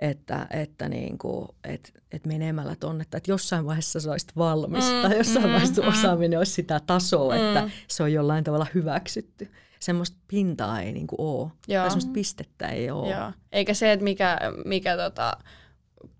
että, 0.00 0.46
että 0.50 0.88
niin 0.88 1.18
kuin, 1.18 1.48
et, 1.64 1.92
et 2.12 2.26
menemällä 2.26 2.76
tonne, 2.80 3.02
että 3.02 3.20
jossain 3.26 3.66
vaiheessa 3.66 4.00
sä 4.00 4.10
olisit 4.10 4.36
valmis 4.36 4.84
mm, 4.84 5.02
tai 5.02 5.16
jossain 5.18 5.46
mm, 5.46 5.52
vaiheessa 5.52 5.82
mm. 5.82 5.88
osaaminen 5.88 6.38
olisi 6.38 6.52
sitä 6.52 6.80
tasoa, 6.86 7.34
mm. 7.34 7.40
että 7.40 7.70
se 7.88 8.02
on 8.02 8.12
jollain 8.12 8.44
tavalla 8.44 8.66
hyväksytty. 8.74 9.50
Semmoista 9.80 10.16
pintaa 10.28 10.80
ei 10.80 10.92
niin 10.92 11.06
kuin 11.06 11.20
ole, 11.20 11.50
Joo. 11.68 11.82
tai 11.82 11.90
semmoista 11.90 12.12
pistettä 12.12 12.68
ei 12.68 12.90
ole. 12.90 13.14
Joo. 13.14 13.32
Eikä 13.52 13.74
se, 13.74 13.92
että 13.92 14.04
mikä, 14.04 14.38
mikä 14.64 14.96
tota, 14.96 15.36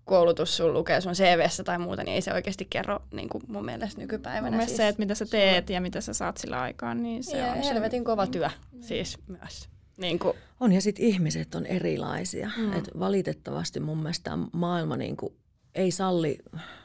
koulutus 0.03 0.57
sun 0.57 0.73
lukee 0.73 1.01
sun 1.01 1.13
CVssä 1.13 1.63
tai 1.63 1.79
muuta, 1.79 2.03
niin 2.03 2.15
ei 2.15 2.21
se 2.21 2.33
oikeasti 2.33 2.67
kerro 2.69 2.99
niin 3.11 3.29
kuin 3.29 3.43
mun 3.47 3.65
mielestä 3.65 4.01
nykypäivänä. 4.01 4.41
Mun 4.41 4.49
mielestä 4.49 4.67
siis, 4.67 4.77
se, 4.77 4.87
että 4.87 4.99
mitä 4.99 5.15
sä 5.15 5.25
teet 5.25 5.69
ja 5.69 5.81
mitä 5.81 6.01
sä 6.01 6.13
saat 6.13 6.37
sillä 6.37 6.61
aikaan, 6.61 7.03
niin 7.03 7.23
se 7.23 7.37
ja 7.37 7.51
on 7.51 7.57
helvetin 7.57 8.01
se. 8.01 8.05
kova 8.05 8.27
työ 8.27 8.49
siis 8.81 9.17
myös. 9.27 9.69
Niin 9.97 10.19
kuin. 10.19 10.37
On 10.59 10.71
ja 10.71 10.81
sitten 10.81 11.05
ihmiset 11.05 11.55
on 11.55 11.65
erilaisia. 11.65 12.51
Mm. 12.57 12.73
Et 12.73 12.89
valitettavasti 12.99 13.79
mun 13.79 13.97
mielestä 13.97 14.37
maailma 14.53 14.97
niin 14.97 15.17
kuin 15.17 15.33
ei 15.75 15.91
salli, 15.91 16.37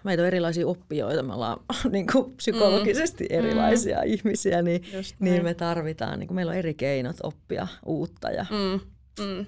meitä 0.04 0.22
on 0.22 0.26
erilaisia 0.26 0.66
oppijoita, 0.66 1.22
me 1.22 1.34
ollaan 1.34 1.60
niin 1.92 2.06
kuin 2.12 2.36
psykologisesti 2.36 3.24
mm. 3.30 3.38
erilaisia 3.38 3.98
mm. 3.98 4.04
ihmisiä, 4.06 4.62
niin, 4.62 4.82
niin 5.18 5.44
me 5.44 5.54
tarvitaan, 5.54 6.18
niin 6.18 6.26
kuin 6.26 6.34
meillä 6.34 6.50
on 6.50 6.58
eri 6.58 6.74
keinot 6.74 7.16
oppia 7.22 7.68
uutta. 7.86 8.30
Ja, 8.30 8.46
mm. 8.50 8.80
Mm. 9.24 9.46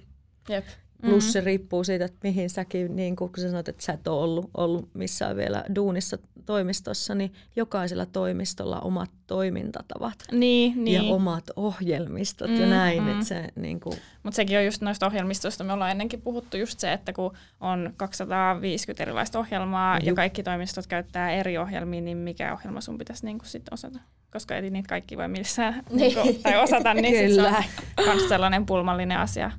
Jep. 0.49 0.65
Plus 1.03 1.25
mm-hmm. 1.25 1.33
se 1.33 1.41
riippuu 1.41 1.85
siitä, 1.85 2.05
että 2.05 2.19
mihin 2.23 2.51
säkin, 2.51 2.97
niin 2.97 3.17
kun 3.17 3.31
sä 3.37 3.49
sanoit, 3.49 3.69
että 3.69 3.83
sä 3.83 3.93
et 3.93 4.09
ole 4.09 4.23
ollut, 4.23 4.51
ollut 4.57 4.95
missään 4.95 5.37
vielä 5.37 5.65
duunissa 5.75 6.19
toimistossa, 6.47 7.15
niin 7.15 7.33
jokaisella 7.57 8.07
toimistolla 8.07 8.81
omat 8.81 9.11
toimintatavat 9.27 10.15
niin, 10.33 10.85
niin. 10.85 11.07
ja 11.07 11.15
omat 11.15 11.45
ohjelmistot 11.57 12.51
mm, 12.51 12.61
ja 12.61 12.67
näin. 12.67 13.03
Mm. 13.03 13.23
Se, 13.23 13.49
niin 13.57 13.81
kuin... 13.81 13.99
Mutta 14.23 14.37
sekin 14.37 14.59
on 14.59 14.65
just 14.65 14.83
noista 14.83 15.07
ohjelmistoista, 15.07 15.65
me 15.65 15.73
ollaan 15.73 15.91
ennenkin 15.91 16.23
puhuttu 16.23 16.57
just 16.57 16.81
se, 16.81 16.93
että 16.93 17.13
kun 17.13 17.33
on 17.61 17.95
250 17.97 19.03
erilaista 19.03 19.39
ohjelmaa 19.39 19.99
Juh. 19.99 20.07
ja 20.07 20.15
kaikki 20.15 20.43
toimistot 20.43 20.87
käyttää 20.87 21.31
eri 21.31 21.59
ohjelmia, 21.59 22.01
niin 22.01 22.19
mikä 22.19 22.53
ohjelma 22.53 22.81
sun 22.81 22.99
pitäisi 22.99 23.27
niin 23.27 23.39
sitten 23.45 23.75
osata? 23.75 23.99
Koska 24.33 24.57
ei 24.57 24.71
niitä 24.71 24.89
kaikki 24.89 25.17
voi 25.17 25.29
missään 25.29 25.83
niin 25.91 26.43
tai 26.43 26.57
osata, 26.57 26.95
niin 26.95 27.29
Kyllä. 27.29 27.51
se 27.63 27.69
on 27.99 28.05
myös 28.05 28.29
sellainen 28.29 28.67
pulmallinen 28.67 29.19
asia. 29.19 29.51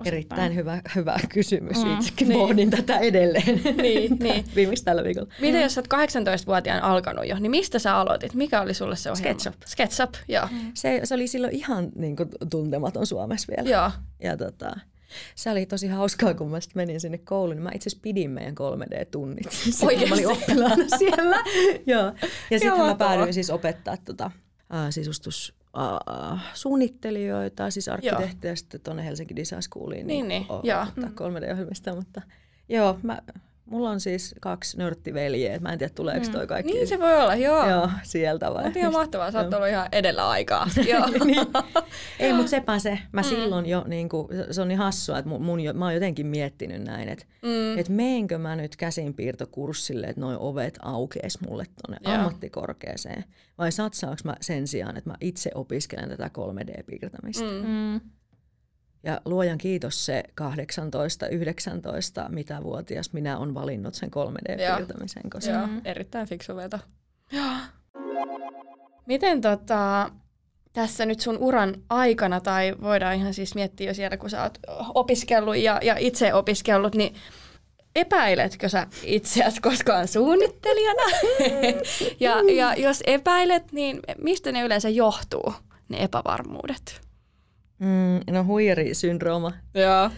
Osittain. 0.00 0.14
Erittäin 0.14 0.54
hyvä, 0.54 0.80
hyvä 0.96 1.16
kysymys. 1.28 1.84
Mm, 1.84 1.94
Itsekin 1.94 2.28
niin. 2.28 2.40
pohdin 2.40 2.70
tätä 2.70 2.98
edelleen 2.98 3.60
niin, 3.82 4.16
niin. 4.18 4.44
viimeksi 4.56 4.84
tällä 4.84 5.04
viikolla. 5.04 5.32
Miten 5.40 5.62
jos 5.62 5.78
olet 5.78 5.88
18-vuotiaan 5.94 6.82
alkanut 6.82 7.26
jo, 7.26 7.38
niin 7.38 7.50
mistä 7.50 7.78
sä 7.78 7.96
aloitit? 7.96 8.34
Mikä 8.34 8.60
oli 8.60 8.74
sulle 8.74 8.96
se 8.96 9.10
ohjelma? 9.10 9.38
SketchUp. 9.38 9.62
SketchUp, 9.66 10.14
joo. 10.28 10.46
Mm. 10.50 10.70
Se, 10.74 11.00
se 11.04 11.14
oli 11.14 11.26
silloin 11.26 11.54
ihan 11.54 11.88
niin 11.94 12.16
kuin, 12.16 12.28
tuntematon 12.50 13.06
Suomessa 13.06 13.52
vielä. 13.56 13.70
Joo. 13.70 13.90
Ja 14.22 14.36
tota, 14.36 14.76
se 15.34 15.50
oli 15.50 15.66
tosi 15.66 15.88
hauskaa, 15.88 16.34
kun 16.34 16.50
mä 16.50 16.58
menin 16.74 17.00
sinne 17.00 17.18
kouluun. 17.18 17.56
Niin 17.56 17.62
mä 17.62 17.70
itse 17.74 17.88
asiassa 17.88 18.02
pidin 18.02 18.30
meidän 18.30 18.54
3D-tunnit. 18.54 19.46
Oikeasti? 19.86 20.08
Mä 20.08 20.14
olin 20.14 20.28
oppilaana 20.28 20.98
siellä. 20.98 21.36
Joo. 21.86 22.12
Ja 22.50 22.58
sitten 22.58 22.78
mä 22.78 22.94
päädyin 22.94 23.34
siis 23.34 23.50
opettaa 23.50 23.96
tota, 23.96 24.30
uh, 24.56 24.90
sisustus 24.90 25.59
uh, 25.76 26.38
suunnittelijoita, 26.54 27.70
siis 27.70 27.88
arkkitehtejä 27.88 28.56
sitten 28.56 28.80
tuonne 28.80 29.04
Helsinki 29.04 29.36
Design 29.36 29.62
Schooliin 29.62 30.06
niin, 30.06 30.28
niin, 30.28 30.46
niin. 30.48 30.52
O- 30.52 30.60
3D-ohjelmista, 31.08 31.94
mutta 31.94 32.22
joo, 32.68 32.98
mä 33.02 33.18
Mulla 33.70 33.90
on 33.90 34.00
siis 34.00 34.34
kaksi 34.40 34.78
nörttiveljeä, 34.78 35.58
mä 35.58 35.72
en 35.72 35.78
tiedä 35.78 35.92
tuleeko 35.94 36.26
mm. 36.26 36.32
toi 36.32 36.46
kaikki. 36.46 36.72
Niin 36.72 36.88
se 36.88 36.98
voi 36.98 37.20
olla, 37.20 37.34
joo. 37.34 37.70
Joo, 37.70 37.90
sieltä 38.02 38.54
vai. 38.54 38.64
Mutta 38.64 38.78
ihan 38.78 38.92
mahtavaa, 38.92 39.30
sä 39.30 39.40
oot 39.40 39.54
ollut 39.54 39.68
ihan 39.68 39.88
edellä 39.92 40.28
aikaa. 40.28 40.68
joo. 40.92 41.06
niin. 41.24 41.46
Ei, 42.18 42.32
mutta 42.32 42.50
sepä 42.50 42.78
se. 42.78 42.98
Mä 43.12 43.20
mm. 43.20 43.24
silloin 43.24 43.66
jo, 43.66 43.84
niin 43.86 44.08
kuin, 44.08 44.28
se 44.50 44.62
on 44.62 44.68
niin 44.68 44.78
hassua, 44.78 45.18
että 45.18 45.28
mun, 45.28 45.42
mun, 45.42 45.60
mä 45.74 45.84
oon 45.84 45.94
jotenkin 45.94 46.26
miettinyt 46.26 46.82
näin, 46.82 47.08
että 47.08 47.24
mm. 47.42 47.78
et 47.78 47.88
meenkö 47.88 48.38
mä 48.38 48.56
nyt 48.56 48.76
käsinpiirtokurssille, 48.76 50.06
että 50.06 50.20
noin 50.20 50.38
ovet 50.38 50.78
aukees 50.82 51.40
mulle 51.40 51.64
tuonne 51.64 52.14
ammattikorkeeseen. 52.14 53.24
Vai 53.58 53.72
satsaanko 53.72 54.20
mä 54.24 54.36
sen 54.40 54.68
sijaan, 54.68 54.96
että 54.96 55.10
mä 55.10 55.16
itse 55.20 55.50
opiskelen 55.54 56.08
tätä 56.08 56.30
3D-piirtämistä. 56.38 57.44
Mm. 57.44 57.66
Mm. 57.66 58.00
Ja 59.02 59.20
luojan 59.24 59.58
kiitos 59.58 60.06
se 60.06 60.24
18-19, 60.40 60.44
mitä 62.28 62.62
vuotias 62.62 63.12
minä 63.12 63.38
on 63.38 63.54
valinnut 63.54 63.94
sen 63.94 64.10
3D-piirtämisen. 64.10 65.30
Koska... 65.30 65.50
Joo, 65.50 65.68
erittäin 65.84 66.28
fiksu 66.28 66.56
veto. 66.56 66.78
Joo. 67.32 67.54
Miten 69.06 69.40
tota, 69.40 70.10
tässä 70.72 71.06
nyt 71.06 71.20
sun 71.20 71.38
uran 71.38 71.74
aikana, 71.88 72.40
tai 72.40 72.76
voidaan 72.82 73.16
ihan 73.16 73.34
siis 73.34 73.54
miettiä 73.54 73.90
jo 73.90 73.94
siellä, 73.94 74.16
kun 74.16 74.30
sä 74.30 74.42
oot 74.42 74.58
opiskellut 74.94 75.56
ja, 75.56 75.80
ja 75.82 75.96
itse 75.98 76.34
opiskellut, 76.34 76.94
niin 76.94 77.14
epäiletkö 77.96 78.68
sä 78.68 78.86
itseäsi 79.04 79.60
koskaan 79.60 80.08
suunnittelijana? 80.08 81.02
ja, 82.20 82.34
ja 82.54 82.74
jos 82.74 83.02
epäilet, 83.06 83.72
niin 83.72 84.00
mistä 84.18 84.52
ne 84.52 84.62
yleensä 84.62 84.88
johtuu, 84.88 85.54
ne 85.88 86.02
epävarmuudet? 86.02 87.09
Mm, 87.80 88.34
no 88.34 88.44
huijarisyndrooma. 88.44 89.52
Joo. 89.74 90.10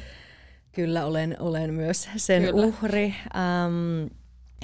Kyllä 0.72 1.06
olen, 1.06 1.36
olen 1.38 1.74
myös 1.74 2.08
sen 2.16 2.42
Kyllä. 2.42 2.66
uhri. 2.66 3.14
Um, 3.34 4.10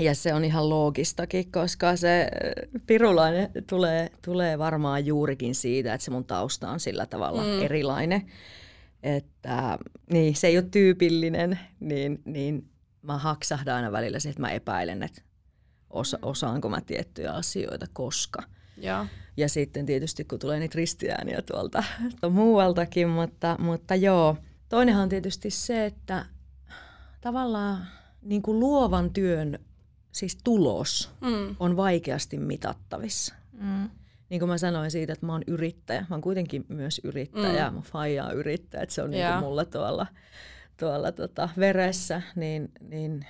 ja 0.00 0.14
se 0.14 0.34
on 0.34 0.44
ihan 0.44 0.68
loogistakin, 0.68 1.52
koska 1.52 1.96
se 1.96 2.20
äh, 2.20 2.82
pirulainen 2.87 3.50
tulee, 3.68 4.11
tulee 4.24 4.58
varmaan 4.58 5.06
juurikin 5.06 5.54
siitä, 5.54 5.94
että 5.94 6.04
se 6.04 6.11
mun 6.11 6.24
tausta 6.24 6.70
on 6.70 6.80
sillä 6.80 7.06
tavalla 7.06 7.42
mm. 7.42 7.62
erilainen. 7.62 8.26
Että 9.02 9.78
niin, 10.12 10.37
se 10.37 10.46
ei 10.46 10.58
ole 10.58 10.66
tyypillinen, 10.70 11.58
niin, 11.80 12.22
niin 12.24 12.68
mä 13.02 13.18
haksahdan 13.18 13.74
aina 13.74 13.92
välillä 13.92 14.18
se, 14.20 14.28
että 14.28 14.40
mä 14.40 14.50
epäilen, 14.50 15.02
että 15.02 15.22
osa, 15.90 16.18
osaanko 16.22 16.68
mä 16.68 16.80
tiettyjä 16.80 17.32
asioita, 17.32 17.87
koska– 17.92 18.42
ja. 18.80 19.06
Ja 19.38 19.48
sitten 19.48 19.87
tietysti 19.87 20.24
kun 20.24 20.38
tulee 20.38 20.59
niitä 20.59 20.77
ristiääniä 20.77 21.42
tuolta 21.53 21.85
muualtakin, 22.31 23.09
mutta, 23.09 23.57
mutta 23.59 23.94
joo. 23.94 24.37
Toinenhan 24.68 25.03
on 25.03 25.09
tietysti 25.09 25.51
se, 25.51 25.87
että 25.87 26.27
tavallaan 27.20 27.87
niin 28.22 28.42
kuin 28.42 28.61
luovan 28.61 29.12
työn 29.12 29.59
siis 30.12 30.38
tulos 30.44 31.11
mm. 31.20 31.57
on 31.61 31.77
vaikeasti 31.77 32.38
mitattavissa. 32.38 33.35
Mm. 33.53 33.90
Niin 34.31 34.38
kuin 34.38 34.48
mä 34.48 34.59
sanoin 34.59 34.90
siitä, 34.90 35.12
että 35.12 35.27
mä 35.27 35.33
oon 35.33 35.42
yrittäjä. 35.46 36.01
Mä 36.01 36.07
oon 36.11 36.20
kuitenkin 36.20 36.64
myös 36.68 37.01
yrittäjä. 37.05 37.70
Mm. 37.70 37.77
Mä 37.77 37.83
faija 37.83 38.24
on 38.24 38.35
yrittäjä. 38.35 38.83
Että 38.83 38.94
se 38.94 39.03
on 39.03 39.11
niin 39.11 39.27
kuin 39.27 39.40
mulla 39.40 39.64
tuolla, 39.64 40.07
tuolla 40.77 41.12
tota 41.12 41.48
veressä. 41.59 42.22
Niin, 42.37 42.70
niin 42.81 43.27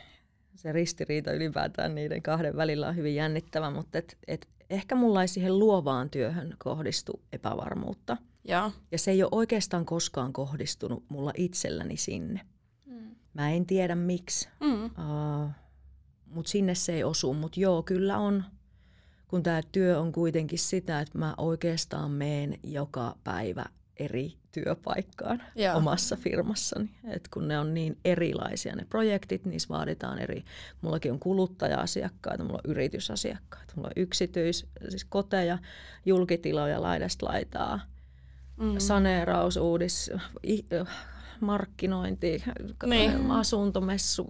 se 0.54 0.72
ristiriita 0.72 1.32
ylipäätään 1.32 1.94
niiden 1.94 2.22
kahden 2.22 2.56
välillä 2.56 2.88
on 2.88 2.96
hyvin 2.96 3.14
jännittävä. 3.14 3.70
Mutta 3.70 3.98
et, 3.98 4.18
et 4.28 4.48
ehkä 4.70 4.94
mulla 4.94 5.22
ei 5.22 5.28
siihen 5.28 5.58
luovaan 5.58 6.10
työhön 6.10 6.54
kohdistu 6.58 7.22
epävarmuutta. 7.32 8.16
Ja, 8.44 8.70
ja 8.92 8.98
se 8.98 9.10
ei 9.10 9.22
ole 9.22 9.28
oikeastaan 9.32 9.84
koskaan 9.84 10.32
kohdistunut 10.32 11.04
mulla 11.08 11.32
itselläni 11.36 11.96
sinne. 11.96 12.40
Mm. 12.86 13.16
Mä 13.34 13.50
en 13.50 13.66
tiedä 13.66 13.94
miksi, 13.94 14.48
mm. 14.60 14.84
uh, 14.84 15.50
mutta 16.26 16.50
sinne 16.50 16.74
se 16.74 16.92
ei 16.92 17.04
osu. 17.04 17.34
Mutta 17.34 17.60
joo, 17.60 17.82
kyllä 17.82 18.18
on, 18.18 18.44
kun 19.28 19.42
tämä 19.42 19.60
työ 19.72 20.00
on 20.00 20.12
kuitenkin 20.12 20.58
sitä, 20.58 21.00
että 21.00 21.18
mä 21.18 21.34
oikeastaan 21.38 22.10
meen 22.10 22.58
joka 22.62 23.16
päivä 23.24 23.64
eri 23.98 24.36
työpaikkaan 24.52 25.42
Joo. 25.54 25.76
omassa 25.76 26.16
firmassani. 26.16 26.90
Et 27.08 27.28
kun 27.28 27.48
ne 27.48 27.58
on 27.58 27.74
niin 27.74 27.98
erilaisia 28.04 28.76
ne 28.76 28.86
projektit, 28.88 29.44
niissä 29.44 29.68
vaaditaan 29.68 30.18
eri. 30.18 30.44
Mullakin 30.82 31.12
on 31.12 31.18
kuluttaja-asiakkaita, 31.18 32.44
mulla 32.44 32.60
on 32.64 32.70
yritysasiakkaita, 32.70 33.72
mulla 33.76 33.88
on 33.88 34.02
yksityis, 34.02 34.66
siis 34.88 35.04
koteja, 35.04 35.58
julkitiloja 36.06 36.82
laidasta 36.82 37.26
laitaa, 37.26 37.80
mm. 38.56 38.78
saneeraus, 38.78 39.56
uudis, 39.56 40.10
markkinointi, 41.40 42.44
niin. 42.86 43.30
asuntomessu, 43.30 44.28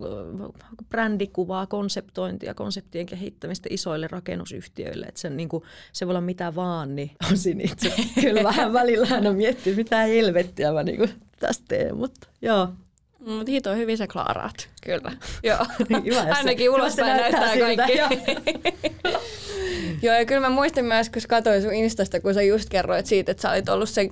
brändikuvaa, 0.88 1.66
konseptointia, 1.66 2.54
konseptien 2.54 3.06
kehittämistä 3.06 3.68
isoille 3.72 4.08
rakennusyhtiöille. 4.08 5.06
Että 5.06 5.20
se, 5.20 5.30
niin 5.30 5.48
kuin, 5.48 5.62
se 5.92 6.06
voi 6.06 6.12
olla 6.12 6.20
mitä 6.20 6.54
vaan, 6.54 6.96
niin 6.96 7.10
osin 7.32 7.60
itse 7.60 7.92
kyllä 8.20 8.42
vähän 8.42 8.72
välillä 8.72 9.08
aina 9.10 9.32
miettii, 9.32 9.74
mitä 9.74 9.98
helvettiä 9.98 10.72
mä 10.72 10.82
niin 10.82 10.96
kuin 10.96 11.10
tästä 11.40 11.64
teen, 11.68 11.96
mutta 11.96 12.28
joo. 12.42 12.68
Mutta 13.18 13.50
hito 13.50 13.74
hyvin 13.74 13.98
sä 13.98 14.06
klaaraat, 14.06 14.68
kyllä. 14.84 15.12
Joo. 15.42 15.66
Hyvä, 16.04 16.34
Ainakin 16.34 16.70
ulospäin 16.70 17.16
näyttää, 17.16 17.56
näyttää 17.56 17.86
kaikki. 17.86 17.98
Joo, 20.02 20.14
ja 20.14 20.24
kyllä 20.24 20.40
mä 20.40 20.50
muistin 20.50 20.84
myös, 20.84 21.10
kun 21.10 21.22
katsoin 21.28 21.62
sun 21.62 21.74
Instasta, 21.74 22.20
kun 22.20 22.34
sä 22.34 22.42
just 22.42 22.68
kerroit 22.68 23.06
siitä, 23.06 23.32
että 23.32 23.42
sä 23.42 23.50
olit 23.50 23.68
ollut 23.68 23.88
sen 23.88 24.10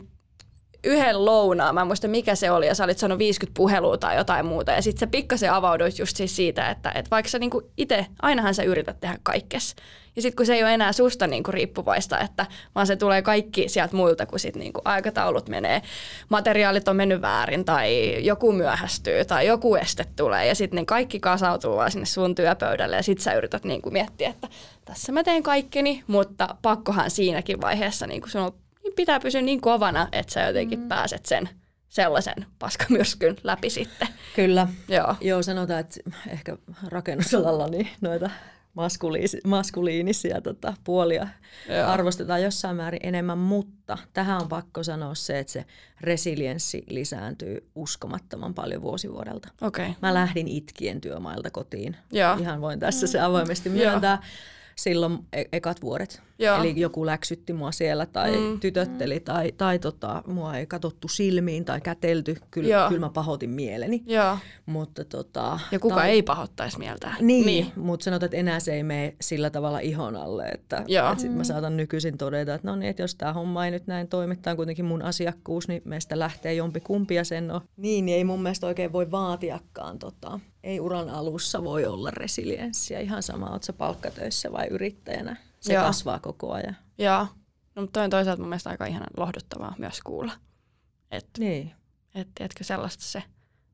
yhden 0.87 1.25
lounaan, 1.25 1.75
mä 1.75 1.81
en 1.81 1.87
muista 1.87 2.09
mikä 2.09 2.35
se 2.35 2.51
oli, 2.51 2.66
ja 2.66 2.75
sä 2.75 2.85
olit 2.85 2.99
sanonut 2.99 3.18
50 3.18 3.57
puhelua 3.57 3.99
tai 3.99 4.16
jotain 4.16 4.46
muuta, 4.46 4.72
ja 4.72 4.83
sitten 4.83 5.01
sä 5.01 5.07
pikkasen 5.07 5.53
avauduit 5.53 5.99
just 5.99 6.16
siis 6.16 6.37
siitä, 6.37 6.70
että, 6.70 6.90
että 6.94 7.11
vaikka 7.11 7.31
sä 7.31 7.38
niinku 7.38 7.70
itse, 7.77 8.07
ainahan 8.22 8.55
sä 8.55 8.62
yrität 8.62 9.01
tehdä 9.01 9.18
kaikkes, 9.22 9.77
ja 10.16 10.22
sitten 10.22 10.37
kun 10.37 10.46
se 10.46 10.55
ei 10.55 10.62
ole 10.62 10.75
enää 10.75 10.92
susta 10.92 11.27
niinku 11.27 11.53
riippuvaista, 11.53 12.20
että 12.20 12.46
vaan 12.75 12.87
se 12.87 12.96
tulee 12.96 13.22
kaikki 13.22 13.68
sieltä 13.68 13.96
muilta, 13.96 14.27
kun 14.27 14.38
sit 14.38 14.57
niinku 14.57 14.81
aikataulut 14.85 15.49
menee, 15.49 15.83
materiaalit 16.29 16.88
on 16.88 16.96
mennyt 16.96 17.20
väärin 17.20 17.64
tai 17.64 18.16
joku 18.27 18.53
myöhästyy 18.53 19.25
tai 19.25 19.46
joku 19.46 19.75
este 19.75 20.05
tulee 20.16 20.46
ja 20.46 20.55
sitten 20.55 20.77
ne 20.77 20.85
kaikki 20.85 21.20
kasautuu 21.20 21.77
vaan 21.77 21.90
sinne 21.90 22.07
sun 22.07 22.35
työpöydälle 22.35 22.96
ja 22.96 23.03
sitten 23.03 23.25
sä 23.25 23.35
yrität 23.35 23.64
niinku 23.64 23.90
miettiä, 23.90 24.29
että 24.29 24.49
tässä 24.85 25.12
mä 25.12 25.22
teen 25.22 25.42
kaikkeni, 25.42 26.05
mutta 26.07 26.57
pakkohan 26.62 27.11
siinäkin 27.11 27.61
vaiheessa 27.61 28.07
niinku 28.07 28.29
sun 28.29 28.53
niin 28.87 28.96
pitää 28.96 29.20
pysyä 29.20 29.42
niin 29.42 29.61
kovana, 29.61 30.09
että 30.12 30.33
sä 30.33 30.42
jotenkin 30.42 30.81
mm. 30.81 30.88
pääset 30.88 31.27
sen 31.27 31.49
sellaisen 31.88 32.46
paskamyrskyn 32.59 33.37
läpi 33.44 33.70
sitten. 33.70 34.09
Kyllä. 34.37 34.68
Joo. 34.88 35.14
Joo, 35.20 35.42
sanotaan, 35.42 35.81
että 35.81 36.01
ehkä 36.29 36.57
rakennusalalla 36.88 37.68
niin 37.68 37.88
noita 38.01 38.31
maskuliisi, 38.75 39.40
maskuliinisia 39.46 40.40
tota, 40.40 40.75
puolia 40.85 41.29
Joo. 41.68 41.87
arvostetaan 41.87 42.42
jossain 42.42 42.77
määrin 42.77 43.01
enemmän, 43.03 43.38
mutta 43.38 43.99
tähän 44.12 44.42
on 44.42 44.49
pakko 44.49 44.83
sanoa 44.83 45.14
se, 45.14 45.38
että 45.38 45.53
se 45.53 45.64
resilienssi 46.01 46.85
lisääntyy 46.88 47.70
uskomattoman 47.75 48.55
paljon 48.55 48.83
vuosivuodelta. 48.83 49.49
Okay. 49.61 49.90
Mä 50.03 50.14
lähdin 50.14 50.49
itkien 50.49 51.01
työmailta 51.01 51.51
kotiin. 51.51 51.96
Joo. 52.12 52.37
Ihan 52.40 52.61
voin 52.61 52.81
tässä 52.81 53.07
se 53.07 53.20
avoimesti 53.20 53.68
myöntää. 53.68 54.18
Joo 54.22 54.56
silloin 54.81 55.19
e- 55.33 55.45
ekat 55.53 55.83
vuodet. 55.83 56.23
Joo. 56.39 56.61
Eli 56.61 56.81
joku 56.81 57.07
läksytti 57.07 57.53
mua 57.53 57.73
siellä 57.73 58.07
tai 58.07 58.37
mm. 58.37 58.61
tytötteli 58.61 59.21
tai, 59.21 59.53
tai 59.53 59.79
tota, 59.79 60.23
mua 60.27 60.57
ei 60.57 60.67
katsottu 60.67 61.09
silmiin 61.09 61.65
tai 61.65 61.81
kätelty. 61.81 62.37
Kyllä, 62.51 62.87
kyllä 62.89 63.01
mä 63.01 63.11
pahoitin 63.11 63.51
mieleni. 63.51 64.03
Joo. 64.07 64.39
Mutta 64.67 65.05
tota, 65.05 65.59
ja 65.73 65.79
kuka 65.79 65.95
tai... 65.95 66.11
ei 66.11 66.23
pahoittaisi 66.23 66.79
mieltä. 66.79 67.15
Niin, 67.21 67.47
niin. 67.47 67.73
mutta 67.77 68.05
sanotaan, 68.05 68.27
että 68.27 68.37
enää 68.37 68.61
se 68.61 68.75
ei 68.75 68.83
mene 68.83 69.17
sillä 69.21 69.51
tavalla 69.51 69.79
ihon 69.79 70.17
alle. 70.17 70.49
Että, 70.49 70.85
Joo. 70.87 71.11
että 71.11 71.23
sit 71.23 71.35
mä 71.35 71.45
saatan 71.45 71.77
nykyisin 71.77 72.19
todeta, 72.19 72.55
että 72.55 72.69
no 72.69 72.77
niin, 72.77 72.91
että 72.91 73.03
jos 73.03 73.15
tämä 73.15 73.33
homma 73.33 73.65
ei 73.65 73.71
nyt 73.71 73.87
näin 73.87 74.09
toimittaa 74.09 74.57
kuitenkin 74.57 74.85
mun 74.85 75.03
asiakkuus, 75.03 75.69
niin 75.69 75.83
meistä 75.85 76.19
lähtee 76.19 76.55
jompi 76.55 76.81
kumpi 76.81 77.15
ja 77.15 77.25
sen 77.25 77.51
on. 77.51 77.61
Niin, 77.77 78.07
niin 78.07 78.17
ei 78.17 78.25
mun 78.25 78.43
mielestä 78.43 78.67
oikein 78.67 78.93
voi 78.93 79.11
vaatiakaan 79.11 79.99
tota, 79.99 80.41
ei 80.67 80.81
uran 80.81 81.11
alussa 81.11 81.65
voi 81.65 81.87
olla 81.87 82.11
resilienssiä. 82.11 83.01
Ihan 83.01 83.23
sama, 83.23 83.47
oletko 83.47 83.73
palkkatöissä 83.73 84.53
vai 84.53 84.67
yrittäjänä. 84.67 85.37
Se 85.61 85.75
Joo. 85.75 85.85
kasvaa 85.85 86.19
koko 86.19 86.53
ajan. 86.53 86.77
Joo. 86.99 87.27
No, 87.75 87.83
mutta 87.83 87.93
toi 87.93 88.05
on 88.05 88.11
toisaalta 88.11 88.43
mun 88.43 88.49
mielestä 88.49 88.71
aika 88.71 88.87
ihan 88.87 89.07
lohduttavaa 89.17 89.75
myös 89.79 90.01
kuulla. 90.01 90.33
Et, 91.11 91.27
niin. 91.39 91.73
Et, 92.15 92.29
tiedätkö, 92.35 92.65
sellaista 92.65 93.05
se 93.05 93.23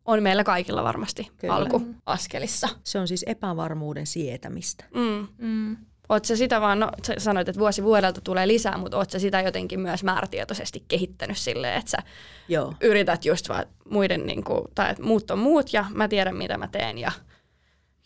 on 0.05 0.23
meillä 0.23 0.45
kaikilla 0.45 0.83
varmasti 0.83 1.31
Kyllä. 1.39 1.55
alkuaskelissa. 1.55 2.69
Se 2.85 2.99
on 2.99 3.09
siis 3.09 3.25
epävarmuuden 3.27 4.07
sietämistä. 4.07 4.85
Mm. 4.95 5.29
Mm. 5.39 5.77
Oot 6.09 6.25
sä 6.25 6.37
sitä 6.37 6.61
vaan, 6.61 6.81
no 6.81 6.91
sä 7.07 7.15
sanoit, 7.19 7.49
että 7.49 7.59
vuosi 7.59 7.85
vuodelta 7.85 8.21
tulee 8.21 8.49
lisää, 8.49 8.79
mutta 8.79 8.97
oot 8.97 9.11
sä 9.11 9.19
sitä 9.19 9.41
jotenkin 9.41 9.81
myös 9.81 10.05
määrätietoisesti 10.05 10.85
kehittänyt 10.89 11.39
silleen, 11.39 11.79
että 11.79 11.91
sä 11.91 11.99
Joo. 12.49 12.75
yrität 12.81 13.25
just 13.25 13.49
vaan 13.49 13.67
muiden, 13.91 14.27
niin 14.27 14.45
kuin, 14.45 14.65
tai 14.75 14.91
että 14.91 15.03
muut 15.03 15.31
on 15.31 15.39
muut 15.39 15.73
ja 15.73 15.85
mä 15.95 16.09
tiedän 16.09 16.37
mitä 16.37 16.59
mä 16.59 16.69
teen 16.69 16.99
ja 16.99 17.13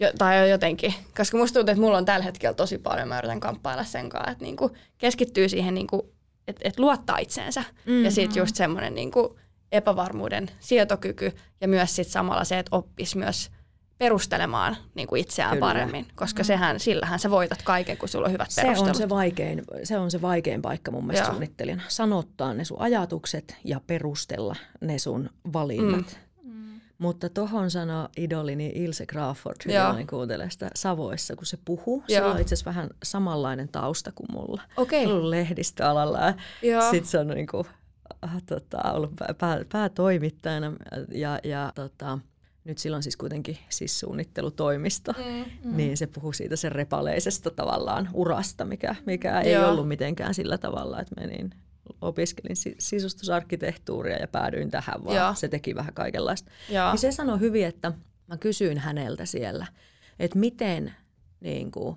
jo, 0.01 0.11
tai 0.19 0.51
jotenkin, 0.51 0.95
koska 1.17 1.39
musta 1.39 1.55
tuntuu, 1.55 1.73
että 1.73 1.81
mulla 1.81 1.99
on 1.99 2.05
tällä 2.05 2.25
hetkellä 2.25 2.55
tosi 2.55 2.79
paljon, 2.79 3.09
mä 3.09 3.19
yritän 3.19 3.41
kamppailla 3.41 3.85
sen 3.85 4.09
kanssa, 4.09 4.31
että 4.31 4.45
niin 4.45 4.57
kuin 4.57 4.73
keskittyy 4.99 5.49
siihen, 5.49 5.75
niin 5.75 5.87
kuin, 5.87 6.03
että, 6.49 6.61
että 6.65 6.83
luottaa 6.83 7.19
itseensä 7.19 7.61
mm-hmm. 7.61 8.05
ja 8.05 8.11
sitten 8.11 8.41
just 8.41 8.57
semmoinen 8.57 8.95
niin 8.95 9.11
kuin 9.11 9.29
epävarmuuden 9.73 10.51
sietokyky 10.61 11.33
ja 11.61 11.69
myös 11.69 11.97
sit 11.97 12.09
samalla 12.09 12.45
se, 12.45 12.59
että 12.59 12.77
oppisi 12.77 13.19
myös 13.19 13.51
perustelemaan 13.99 14.77
niin 14.95 15.09
kuin 15.09 15.21
itseään 15.21 15.51
Kyllä. 15.51 15.67
paremmin, 15.67 16.07
koska 16.15 16.43
mm. 16.43 16.47
sehän, 16.47 16.81
sillähän 16.81 17.19
sä 17.19 17.31
voitat 17.31 17.63
kaiken, 17.63 17.97
kun 17.97 18.09
sulla 18.09 18.27
on 18.27 18.33
hyvät 18.33 18.51
se 18.51 18.63
perustelut. 18.63 18.89
On 18.89 18.95
se, 18.95 19.09
vaikein, 19.09 19.63
se 19.85 19.99
on 19.99 20.11
se 20.11 20.23
vaikein 20.23 20.63
paikka 20.63 20.91
mun 20.91 21.07
mielestä 21.07 21.27
Joo. 21.27 21.33
suunnittelijana. 21.33 21.83
Sanottaa 21.89 22.55
ne 22.55 22.65
sun 22.65 22.81
ajatukset 22.81 23.57
ja 23.65 23.81
perustella 23.87 24.57
ne 24.81 24.99
sun 24.99 25.31
valinnat. 25.53 26.19
Mm. 26.43 26.53
mm. 26.53 26.81
Mutta 26.99 27.29
tohon 27.29 27.71
sanoi 27.71 28.09
idolini 28.17 28.73
Ilse 28.75 29.07
Crawford, 29.07 29.57
hyvin 29.93 30.07
kuuntelee 30.07 30.51
sitä 30.51 30.71
Savoissa, 30.75 31.37
kun 31.37 31.47
se 31.47 31.59
puhuu. 31.65 32.05
Se 32.09 32.23
on 32.23 32.41
itse 32.41 32.55
asiassa 32.55 32.71
vähän 32.71 32.91
samanlainen 33.03 33.69
tausta 33.69 34.13
kuin 34.13 34.33
mulla. 34.33 34.63
Okay. 34.77 35.07
Ollut 35.07 35.31
lehdistöalalla. 35.31 36.35
Sitten 36.91 37.11
se 37.11 37.19
on 37.19 37.29
niin 37.29 37.47
kuin, 37.47 37.67
äh, 38.25 38.43
tota, 38.47 38.93
ollut 38.93 39.13
pää, 39.39 39.65
päätoimittajana 39.73 40.73
ja, 41.11 41.39
ja 41.45 41.73
tota, 41.75 42.19
nyt 42.67 42.79
silloin 42.79 43.03
siis 43.03 43.17
kuitenkin 43.17 43.59
siis 43.69 44.01
suunnittelutoimisto, 44.01 45.13
mm, 45.13 45.45
mm. 45.65 45.77
niin 45.77 45.97
se 45.97 46.07
puhuu 46.07 46.33
siitä 46.33 46.57
sen 46.57 46.73
repaleisesta 46.73 47.51
tavallaan 47.51 48.09
urasta, 48.13 48.65
mikä, 48.65 48.95
mikä 49.07 49.41
ei 49.41 49.53
Joo. 49.53 49.71
ollut 49.71 49.89
mitenkään 49.89 50.35
sillä 50.35 50.59
tavalla, 50.59 51.01
että 51.01 51.15
menin 51.21 51.51
opiskelin 52.01 52.57
sisustusarkkitehtuuria 52.79 54.17
ja 54.17 54.29
päädyin 54.29 54.71
tähän, 54.71 55.05
vaan 55.05 55.17
Joo. 55.17 55.35
se 55.35 55.49
teki 55.49 55.75
vähän 55.75 55.95
kaikenlaista. 55.95 56.51
Joo. 56.71 56.91
Niin 56.91 56.99
se 56.99 57.13
sanoi 57.13 57.41
hyvin, 57.41 57.67
että 57.67 57.93
mä 58.27 58.37
kysyin 58.37 58.79
häneltä 58.79 59.25
siellä, 59.27 59.67
että 60.19 60.39
miten 60.39 60.95
niin 61.41 61.71
kuin, 61.71 61.97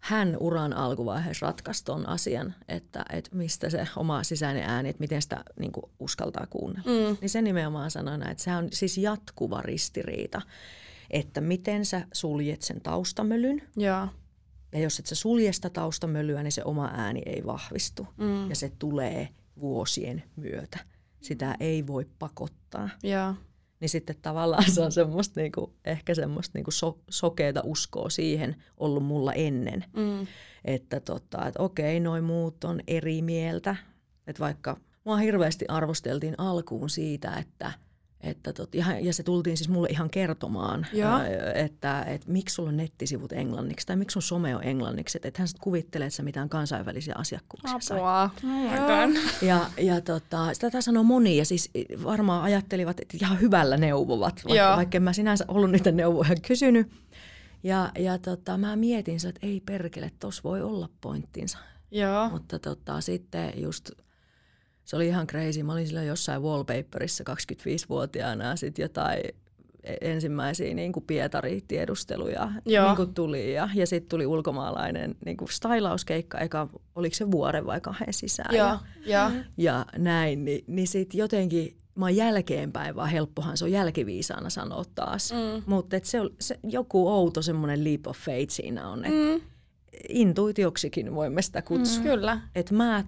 hän 0.00 0.36
uran 0.40 0.72
alkuvaiheessa 0.72 1.46
ratkaisi 1.46 1.84
ton 1.84 2.08
asian, 2.08 2.54
että, 2.68 3.04
että 3.12 3.36
mistä 3.36 3.70
se 3.70 3.88
oma 3.96 4.22
sisäinen 4.22 4.62
ääni, 4.62 4.88
että 4.88 5.00
miten 5.00 5.22
sitä 5.22 5.44
niin 5.60 5.72
kuin 5.72 5.84
uskaltaa 5.98 6.46
kuunnella. 6.50 6.90
Mm. 6.90 7.16
Niin 7.20 7.30
se 7.30 7.42
nimenomaan 7.42 7.90
sanoi 7.90 8.18
näin, 8.18 8.30
että 8.30 8.44
se 8.44 8.56
on 8.56 8.68
siis 8.72 8.98
jatkuva 8.98 9.62
ristiriita, 9.62 10.42
että 11.10 11.40
miten 11.40 11.84
sä 11.84 12.06
suljet 12.12 12.62
sen 12.62 12.80
taustamölyn. 12.80 13.62
Ja, 13.76 14.08
ja 14.72 14.80
jos 14.80 14.98
et 14.98 15.06
sä 15.06 15.14
sulje 15.14 15.52
sitä 15.52 15.70
taustamölyä, 15.70 16.42
niin 16.42 16.52
se 16.52 16.64
oma 16.64 16.90
ääni 16.94 17.22
ei 17.26 17.46
vahvistu. 17.46 18.06
Mm. 18.16 18.48
Ja 18.48 18.56
se 18.56 18.72
tulee 18.78 19.28
vuosien 19.60 20.22
myötä. 20.36 20.78
Sitä 21.20 21.56
ei 21.60 21.86
voi 21.86 22.06
pakottaa. 22.18 22.88
Ja 23.02 23.34
niin 23.80 23.88
sitten 23.88 24.16
tavallaan 24.22 24.70
se 24.70 24.80
on 24.80 24.92
semmoista 24.92 25.40
niinku, 25.40 25.72
ehkä 25.84 26.14
semmoista 26.14 26.58
niinku 26.58 26.70
so, 26.70 26.98
sokeeta 27.10 27.60
uskoa 27.64 28.10
siihen 28.10 28.56
ollut 28.76 29.04
mulla 29.04 29.32
ennen. 29.32 29.84
Mm. 29.96 30.26
Että 30.64 31.00
tota, 31.00 31.46
et 31.46 31.54
okei, 31.58 32.00
noin 32.00 32.24
muut 32.24 32.64
on 32.64 32.80
eri 32.86 33.22
mieltä. 33.22 33.76
Että 34.26 34.40
vaikka 34.40 34.76
mua 35.04 35.16
hirveästi 35.16 35.64
arvosteltiin 35.68 36.34
alkuun 36.38 36.90
siitä, 36.90 37.36
että– 37.36 37.72
että 38.20 38.52
tot, 38.52 38.74
ja, 38.74 39.00
ja 39.00 39.12
se 39.12 39.22
tultiin 39.22 39.56
siis 39.56 39.68
mulle 39.68 39.88
ihan 39.88 40.10
kertomaan, 40.10 40.86
ää, 41.04 41.52
että, 41.54 42.02
että 42.02 42.30
miksi 42.30 42.54
sulla 42.54 42.68
on 42.68 42.76
nettisivut 42.76 43.32
englanniksi 43.32 43.86
tai 43.86 43.96
miksi 43.96 44.12
sun 44.12 44.22
some 44.22 44.56
on 44.56 44.64
englanniksi. 44.64 45.18
Että 45.22 45.40
hän 45.40 45.48
sitten 45.48 45.62
kuvittelee, 45.62 46.06
että 46.06 46.16
sä 46.16 46.22
mitään 46.22 46.48
kansainvälisiä 46.48 47.14
asiakkuuksia 47.18 47.96
Apua. 47.96 48.22
Oh 48.24 48.30
ja, 49.42 49.66
ja 49.78 50.00
tota, 50.00 50.54
sitä 50.54 50.80
sanoo 50.80 51.02
moni 51.02 51.36
ja 51.36 51.44
siis 51.44 51.70
varmaan 52.04 52.42
ajattelivat, 52.42 53.00
että 53.00 53.16
ihan 53.22 53.40
hyvällä 53.40 53.76
neuvovat, 53.76 54.42
vaikka, 54.48 54.76
vaikka 54.76 54.96
en 54.96 55.02
mä 55.02 55.12
sinänsä 55.12 55.44
ollut 55.48 55.70
niitä 55.70 55.92
neuvoja 55.92 56.34
kysynyt. 56.46 56.90
Ja, 57.62 57.92
ja 57.98 58.18
tota, 58.18 58.58
mä 58.58 58.76
mietin, 58.76 59.16
että 59.28 59.46
ei 59.46 59.60
perkele, 59.60 60.10
tuossa 60.20 60.42
voi 60.44 60.62
olla 60.62 60.88
pointtinsa. 61.00 61.58
Joo. 61.90 62.30
Mutta 62.30 62.58
tota, 62.58 63.00
sitten 63.00 63.52
just 63.56 63.90
se 64.88 64.96
oli 64.96 65.06
ihan 65.06 65.26
crazy. 65.26 65.62
Mä 65.62 65.72
olin 65.72 65.86
sillä 65.86 66.02
jossain 66.02 66.42
wallpaperissa 66.42 67.24
25-vuotiaana 67.30 68.44
ja 68.44 68.56
sitten 68.56 68.82
jotain 68.82 69.20
e- 69.84 69.96
ensimmäisiä 70.00 70.74
niin 70.74 70.92
kuin 70.92 71.04
Pietari-tiedusteluja 71.06 72.52
niin 72.64 72.96
kuin 72.96 73.14
tuli. 73.14 73.52
Ja, 73.52 73.68
ja 73.74 73.86
sitten 73.86 74.08
tuli 74.08 74.26
ulkomaalainen 74.26 75.16
niin 75.24 75.36
kuin 75.36 75.48
stylauskeikka, 75.48 76.38
eka, 76.38 76.68
oliko 76.94 77.14
se 77.14 77.30
vuoden 77.30 77.66
vai 77.66 77.80
kahden 77.80 78.14
sisään. 78.14 78.56
Joo, 78.56 78.66
ja, 78.66 78.78
ja. 79.06 79.30
ja 79.56 79.86
näin, 79.98 80.44
niin, 80.44 80.64
niin 80.66 80.88
sitten 80.88 81.18
jotenkin 81.18 81.76
mä 81.94 82.04
oon 82.04 82.16
jälkeenpäin, 82.16 82.96
vaan 82.96 83.08
helppohan 83.08 83.56
se 83.56 83.64
on 83.64 83.72
jälkiviisaana 83.72 84.50
sanoa 84.50 84.84
taas. 84.94 85.32
Mm. 85.32 85.62
Mutta 85.66 85.96
se, 86.02 86.18
se, 86.40 86.58
joku 86.62 87.08
outo 87.08 87.42
semmoinen 87.42 87.84
leap 87.84 88.06
of 88.06 88.18
faith 88.18 88.50
siinä 88.50 88.88
on, 88.88 89.04
että 89.04 89.38
mm. 89.38 89.40
intuitioksikin 90.08 91.14
voimme 91.14 91.42
sitä 91.42 91.62
kutsua. 91.62 92.02
Mm, 92.02 92.10
kyllä. 92.10 92.40
Että 92.54 92.74
mä 92.74 93.04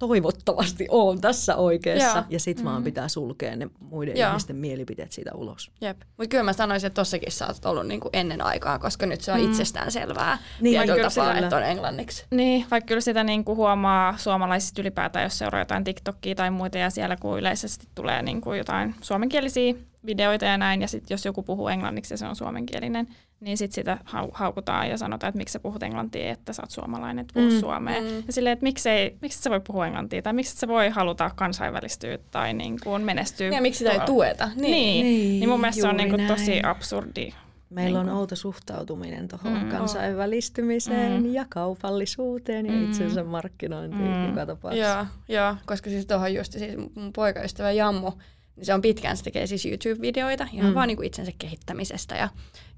toivottavasti 0.00 0.86
oon 0.90 1.20
tässä 1.20 1.56
oikeassa. 1.56 2.18
Joo. 2.18 2.24
Ja 2.30 2.40
sit 2.40 2.64
vaan 2.64 2.80
mm. 2.80 2.84
pitää 2.84 3.08
sulkea 3.08 3.56
ne 3.56 3.70
muiden 3.80 4.16
Joo. 4.16 4.28
ihmisten 4.28 4.56
mielipiteet 4.56 5.12
siitä 5.12 5.30
ulos. 5.34 5.70
Jep. 5.80 6.00
Mutta 6.16 6.28
kyllä 6.28 6.44
mä 6.44 6.52
sanoisin, 6.52 6.86
että 6.86 6.94
tossakin 7.00 7.32
sä 7.32 7.46
oot 7.46 7.64
ollut 7.64 7.86
niinku 7.86 8.10
ennen 8.12 8.42
aikaa, 8.42 8.78
koska 8.78 9.06
nyt 9.06 9.20
se 9.20 9.32
on 9.32 9.40
mm. 9.40 9.44
itsestään 9.44 9.92
selvää 9.92 10.38
niin, 10.60 10.82
tietyllä 10.82 11.10
tapaa, 11.10 11.38
että 11.38 11.56
on 11.56 11.62
englanniksi. 11.62 12.24
Niin, 12.30 12.66
vaikka 12.70 12.86
kyllä 12.88 13.00
sitä 13.00 13.24
niinku 13.24 13.56
huomaa 13.56 14.16
suomalaisista 14.16 14.80
ylipäätään, 14.80 15.22
jos 15.22 15.38
seuraa 15.38 15.60
jotain 15.60 15.84
TikTokia 15.84 16.34
tai 16.34 16.50
muita 16.50 16.78
ja 16.78 16.90
siellä 16.90 17.16
kun 17.16 17.38
yleisesti 17.38 17.88
tulee 17.94 18.22
niinku 18.22 18.52
jotain 18.52 18.94
suomenkielisiä 19.00 19.74
videoita 20.06 20.44
ja 20.44 20.58
näin, 20.58 20.82
ja 20.82 20.88
sitten 20.88 21.14
jos 21.14 21.24
joku 21.24 21.42
puhuu 21.42 21.68
englanniksi 21.68 22.14
ja 22.14 22.18
se 22.18 22.26
on 22.26 22.36
suomenkielinen, 22.36 23.08
niin 23.40 23.56
sitten 23.58 23.74
sitä 23.74 23.98
hau- 24.04 24.30
haukutaan 24.32 24.90
ja 24.90 24.96
sanotaan, 24.96 25.28
että 25.28 25.38
miksi 25.38 25.52
sä 25.52 25.60
puhut 25.60 25.82
englantia, 25.82 26.30
että 26.30 26.52
sä 26.52 26.62
oot 26.62 26.70
suomalainen, 26.70 27.18
että 27.18 27.34
puhu 27.34 27.50
mm. 27.50 27.60
suomea. 27.60 28.00
Mm. 28.00 28.06
Ja 28.26 28.32
silleen, 28.32 28.52
että 28.52 28.62
miksei, 28.62 29.16
miksi 29.22 29.42
sä 29.42 29.50
voi 29.50 29.60
puhua 29.60 29.86
englantia, 29.86 30.22
tai 30.22 30.32
miksi 30.32 30.56
sä 30.56 30.68
voi 30.68 30.88
haluta 30.88 31.30
kansainvälistyä 31.36 32.18
tai 32.30 32.54
niin 32.54 32.76
kuin 32.84 33.02
menestyä. 33.02 33.48
Ja 33.48 33.62
miksi 33.62 33.78
sitä 33.78 33.90
ei 33.90 34.00
tueta. 34.00 34.46
Niin, 34.46 34.70
niin, 34.70 35.04
niin, 35.04 35.40
niin 35.40 35.48
mun 35.48 35.60
mielestä 35.60 35.82
se 35.82 35.88
on 35.88 35.96
niin 35.96 36.10
kuin 36.10 36.26
tosi 36.26 36.60
absurdi 36.62 37.32
Meillä 37.70 38.02
niin 38.02 38.10
on 38.10 38.18
outo 38.18 38.36
suhtautuminen 38.36 39.28
tuohon 39.28 39.62
mm, 39.62 39.68
kansainvälistymiseen 39.68 41.22
mm. 41.22 41.32
ja 41.32 41.46
kaupallisuuteen 41.48 42.66
ja 42.66 42.72
mm. 42.72 42.84
itsensä 42.84 43.24
markkinointiin 43.24 44.10
mm. 44.10 44.28
joka 44.28 44.46
tapauksessa. 44.46 45.06
Joo, 45.28 45.42
joo, 45.42 45.56
koska 45.66 45.90
siis 45.90 46.06
tuohon 46.06 46.34
just 46.34 46.52
siis 46.52 46.76
mun 46.94 47.12
poikaystävä 47.12 47.72
Jammu, 47.72 48.10
niin 48.10 48.20
se 48.62 48.74
on 48.74 48.82
pitkään, 48.82 49.16
se 49.16 49.24
tekee 49.24 49.46
siis 49.46 49.66
YouTube-videoita 49.66 50.48
ihan 50.52 50.70
mm. 50.70 50.74
vaan 50.74 50.88
niin 50.88 50.96
kuin 50.96 51.06
itsensä 51.06 51.32
kehittämisestä 51.38 52.14
ja, 52.14 52.28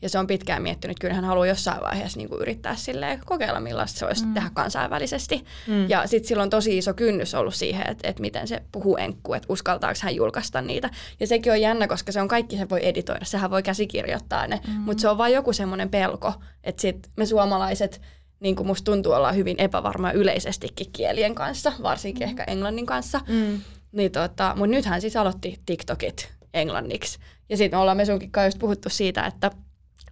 ja 0.02 0.08
se 0.08 0.18
on 0.18 0.26
pitkään 0.26 0.62
miettinyt, 0.62 0.98
kyllä 0.98 1.14
hän 1.14 1.24
haluaa 1.24 1.46
jossain 1.46 1.82
vaiheessa 1.82 2.18
niin 2.18 2.28
kuin 2.28 2.40
yrittää 2.40 2.76
silleen, 2.76 3.20
kokeilla 3.24 3.60
millaista 3.60 3.98
se 3.98 4.06
olisi 4.06 4.26
mm. 4.26 4.34
tehdä 4.34 4.50
kansainvälisesti. 4.54 5.44
Mm. 5.66 5.88
Ja 5.88 6.06
sitten 6.06 6.28
sillä 6.28 6.42
on 6.42 6.50
tosi 6.50 6.78
iso 6.78 6.94
kynnys 6.94 7.34
ollut 7.34 7.54
siihen, 7.54 7.90
että, 7.90 8.08
että 8.08 8.20
miten 8.20 8.48
se 8.48 8.62
puhuu 8.72 8.96
enkku, 8.96 9.34
että 9.34 9.46
uskaltaako 9.48 9.98
hän 10.02 10.16
julkaista 10.16 10.60
niitä. 10.60 10.90
Ja 11.20 11.26
sekin 11.26 11.52
on 11.52 11.60
jännä, 11.60 11.88
koska 11.88 12.12
se 12.12 12.20
on 12.20 12.28
kaikki, 12.28 12.56
se 12.56 12.68
voi 12.68 12.80
editoida, 12.82 13.24
sehän 13.24 13.50
voi 13.50 13.62
käsikirjoittaa 13.62 14.46
ne, 14.46 14.60
mm. 14.66 14.72
mutta 14.72 15.00
se 15.00 15.08
on 15.08 15.18
vain 15.18 15.34
joku 15.34 15.52
semmoinen 15.52 15.90
pelko, 15.90 16.32
että 16.64 16.82
sit 16.82 17.10
me 17.16 17.26
suomalaiset, 17.26 18.00
niin 18.40 18.56
kuin 18.56 18.66
musta 18.66 18.84
tuntuu 18.84 19.12
olla 19.12 19.32
hyvin 19.32 19.56
epävarma 19.58 20.12
yleisestikin 20.12 20.92
kielien 20.92 21.34
kanssa, 21.34 21.72
varsinkin 21.82 22.26
mm. 22.26 22.30
ehkä 22.30 22.44
englannin 22.44 22.86
kanssa. 22.86 23.20
Mm. 23.28 23.60
Niin 23.92 24.12
tota, 24.12 24.54
mutta 24.56 24.70
nythän 24.70 25.00
siis 25.00 25.16
aloitti 25.16 25.60
TikTokit 25.66 26.32
englanniksi. 26.54 27.18
Ja 27.48 27.56
sitten 27.56 27.78
me 27.78 27.80
ollaan 27.80 27.96
me 27.96 28.04
sunkin 28.04 28.30
just 28.44 28.58
puhuttu 28.58 28.88
siitä, 28.88 29.26
että 29.26 29.50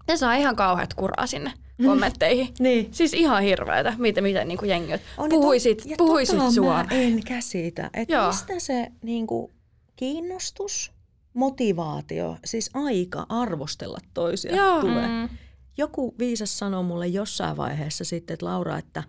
ne 0.09 0.17
saa 0.17 0.35
ihan 0.35 0.57
kauheat 0.57 0.95
kuraa 0.95 1.27
sinne 1.27 1.53
mm. 1.79 1.87
kommentteihin. 1.87 2.49
niin. 2.59 2.89
Siis 2.91 3.15
ihan 3.15 3.43
hirveätä, 3.43 3.95
miten, 3.99 4.25
miten 4.25 4.49
niin 4.49 4.59
kuin 4.59 4.69
jengi 4.69 4.93
puhuisit, 5.31 5.79
to, 5.79 5.95
puhuisit 5.99 6.39
tota 6.39 6.53
suomea. 6.53 6.87
en 6.91 7.25
käsitä, 7.25 7.91
että 7.95 8.27
mistä 8.27 8.59
se 8.59 8.87
niin 9.03 9.27
kuin, 9.27 9.53
kiinnostus, 9.97 10.93
motivaatio, 11.35 12.37
siis 12.45 12.71
aika 12.75 13.27
arvostella 13.29 13.99
toisia 14.15 14.57
Joo. 14.57 14.81
tulee. 14.81 15.07
Mm. 15.07 15.29
Joku 15.77 16.15
viisas 16.19 16.59
sanoi 16.59 16.83
mulle 16.83 17.07
jossain 17.07 17.57
vaiheessa 17.57 18.05
sitten, 18.05 18.35
että 18.35 18.47
Laura, 18.47 18.79
että 18.79 19.03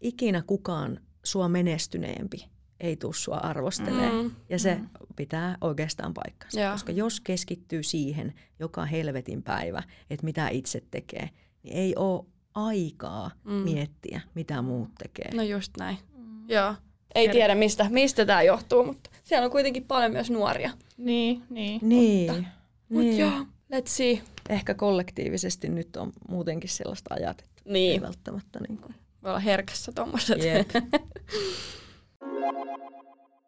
ikinä 0.00 0.42
kukaan 0.46 1.00
sua 1.24 1.48
menestyneempi 1.48 2.48
ei 2.80 2.96
tuu 2.96 3.12
sua 3.12 3.36
arvostelemaan. 3.36 4.24
Mm, 4.24 4.30
ja 4.48 4.58
se 4.58 4.74
mm. 4.74 4.88
pitää 5.16 5.58
oikeastaan 5.60 6.14
paikkansa. 6.14 6.60
Joo. 6.60 6.72
Koska 6.72 6.92
jos 6.92 7.20
keskittyy 7.20 7.82
siihen 7.82 8.34
joka 8.58 8.84
helvetin 8.84 9.42
päivä, 9.42 9.82
että 10.10 10.24
mitä 10.24 10.48
itse 10.48 10.82
tekee, 10.90 11.30
niin 11.62 11.76
ei 11.76 11.96
ole 11.96 12.24
aikaa 12.54 13.30
mm. 13.44 13.52
miettiä, 13.52 14.20
mitä 14.34 14.62
muut 14.62 14.90
tekee. 14.98 15.34
No 15.34 15.42
just 15.42 15.72
näin. 15.78 15.98
Mm. 16.16 16.50
Joo. 16.50 16.74
Ei 17.14 17.24
Eri. 17.24 17.32
tiedä, 17.32 17.54
mistä, 17.54 17.86
mistä 17.90 18.26
tämä 18.26 18.42
johtuu, 18.42 18.84
mutta 18.84 19.10
siellä 19.24 19.44
on 19.44 19.50
kuitenkin 19.50 19.84
paljon 19.84 20.12
myös 20.12 20.30
nuoria. 20.30 20.70
Niin, 20.96 21.42
niin. 21.50 21.80
Niin. 21.82 22.32
Mutta, 22.32 22.50
niin. 22.88 23.10
Mut 23.10 23.18
joo, 23.18 23.46
let's 23.72 23.86
see. 23.86 24.22
Ehkä 24.48 24.74
kollektiivisesti 24.74 25.68
nyt 25.68 25.96
on 25.96 26.12
muutenkin 26.28 26.70
sellaista 26.70 27.14
ajatetta. 27.14 27.62
Niin. 27.64 27.92
Ei 27.92 28.00
välttämättä 28.00 28.60
niin 28.68 28.78
kuin. 28.78 28.94
Voi 29.22 29.30
olla 29.30 29.40
herkässä 29.40 29.92
tuommoiset. 29.92 30.38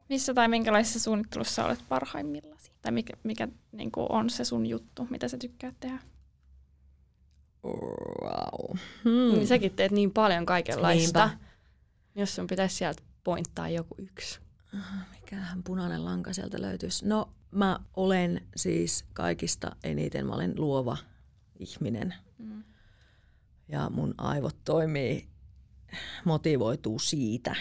Missä 0.08 0.34
tai 0.34 0.48
minkälaisessa 0.48 1.00
suunnittelussa 1.00 1.64
olet 1.64 1.84
parhaimmillaan? 1.88 2.58
Tai 2.82 2.92
mikä, 2.92 3.12
mikä 3.24 3.48
niin 3.72 3.92
kuin 3.92 4.06
on 4.10 4.30
se 4.30 4.44
sun 4.44 4.66
juttu, 4.66 5.06
mitä 5.10 5.28
sä 5.28 5.38
tykkäät 5.38 5.74
tehdä? 5.80 5.98
Wow. 7.64 8.76
Hmm. 9.04 9.34
Niin 9.34 9.46
säkin 9.46 9.72
teet 9.72 9.92
niin 9.92 10.10
paljon 10.10 10.46
kaikenlaista. 10.46 11.26
Niinpä. 11.26 11.44
Jos 12.14 12.34
sun 12.34 12.46
pitäisi 12.46 12.76
sieltä 12.76 13.02
pointtaa 13.24 13.68
joku 13.68 13.94
yksi. 13.98 14.40
Mikähän 15.14 15.62
punainen 15.62 16.04
lanka 16.04 16.32
sieltä 16.32 16.62
löytyisi? 16.62 17.06
No 17.06 17.32
mä 17.50 17.80
olen 17.96 18.40
siis 18.56 19.04
kaikista 19.12 19.76
eniten, 19.84 20.26
mä 20.26 20.34
olen 20.34 20.54
luova 20.56 20.96
ihminen. 21.58 22.14
Mm. 22.38 22.64
Ja 23.68 23.90
mun 23.90 24.14
aivot 24.18 24.56
toimii, 24.64 25.28
motivoituu 26.24 26.98
siitä 26.98 27.56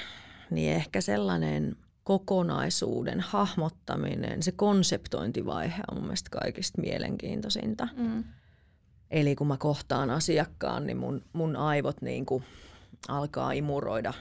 niin 0.51 0.73
ehkä 0.73 1.01
sellainen 1.01 1.75
kokonaisuuden 2.03 3.19
hahmottaminen, 3.19 4.43
se 4.43 4.51
konseptointivaihe 4.51 5.81
on 5.91 5.97
mun 5.97 6.03
mielestä 6.03 6.29
kaikista 6.29 6.81
mielenkiintoisinta. 6.81 7.87
Mm. 7.97 8.23
Eli 9.11 9.35
kun 9.35 9.47
mä 9.47 9.57
kohtaan 9.57 10.09
asiakkaan, 10.09 10.87
niin 10.87 10.97
mun, 10.97 11.23
mun 11.33 11.55
aivot 11.55 12.01
niin 12.01 12.25
kuin 12.25 12.43
alkaa 13.07 13.51
imuroida 13.51 14.13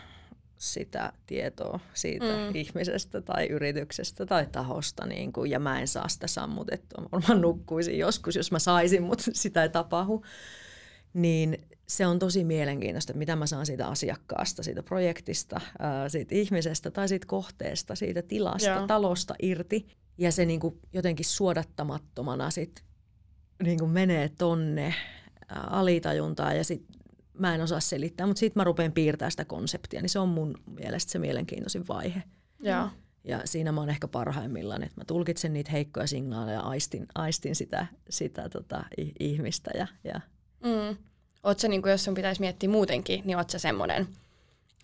sitä 0.61 1.12
tietoa 1.27 1.81
siitä 1.95 2.25
mm. 2.25 2.55
ihmisestä 2.55 3.21
tai 3.21 3.47
yrityksestä 3.47 4.27
tai 4.27 4.47
tahosta, 4.53 5.07
niin 5.07 5.33
kuin, 5.33 5.51
ja 5.51 5.59
mä 5.59 5.81
en 5.81 5.88
saa 5.88 6.09
sitä 6.09 6.27
sammutettua. 6.27 7.09
Mä 7.29 7.35
nukkuisin 7.35 7.99
joskus, 7.99 8.37
jos 8.37 8.53
mä 8.53 8.59
saisin, 8.59 9.03
mutta 9.03 9.25
sitä 9.33 9.62
ei 9.62 9.69
tapahdu. 9.69 10.25
Niin 11.14 11.69
se 11.90 12.07
on 12.07 12.18
tosi 12.18 12.44
mielenkiintoista, 12.44 13.12
mitä 13.14 13.37
mä 13.37 13.46
saan 13.46 13.66
siitä 13.66 13.87
asiakkaasta, 13.87 14.62
siitä 14.62 14.83
projektista, 14.83 15.61
siitä 16.09 16.35
ihmisestä 16.35 16.90
tai 16.90 17.09
siitä 17.09 17.26
kohteesta, 17.26 17.94
siitä 17.94 18.22
tilasta, 18.22 18.68
Joo. 18.68 18.87
talosta 18.87 19.35
irti. 19.42 19.87
Ja 20.18 20.33
se 20.33 20.44
niin 20.44 20.61
kuin 20.61 20.81
jotenkin 20.92 21.26
suodattamattomana 21.26 22.50
sit 22.50 22.85
niin 23.62 23.79
kuin 23.79 23.90
menee 23.90 24.29
tonne 24.29 24.94
alitajuntaan 25.70 26.57
ja 26.57 26.64
sit 26.64 26.85
mä 27.38 27.55
en 27.55 27.61
osaa 27.61 27.81
selittää, 27.81 28.26
mutta 28.26 28.40
sitten 28.40 28.61
mä 28.61 28.64
rupean 28.64 28.92
piirtämään 28.92 29.31
sitä 29.31 29.44
konseptia, 29.44 30.00
niin 30.00 30.11
se 30.11 30.18
on 30.18 30.29
mun 30.29 30.55
mielestä 30.66 31.12
se 31.12 31.18
mielenkiintoisin 31.18 31.88
vaihe. 31.88 32.22
Joo. 32.62 32.88
Ja 33.24 33.42
siinä 33.44 33.72
mä 33.72 33.81
oon 33.81 33.90
ehkä 33.90 34.09
parhaimmillaan, 34.09 34.83
että 34.83 35.00
mä 35.00 35.05
tulkitsen 35.05 35.53
niitä 35.53 35.70
heikkoja 35.70 36.07
signaaleja, 36.07 36.61
aistin, 36.61 37.07
aistin 37.14 37.55
sitä, 37.55 37.87
sitä 38.11 38.48
tota, 38.48 38.85
ihmistä 39.20 39.70
ja, 39.74 39.87
ja 40.05 40.20
mm. 40.64 40.96
Oot 41.42 41.59
sä, 41.59 41.68
niin 41.68 41.83
kuin, 41.83 41.90
jos 41.90 42.05
sun 42.05 42.14
pitäisi 42.14 42.40
miettiä 42.40 42.68
muutenkin, 42.68 43.22
niin 43.24 43.37
oot 43.37 43.50
sä 43.50 43.59
semmoinen 43.59 44.09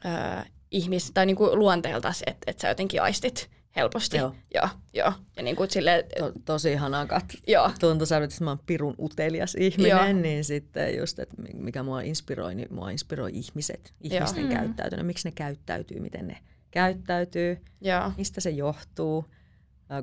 öö, 0.05 0.43
ihmis, 0.71 1.11
tai 1.15 1.27
niin 1.27 1.37
kuin 1.37 1.59
luonteeltas, 1.59 2.23
että 2.27 2.51
et 2.51 2.59
sä 2.59 2.69
jotenkin 2.69 3.03
aistit 3.03 3.51
helposti. 3.77 4.17
Joo. 4.17 4.35
Joo, 4.55 4.69
joo. 4.93 5.13
Ja 5.37 5.43
niin 5.43 5.57
kuin 5.57 5.71
sille, 5.71 6.07
to, 6.19 6.33
tosi 6.45 6.75
hanakat. 6.75 7.25
Joo. 7.47 7.71
Tuntuu 7.81 8.07
sanoa, 8.07 8.25
että 8.25 8.45
mä 8.45 8.51
oon 8.51 8.61
pirun 8.67 8.95
utelias 8.99 9.55
ihminen, 9.55 9.91
joo. 9.91 10.13
niin 10.13 10.45
sitten 10.45 10.97
just, 10.97 11.19
että 11.19 11.37
mikä 11.55 11.83
mua 11.83 12.01
inspiroi, 12.01 12.55
niin 12.55 12.69
mua 12.71 12.91
inspiroi 12.91 13.31
ihmiset, 13.35 13.95
ihmisten 14.01 14.43
joo. 14.43 14.51
Mm. 14.51 14.57
käyttäytyminen, 14.57 15.07
miksi 15.07 15.29
ne 15.29 15.33
käyttäytyy, 15.33 16.01
miten 16.01 16.27
ne 16.27 16.39
käyttäytyy, 16.71 17.59
joo. 17.81 18.13
mistä 18.17 18.41
se 18.41 18.51
johtuu 18.51 19.25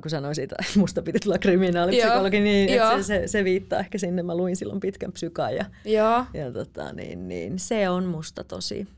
kun 0.02 0.10
sanoin 0.10 0.34
siitä, 0.34 0.56
että 0.60 0.78
musta 0.78 1.02
piti 1.02 1.18
tulla 1.18 1.38
kriminaalipsykologi, 1.38 2.40
niin 2.40 2.68
että 2.68 2.96
se, 2.96 3.02
se, 3.02 3.28
se, 3.28 3.44
viittaa 3.44 3.80
ehkä 3.80 3.98
sinne. 3.98 4.22
Mä 4.22 4.36
luin 4.36 4.56
silloin 4.56 4.80
pitkän 4.80 5.12
psykan 5.12 5.54
ja, 5.54 5.64
Joo. 5.84 6.26
ja 6.34 6.52
tota, 6.52 6.92
niin, 6.92 7.28
niin, 7.28 7.58
se 7.58 7.88
on 7.88 8.04
musta 8.04 8.44
tosi, 8.44 8.88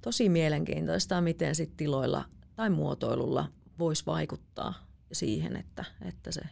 tosi 0.00 0.28
mielenkiintoista, 0.28 1.20
miten 1.20 1.54
sit 1.54 1.76
tiloilla 1.76 2.24
tai 2.56 2.70
muotoilulla 2.70 3.48
voisi 3.78 4.06
vaikuttaa 4.06 4.74
siihen, 5.12 5.56
että, 5.56 5.84
että 6.08 6.32
se, 6.32 6.42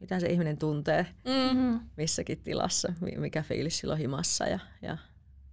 mitä 0.00 0.20
se 0.20 0.26
ihminen 0.26 0.58
tuntee 0.58 1.06
mm-hmm. 1.24 1.80
missäkin 1.96 2.38
tilassa, 2.44 2.92
mikä 3.16 3.42
fiilis 3.42 3.78
sillä 3.78 3.92
on 3.92 3.98
himassa 3.98 4.46
ja, 4.46 4.58
ja 4.82 4.98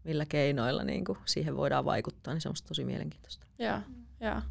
millä 0.04 0.26
keinoilla 0.26 0.84
niin 0.84 1.06
kuin 1.06 1.18
siihen 1.26 1.58
voidaan 1.58 1.86
vaikuttaa, 1.86 2.34
niin 2.34 2.42
se 2.42 2.50
on 2.50 2.56
tosi 2.68 2.86
mielenkiintoista. 2.86 3.46
Joo, 3.60 3.80
joo. 4.20 4.42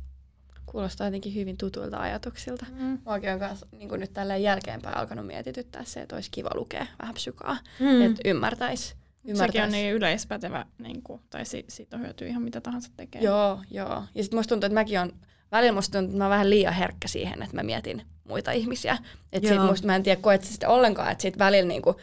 Kuulostaa 0.73 1.07
jotenkin 1.07 1.35
hyvin 1.35 1.57
tutuilta 1.57 1.99
ajatuksilta. 1.99 2.67
Mm. 2.79 2.99
Mäkin 3.07 3.33
on 3.33 3.39
kanssa, 3.39 3.67
niin 3.73 3.89
nyt 3.97 4.13
tällä 4.13 4.37
jälkeenpäin 4.37 4.97
alkanut 4.97 5.27
mietityttää 5.27 5.85
se, 5.85 6.01
että 6.01 6.17
olisi 6.17 6.31
kiva 6.31 6.51
lukea 6.55 6.87
vähän 7.03 7.15
psykaa, 7.15 7.57
mm. 7.81 8.03
että 8.03 8.23
ymmärtäisi. 8.25 8.95
Ymmärtäis. 9.25 9.53
Sekin 9.53 9.63
on 9.63 9.71
niin 9.71 9.95
yleispätevä, 9.95 10.67
niin 10.79 11.03
kuin, 11.03 11.21
tai 11.31 11.45
si- 11.45 11.65
siitä 11.69 11.97
on 11.97 12.03
hyötyä 12.03 12.29
ihan 12.29 12.43
mitä 12.43 12.61
tahansa 12.61 12.91
tekee. 12.97 13.23
Joo, 13.23 13.61
joo. 13.71 14.03
Ja 14.15 14.23
sitten 14.23 14.39
musta 14.39 14.49
tuntuu, 14.49 14.67
että 14.67 14.75
mäkin 14.75 15.01
on, 15.01 15.13
välillä 15.53 15.73
musta 15.73 15.99
tuntuu, 15.99 16.11
että 16.11 16.19
mä 16.19 16.25
oon 16.25 16.31
vähän 16.31 16.51
liian 16.51 16.75
herkkä 16.75 17.09
siihen, 17.09 17.43
että 17.43 17.57
mä 17.57 17.63
mietin 17.63 18.03
muita 18.25 18.53
ihmisiä. 18.53 18.99
Että 19.33 19.49
sit 19.49 19.63
musta 19.63 19.87
mä 19.87 19.97
en 19.97 20.03
tiedä, 20.03 20.21
koet 20.21 20.45
sitä 20.45 20.69
ollenkaan, 20.69 21.13
että 21.13 21.23
sit 21.23 21.39
välillä 21.39 21.69
niin 21.69 21.83
kuin, 21.83 21.97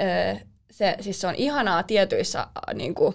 öö, 0.00 0.36
se, 0.70 0.96
siis 1.00 1.20
se 1.20 1.26
on 1.26 1.34
ihanaa 1.34 1.82
tietyissä 1.82 2.46
niin 2.74 2.94
kuin, 2.94 3.14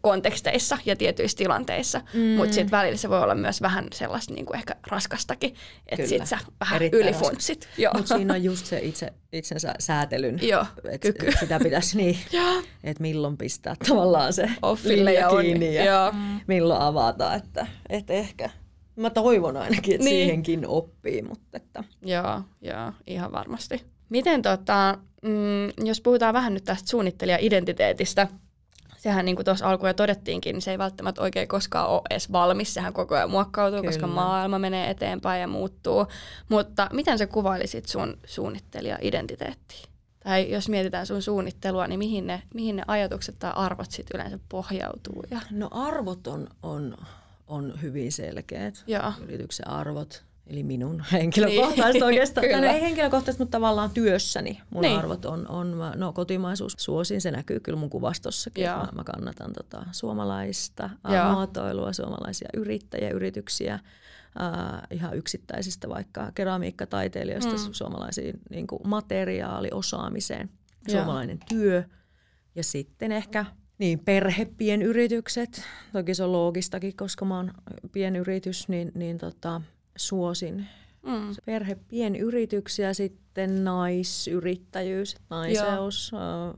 konteksteissa 0.00 0.78
ja 0.86 0.96
tietyissä 0.96 1.38
tilanteissa, 1.38 2.00
mm. 2.14 2.20
mutta 2.20 2.54
sitten 2.54 2.70
välillä 2.70 2.96
se 2.96 3.10
voi 3.10 3.22
olla 3.22 3.34
myös 3.34 3.62
vähän 3.62 3.86
sellaista 3.94 4.34
niin 4.34 4.46
kuin 4.46 4.56
ehkä 4.56 4.76
raskastakin, 4.86 5.54
että 5.86 6.06
sitten 6.06 6.26
sä 6.26 6.38
vähän 6.60 6.76
Erittäin 6.76 7.02
ylifuntsit. 7.02 7.68
Mutta 7.94 8.16
siinä 8.16 8.34
on 8.34 8.44
just 8.44 8.66
se 8.66 8.78
itse, 8.78 9.12
itsensä 9.32 9.74
säätelyn, 9.78 10.40
että 10.90 11.08
et 11.08 11.16
sitä 11.40 11.60
pitäisi 11.62 11.96
niin, 11.96 12.18
että 12.84 13.02
milloin 13.02 13.36
pistää 13.36 13.76
tavallaan 13.88 14.32
se 14.32 14.50
Offille 14.62 15.12
ja 15.12 15.28
kiinni 15.28 15.74
ja 15.74 15.84
Joo. 15.84 16.12
milloin 16.46 16.82
avata, 16.82 17.34
että, 17.34 17.66
että 17.88 18.12
ehkä 18.12 18.50
Mä 18.96 19.10
toivon 19.10 19.56
ainakin, 19.56 19.94
että 19.94 20.04
niin. 20.04 20.24
siihenkin 20.24 20.66
oppii. 20.66 21.22
Mutta 21.22 21.56
että. 21.56 21.84
Joo, 22.02 22.42
joo, 22.60 22.92
ihan 23.06 23.32
varmasti. 23.32 23.84
Miten 24.08 24.42
tota, 24.42 24.98
mm, 25.22 25.86
jos 25.86 26.00
puhutaan 26.00 26.34
vähän 26.34 26.54
nyt 26.54 26.64
tästä 26.64 26.90
suunnittelija-identiteetistä, 26.90 28.28
sehän 29.00 29.24
niin 29.24 29.36
kuin 29.36 29.44
tuossa 29.44 29.70
alkuun 29.70 29.88
jo 29.88 29.94
todettiinkin, 29.94 30.54
niin 30.54 30.62
se 30.62 30.70
ei 30.70 30.78
välttämättä 30.78 31.22
oikein 31.22 31.48
koskaan 31.48 31.88
ole 31.88 32.02
edes 32.10 32.32
valmis. 32.32 32.74
Sehän 32.74 32.92
koko 32.92 33.14
ajan 33.14 33.30
muokkautuu, 33.30 33.80
Kyllä. 33.80 33.92
koska 33.92 34.06
maailma 34.06 34.58
menee 34.58 34.90
eteenpäin 34.90 35.40
ja 35.40 35.46
muuttuu. 35.48 36.06
Mutta 36.48 36.88
miten 36.92 37.18
sä 37.18 37.26
kuvailisit 37.26 37.86
sun 37.86 38.16
suunnittelija-identiteettiä? 38.26 39.86
Tai 40.24 40.50
jos 40.50 40.68
mietitään 40.68 41.06
sun 41.06 41.22
suunnittelua, 41.22 41.86
niin 41.86 41.98
mihin 41.98 42.26
ne, 42.26 42.42
mihin 42.54 42.76
ne 42.76 42.82
ajatukset 42.86 43.38
tai 43.38 43.52
arvot 43.54 43.90
sitten 43.90 44.20
yleensä 44.20 44.38
pohjautuu? 44.48 45.24
Ja... 45.30 45.40
No 45.50 45.68
arvot 45.70 46.26
on, 46.26 46.48
on, 46.62 46.96
on 47.46 47.72
hyvin 47.82 48.12
selkeät. 48.12 48.84
Joo. 48.86 49.12
Yrityksen 49.22 49.68
arvot, 49.68 50.22
eli 50.50 50.62
minun 50.62 51.04
henkilökohtaiset 51.12 51.94
niin. 51.94 52.04
oikeastaan. 52.04 52.46
Ei 52.46 52.80
henkilökohtaiset, 52.80 53.38
mutta 53.38 53.56
tavallaan 53.58 53.90
työssäni 53.90 54.60
mun 54.70 54.82
niin. 54.82 54.98
arvot 54.98 55.24
on, 55.24 55.48
on 55.48 55.78
no, 55.94 56.12
kotimaisuus. 56.12 56.74
Suosin, 56.78 57.20
se 57.20 57.30
näkyy 57.30 57.60
kyllä 57.60 57.78
mun 57.78 57.90
kuvastossakin. 57.90 58.64
Mä, 58.64 58.88
mä 58.94 59.04
kannatan 59.04 59.52
tota, 59.52 59.86
suomalaista 59.92 60.90
muotoilua, 61.32 61.92
suomalaisia 61.92 62.48
yrittäjiä, 62.54 63.10
yrityksiä 63.10 63.74
äh, 63.74 63.80
ihan 64.90 65.16
yksittäisistä 65.16 65.88
vaikka 65.88 66.32
keramiikkataiteilijoista 66.34 67.52
mm. 67.52 67.72
suomalaisiin 67.72 68.40
niin 68.50 68.66
kuin 68.66 68.80
materiaaliosaamiseen, 68.84 70.50
suomalainen 70.90 71.38
Joo. 71.50 71.60
työ 71.60 71.84
ja 72.54 72.64
sitten 72.64 73.12
ehkä 73.12 73.44
niin, 73.78 73.98
perhepienyritykset, 73.98 75.62
toki 75.92 76.14
se 76.14 76.24
on 76.24 76.32
loogistakin, 76.32 76.96
koska 76.96 77.24
mä 77.24 77.36
oon 77.36 77.50
pienyritys, 77.92 78.68
niin, 78.68 78.92
niin 78.94 79.18
tota, 79.18 79.60
suosin 79.96 80.66
mm. 81.02 81.34
perhepienyrityksiä, 81.44 82.94
sitten 82.94 83.64
naisyrittäjyys, 83.64 85.16
naiseus, 85.30 86.12
Joo 86.12 86.54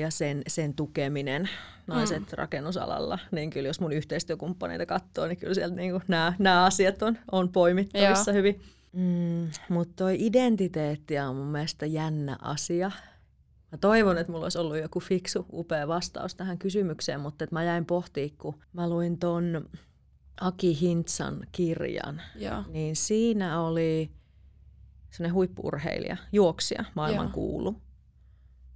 ja 0.00 0.10
sen, 0.10 0.42
sen 0.46 0.74
tukeminen 0.74 1.48
naiset 1.86 2.22
mm. 2.22 2.26
rakennusalalla, 2.32 3.18
niin 3.30 3.50
kyllä 3.50 3.68
jos 3.68 3.80
mun 3.80 3.92
yhteistyökumppaneita 3.92 4.86
katsoo, 4.86 5.26
niin 5.26 5.38
kyllä 5.38 5.54
sieltä 5.54 5.76
niin 5.76 6.00
nämä, 6.08 6.32
nämä 6.38 6.64
asiat 6.64 7.02
on, 7.02 7.18
on 7.32 7.48
poimittavissa 7.48 8.30
Joo. 8.30 8.36
hyvin. 8.36 8.60
Mm, 8.92 9.50
mutta 9.68 9.94
toi 9.96 10.16
identiteetti 10.18 11.18
on 11.18 11.36
mun 11.36 11.46
mielestä 11.46 11.86
jännä 11.86 12.36
asia. 12.42 12.90
Mä 13.72 13.78
toivon, 13.78 14.18
että 14.18 14.32
mulla 14.32 14.44
olisi 14.44 14.58
ollut 14.58 14.76
joku 14.76 15.00
fiksu, 15.00 15.46
upea 15.52 15.88
vastaus 15.88 16.34
tähän 16.34 16.58
kysymykseen, 16.58 17.20
mutta 17.20 17.44
että 17.44 17.56
mä 17.56 17.64
jäin 17.64 17.86
pohtimaan, 17.86 18.38
kun 18.38 18.54
mä 18.72 18.88
luin 18.88 19.18
ton 19.18 19.68
Aki 20.40 20.80
Hintsan 20.80 21.46
kirjan, 21.52 22.22
Joo. 22.36 22.64
niin 22.68 22.96
siinä 22.96 23.60
oli 23.60 24.10
sellainen 25.10 25.34
huippurheilija, 25.34 26.16
juoksija, 26.32 26.84
maailman 26.94 27.32
kuulu. 27.32 27.82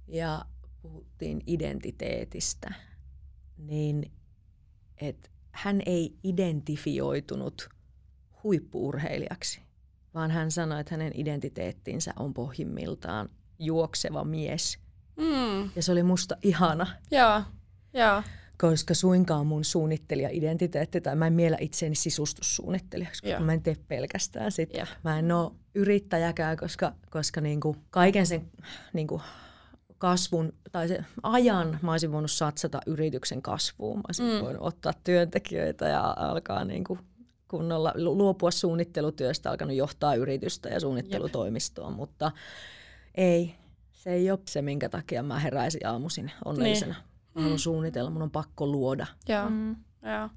Ja 0.07 0.45
puhuttiin 0.81 1.41
identiteetistä, 1.47 2.73
niin 3.57 4.11
että 4.97 5.29
hän 5.51 5.81
ei 5.85 6.17
identifioitunut 6.23 7.69
huippuurheilijaksi, 8.43 9.61
vaan 10.13 10.31
hän 10.31 10.51
sanoi, 10.51 10.79
että 10.79 10.93
hänen 10.93 11.11
identiteettinsä 11.15 12.13
on 12.19 12.33
pohjimmiltaan 12.33 13.29
juokseva 13.59 14.23
mies. 14.23 14.79
Mm. 15.17 15.71
Ja 15.75 15.83
se 15.83 15.91
oli 15.91 16.03
musta 16.03 16.37
ihana. 16.41 16.87
Joo, 17.11 17.41
joo. 17.93 18.23
Koska 18.61 18.93
suinkaan 18.93 19.47
mun 19.47 19.63
suunnittelija-identiteetti, 19.63 21.01
tai 21.01 21.15
mä 21.15 21.27
en 21.27 21.33
miellä 21.33 21.57
itseäni 21.59 21.95
sisustussuunnittelijaksi, 21.95 23.21
koska 23.21 23.39
mä 23.39 23.53
en 23.53 23.61
tee 23.61 23.75
pelkästään 23.87 24.51
sitä. 24.51 24.87
Mä 25.03 25.19
en 25.19 25.31
ole 25.31 25.51
yrittäjäkään, 25.75 26.57
koska, 26.57 26.93
koska 27.09 27.41
niinku 27.41 27.75
kaiken 27.89 28.25
sen 28.25 28.51
niinku 28.93 29.21
kasvun 29.97 30.53
tai 30.71 30.87
se 30.87 31.03
ajan 31.23 31.79
mä 31.81 31.91
olisin 31.91 32.11
voinut 32.11 32.31
satsata 32.31 32.81
yrityksen 32.85 33.41
kasvuun. 33.41 33.97
Mä 33.97 34.03
olisin 34.07 34.25
mm. 34.25 34.41
voinut 34.41 34.61
ottaa 34.61 34.93
työntekijöitä 35.03 35.87
ja 35.87 36.13
alkaa 36.17 36.65
niin 36.65 36.83
kuin 36.83 36.99
kunnolla 37.47 37.93
luopua 37.95 38.51
suunnittelutyöstä, 38.51 39.49
alkanut 39.49 39.75
johtaa 39.75 40.15
yritystä 40.15 40.69
ja 40.69 40.79
suunnittelutoimistoa, 40.79 41.87
Jep. 41.87 41.97
mutta 41.97 42.31
ei, 43.15 43.55
se 43.91 44.09
ei 44.09 44.31
ole 44.31 44.39
se, 44.45 44.61
minkä 44.61 44.89
takia 44.89 45.23
mä 45.23 45.39
heräisin 45.39 45.87
aamuisin 45.87 46.31
onnellisena. 46.45 46.93
Niin. 46.93 47.08
Mä 47.35 47.41
haluan 47.41 47.59
mm. 47.59 47.59
suunnitella, 47.59 48.09
mun 48.09 48.21
on 48.21 48.31
pakko 48.31 48.67
luoda. 48.67 49.07
Joo. 49.29 49.49
Mm. 49.49 49.75
Joo. 50.03 50.29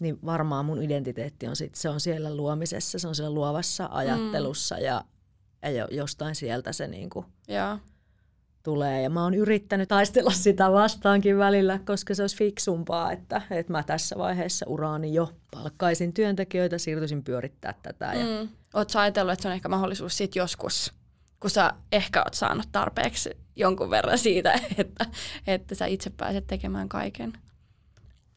Niin 0.00 0.18
varmaan 0.24 0.64
mun 0.64 0.82
identiteetti 0.82 1.48
on 1.48 1.56
sit, 1.56 1.74
se 1.74 1.88
on 1.88 2.00
siellä 2.00 2.36
luomisessa, 2.36 2.98
se 2.98 3.08
on 3.08 3.14
siellä 3.14 3.34
luovassa 3.34 3.88
ajattelussa 3.92 4.74
mm. 4.74 4.82
ja, 4.82 5.04
ja 5.62 5.88
jostain 5.90 6.34
sieltä 6.34 6.72
se 6.72 6.86
niinku, 6.86 7.24
Joo 7.48 7.78
tulee. 8.62 9.02
Ja 9.02 9.10
mä 9.10 9.22
oon 9.22 9.34
yrittänyt 9.34 9.88
taistella 9.88 10.30
sitä 10.30 10.72
vastaankin 10.72 11.38
välillä, 11.38 11.80
koska 11.84 12.14
se 12.14 12.22
olisi 12.22 12.36
fiksumpaa, 12.36 13.12
että, 13.12 13.42
että 13.50 13.72
mä 13.72 13.82
tässä 13.82 14.18
vaiheessa 14.18 14.66
uraani 14.68 15.14
jo 15.14 15.32
palkkaisin 15.50 16.12
työntekijöitä, 16.12 16.78
siirtyisin 16.78 17.24
pyörittää 17.24 17.74
tätä. 17.82 18.14
Ja... 18.14 18.24
Mm. 18.24 18.48
Oletko 18.74 18.98
ajatellut, 18.98 19.32
että 19.32 19.42
se 19.42 19.48
on 19.48 19.54
ehkä 19.54 19.68
mahdollisuus 19.68 20.16
sitten 20.16 20.40
joskus, 20.40 20.92
kun 21.40 21.50
sä 21.50 21.72
ehkä 21.92 22.22
oot 22.22 22.34
saanut 22.34 22.68
tarpeeksi 22.72 23.36
jonkun 23.56 23.90
verran 23.90 24.18
siitä, 24.18 24.52
että, 24.78 25.06
että 25.46 25.74
sä 25.74 25.86
itse 25.86 26.10
pääset 26.10 26.46
tekemään 26.46 26.88
kaiken? 26.88 27.32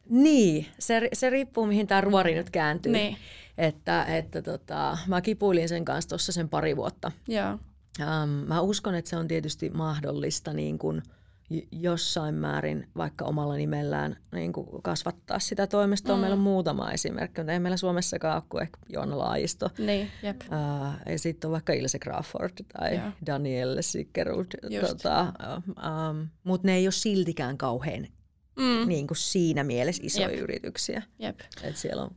Niin, 0.09 0.65
se, 0.79 1.09
se 1.13 1.29
riippuu 1.29 1.65
mihin 1.65 1.87
tämä 1.87 2.01
ruori 2.01 2.35
nyt 2.35 2.49
kääntyy. 2.49 2.91
Niin. 2.91 3.17
Että, 3.57 4.03
että 4.03 4.41
tota, 4.41 4.97
mä 5.07 5.21
kipuilin 5.21 5.69
sen 5.69 5.85
kanssa 5.85 6.09
tuossa 6.09 6.31
sen 6.31 6.49
pari 6.49 6.75
vuotta. 6.75 7.11
Joo. 7.27 7.59
Ähm, 8.01 8.29
mä 8.29 8.61
uskon, 8.61 8.95
että 8.95 9.09
se 9.09 9.17
on 9.17 9.27
tietysti 9.27 9.69
mahdollista 9.69 10.53
niin 10.53 10.77
kuin 10.77 11.03
jossain 11.71 12.35
määrin 12.35 12.87
vaikka 12.97 13.25
omalla 13.25 13.55
nimellään 13.55 14.17
niin 14.31 14.53
kuin 14.53 14.81
kasvattaa 14.83 15.39
sitä 15.39 15.67
toimistoa. 15.67 16.15
Mm. 16.15 16.21
Meillä 16.21 16.33
on 16.33 16.39
muutama 16.39 16.91
esimerkki, 16.91 17.41
mutta 17.41 17.53
ei 17.53 17.59
meillä 17.59 17.77
Suomessakaan 17.77 18.35
ole 18.35 18.43
kuin 18.49 18.61
ehkä 18.61 18.77
Joona 18.89 19.17
Laajisto. 19.17 19.69
Niin, 19.77 20.11
jep. 20.23 20.41
Äh, 20.41 21.11
ja 21.11 21.19
sitten 21.19 21.47
on 21.47 21.51
vaikka 21.51 21.73
Ilse 21.73 21.99
Crawford 21.99 22.53
tai 22.73 22.91
yeah. 22.91 23.13
Danielle 23.25 23.81
Sickerud. 23.81 24.47
Tota, 24.87 25.19
ähm, 25.19 26.21
mutta 26.43 26.67
ne 26.67 26.75
ei 26.75 26.85
ole 26.85 26.91
siltikään 26.91 27.57
kauhean 27.57 28.07
mm. 28.55 28.87
niin 28.87 29.07
kuin 29.07 29.17
siinä 29.17 29.63
mielessä 29.63 30.03
isoja 30.05 30.29
Jep. 30.29 30.39
yrityksiä. 30.39 31.03
Jep. 31.19 31.39
Et 31.63 31.77
siellä 31.77 32.03
on 32.03 32.15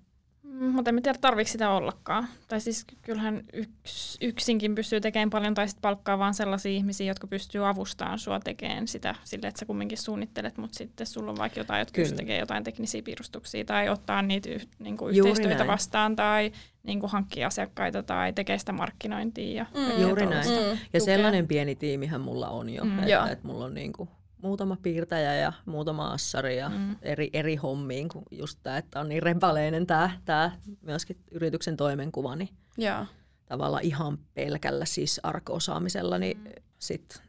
mutta 0.61 0.91
en 0.91 1.03
tiedä, 1.03 1.19
tarvitsi 1.21 1.53
sitä 1.53 1.71
ollakaan. 1.71 2.29
Tai 2.49 2.61
siis 2.61 2.85
kyllähän 3.03 3.43
yks, 3.53 4.19
yksinkin 4.21 4.75
pystyy 4.75 5.01
tekemään 5.01 5.31
paljon, 5.31 5.55
tai 5.55 5.69
sitten 5.69 5.83
palkkaa 5.83 6.19
vaan 6.19 6.35
sellaisia 6.35 6.73
ihmisiä, 6.73 7.07
jotka 7.07 7.27
pystyy 7.27 7.69
avustamaan 7.69 8.19
sua 8.19 8.41
tekemään 8.41 8.89
sitä 8.89 9.15
sille, 9.25 9.47
että 9.47 9.59
sä 9.59 9.67
kumminkin 9.67 9.99
suunnittelet, 9.99 10.57
mutta 10.57 10.79
sitten 10.79 11.07
sulla 11.07 11.31
on 11.31 11.39
vaikka 11.39 11.61
jotain, 11.61 11.79
jotka 11.79 12.03
tekemään 12.17 12.41
jotain 12.41 12.65
teknisiä 12.65 13.03
piirustuksia, 13.03 13.65
tai 13.65 13.89
ottaa 13.89 14.23
niitä 14.23 14.51
yh, 14.51 14.67
niin 14.79 14.97
kuin 14.97 15.17
yhteistyötä 15.17 15.55
näin. 15.55 15.69
vastaan, 15.69 16.17
tai 16.17 16.53
niin 16.83 17.01
kuin 17.01 17.11
hankkia 17.11 17.47
asiakkaita, 17.47 18.03
tai 18.03 18.33
tekee 18.33 18.59
sitä 18.59 18.73
markkinointia. 18.73 19.55
Ja 19.55 19.67
mm. 19.75 20.03
Juuri 20.03 20.27
näin. 20.27 20.49
Mm. 20.49 20.79
Ja 20.93 21.01
sellainen 21.01 21.49
pieni 21.49 21.75
tiimihän 21.75 22.21
mulla 22.21 22.49
on 22.49 22.71
jo, 22.71 22.85
mm. 22.85 22.99
että, 22.99 23.29
että 23.31 23.47
mulla 23.47 23.65
on 23.65 23.75
niin 23.75 23.93
kuin 23.93 24.09
muutama 24.43 24.76
piirtäjä 24.82 25.34
ja 25.34 25.53
muutama 25.66 26.12
assari 26.12 26.59
ja 26.59 26.68
mm. 26.68 26.97
eri, 27.03 27.30
eri 27.32 27.57
hommiin, 27.57 28.09
kun 28.09 28.22
just 28.30 28.59
tämä, 28.62 28.76
että 28.76 29.01
on 29.01 29.09
niin 29.09 29.22
repaleinen 29.22 29.86
tämä, 29.86 30.11
tämä 30.24 30.51
myöskin 30.80 31.16
yrityksen 31.30 31.76
toimenkuva, 31.76 32.36
niin 32.36 32.49
ja. 32.78 33.07
tavallaan 33.47 33.84
ihan 33.84 34.18
pelkällä 34.34 34.84
siis 34.84 35.20
arko-osaamisella, 35.22 36.18
niin 36.18 36.39
mm. 36.39 36.51
sitten 36.78 37.22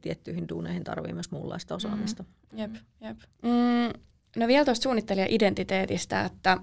tiettyihin 0.00 0.48
duuneihin 0.48 0.84
tarvii 0.84 1.12
myös 1.12 1.30
muunlaista 1.30 1.74
osaamista. 1.74 2.22
Mm. 2.22 2.58
Jep, 2.58 2.74
jep. 3.00 3.18
Mm, 3.42 4.00
no 4.36 4.46
vielä 4.46 4.64
tuosta 4.64 4.82
suunnittelijä-identiteetistä, 4.82 6.24
että 6.24 6.58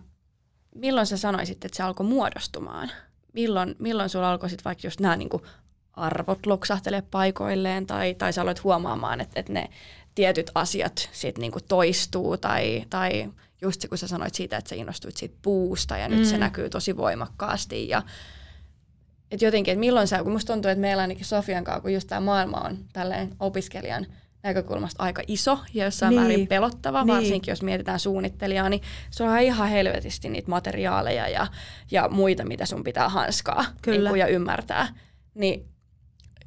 milloin 0.75 1.07
sä 1.07 1.17
sanoisit, 1.17 1.65
että 1.65 1.77
se 1.77 1.83
alkoi 1.83 2.05
muodostumaan? 2.05 2.91
Milloin, 3.33 3.75
milloin 3.79 4.09
sulla 4.09 4.31
alkoi 4.31 4.49
sitten 4.49 4.65
vaikka 4.65 4.87
just 4.87 4.99
nämä 4.99 5.15
niinku 5.15 5.41
arvot 5.99 6.45
loksahtelee 6.45 7.01
paikoilleen 7.01 7.87
tai, 7.87 8.13
tai 8.13 8.33
sä 8.33 8.41
aloit 8.41 8.63
huomaamaan, 8.63 9.21
että, 9.21 9.39
että 9.39 9.53
ne 9.53 9.69
tietyt 10.15 10.51
asiat 10.55 11.09
sit 11.11 11.37
niinku 11.37 11.59
toistuu 11.67 12.37
tai, 12.37 12.83
tai 12.89 13.29
just 13.61 13.81
se, 13.81 13.87
kun 13.87 13.97
sä 13.97 14.07
sanoit 14.07 14.35
siitä, 14.35 14.57
että 14.57 14.69
sä 14.69 14.75
innostuit 14.75 15.17
siitä 15.17 15.35
puusta 15.41 15.97
ja 15.97 16.09
mm. 16.09 16.15
nyt 16.15 16.25
se 16.25 16.35
mm. 16.35 16.39
näkyy 16.39 16.69
tosi 16.69 16.97
voimakkaasti 16.97 17.89
ja 17.89 18.01
et 19.31 19.41
jotenkin, 19.41 19.71
että 19.71 19.79
milloin 19.79 20.07
sä, 20.07 20.23
kun 20.23 20.31
musta 20.31 20.53
tuntuu, 20.53 20.71
että 20.71 20.81
meillä 20.81 21.01
ainakin 21.01 21.25
Sofian 21.25 21.63
kanssa, 21.63 21.81
kun 21.81 21.93
just 21.93 22.07
tämä 22.07 22.21
maailma 22.21 22.57
on 22.57 22.77
tälleen 22.93 23.35
opiskelijan 23.39 24.05
näkökulmasta 24.43 25.03
aika 25.03 25.21
iso 25.27 25.59
ja 25.73 25.85
jossain 25.85 26.09
niin. 26.09 26.21
määrin 26.21 26.47
pelottava, 26.47 27.03
niin. 27.03 27.15
varsinkin 27.15 27.51
jos 27.51 27.61
mietitään 27.61 27.99
suunnittelijaa, 27.99 28.69
niin 28.69 28.81
se 29.09 29.23
on 29.23 29.39
ihan 29.39 29.69
helvetisti 29.69 30.29
niitä 30.29 30.49
materiaaleja 30.49 31.27
ja, 31.27 31.47
ja 31.91 32.09
muita, 32.09 32.45
mitä 32.45 32.65
sun 32.65 32.83
pitää 32.83 33.09
hanskaa 33.09 33.65
Kyllä. 33.81 34.09
Niin 34.09 34.19
ja 34.19 34.27
ymmärtää. 34.27 34.87
Niin 35.33 35.65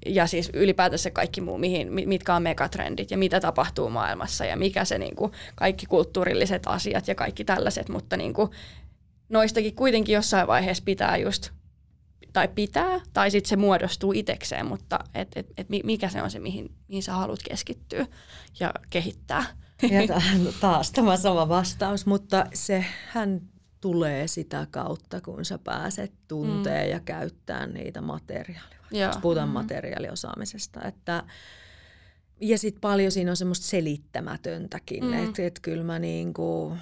ja 0.07 0.27
siis 0.27 0.51
ylipäätänsä 0.55 1.11
kaikki 1.11 1.41
muu, 1.41 1.59
mihin, 1.59 1.93
mitkä 2.09 2.35
on 2.35 2.43
megatrendit 2.43 3.11
ja 3.11 3.19
mitä 3.19 3.41
tapahtuu 3.41 3.91
maailmassa 3.91 4.45
ja 4.45 4.57
mikä 4.57 4.85
se 4.85 4.99
niin 4.99 5.17
kuin, 5.17 5.33
kaikki 5.55 5.87
kulttuurilliset 5.87 6.63
asiat 6.67 7.09
ja 7.09 7.15
kaikki 7.15 7.45
tällaiset, 7.45 7.89
mutta 7.89 8.17
niin 8.17 8.35
kuin, 8.35 8.51
noistakin 9.29 9.75
kuitenkin 9.75 10.15
jossain 10.15 10.47
vaiheessa 10.47 10.85
pitää 10.85 11.17
just 11.17 11.51
tai 12.33 12.49
pitää, 12.49 13.01
tai 13.13 13.31
sitten 13.31 13.49
se 13.49 13.57
muodostuu 13.57 14.13
itsekseen, 14.13 14.67
mutta 14.67 14.99
et, 15.15 15.29
et, 15.37 15.47
et 15.57 15.67
mikä 15.69 16.09
se 16.09 16.23
on 16.23 16.31
se, 16.31 16.39
mihin, 16.39 16.75
mihin 16.89 17.03
sä 17.03 17.13
haluat 17.13 17.41
keskittyä 17.49 18.07
ja 18.61 18.75
kehittää. 18.91 19.45
Ja 19.83 20.19
taas 20.61 20.91
tämä 20.91 21.17
sama 21.17 21.49
vastaus, 21.49 22.07
mutta 22.07 22.47
sehän 22.55 23.41
tulee 23.83 24.29
sitä 24.29 24.67
kautta, 24.71 25.21
kun 25.21 25.45
sä 25.45 25.59
pääset 25.59 26.13
tuntee 26.29 26.85
mm. 26.85 26.91
ja 26.91 27.01
käyttää 27.01 27.67
niitä 27.67 28.01
materiaaleja. 28.01 28.83
Jos 28.91 29.17
puhutaan 29.17 29.49
mm. 29.49 29.53
materiaaliosaamisesta. 29.53 30.81
Että, 30.83 31.25
ja 32.41 32.59
sitten 32.59 32.81
paljon 32.81 33.13
siinä 33.13 33.31
on 33.31 33.37
semmoista 33.37 33.67
selittämätöntäkin, 33.67 35.05
mm. 35.05 35.13
että 35.13 35.47
et 35.47 35.59
kyllä 35.63 35.85
mä 35.85 35.99
niinku, 35.99 36.77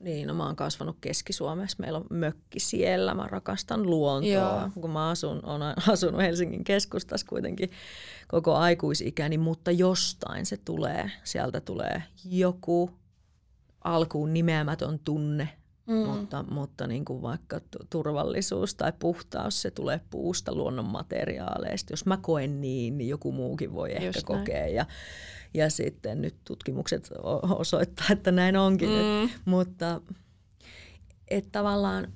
niin, 0.00 0.28
no 0.28 0.34
mä 0.34 0.46
oon 0.46 0.56
kasvanut 0.56 0.96
Keski-Suomessa, 1.00 1.76
meillä 1.80 1.98
on 1.98 2.06
mökki 2.10 2.60
siellä, 2.60 3.14
mä 3.14 3.26
rakastan 3.26 3.82
luontoa. 3.82 4.30
Joo. 4.30 4.70
Kun 4.80 4.90
mä 4.90 5.08
asun, 5.08 5.40
olen 5.44 5.74
asunut 5.92 6.20
Helsingin 6.20 6.64
keskustassa 6.64 7.26
kuitenkin 7.26 7.70
koko 8.28 8.54
aikuisikäni, 8.54 9.38
mutta 9.38 9.70
jostain 9.70 10.46
se 10.46 10.56
tulee, 10.56 11.10
sieltä 11.24 11.60
tulee 11.60 12.02
joku 12.24 12.90
alkuun 13.84 14.34
nimeämätön 14.34 14.98
tunne, 14.98 15.48
mm. 15.86 15.94
mutta, 15.94 16.44
mutta 16.50 16.86
niin 16.86 17.04
kuin 17.04 17.22
vaikka 17.22 17.60
turvallisuus 17.90 18.74
tai 18.74 18.92
puhtaus, 18.98 19.62
se 19.62 19.70
tulee 19.70 20.00
puusta, 20.10 20.54
luonnon 20.54 20.84
materiaaleista. 20.84 21.92
Jos 21.92 22.06
mä 22.06 22.16
koen 22.16 22.60
niin, 22.60 22.98
niin 22.98 23.08
joku 23.08 23.32
muukin 23.32 23.74
voi 23.74 23.92
ehkä 23.92 24.06
Just 24.06 24.22
kokea. 24.22 24.60
Näin. 24.60 24.74
Ja, 24.74 24.86
ja 25.54 25.70
sitten 25.70 26.22
nyt 26.22 26.36
tutkimukset 26.44 27.10
osoittaa, 27.58 28.06
että 28.10 28.32
näin 28.32 28.56
onkin. 28.56 28.88
Mm. 28.88 29.24
Et, 29.24 29.30
mutta 29.44 30.00
että 31.28 31.50
tavallaan, 31.52 32.12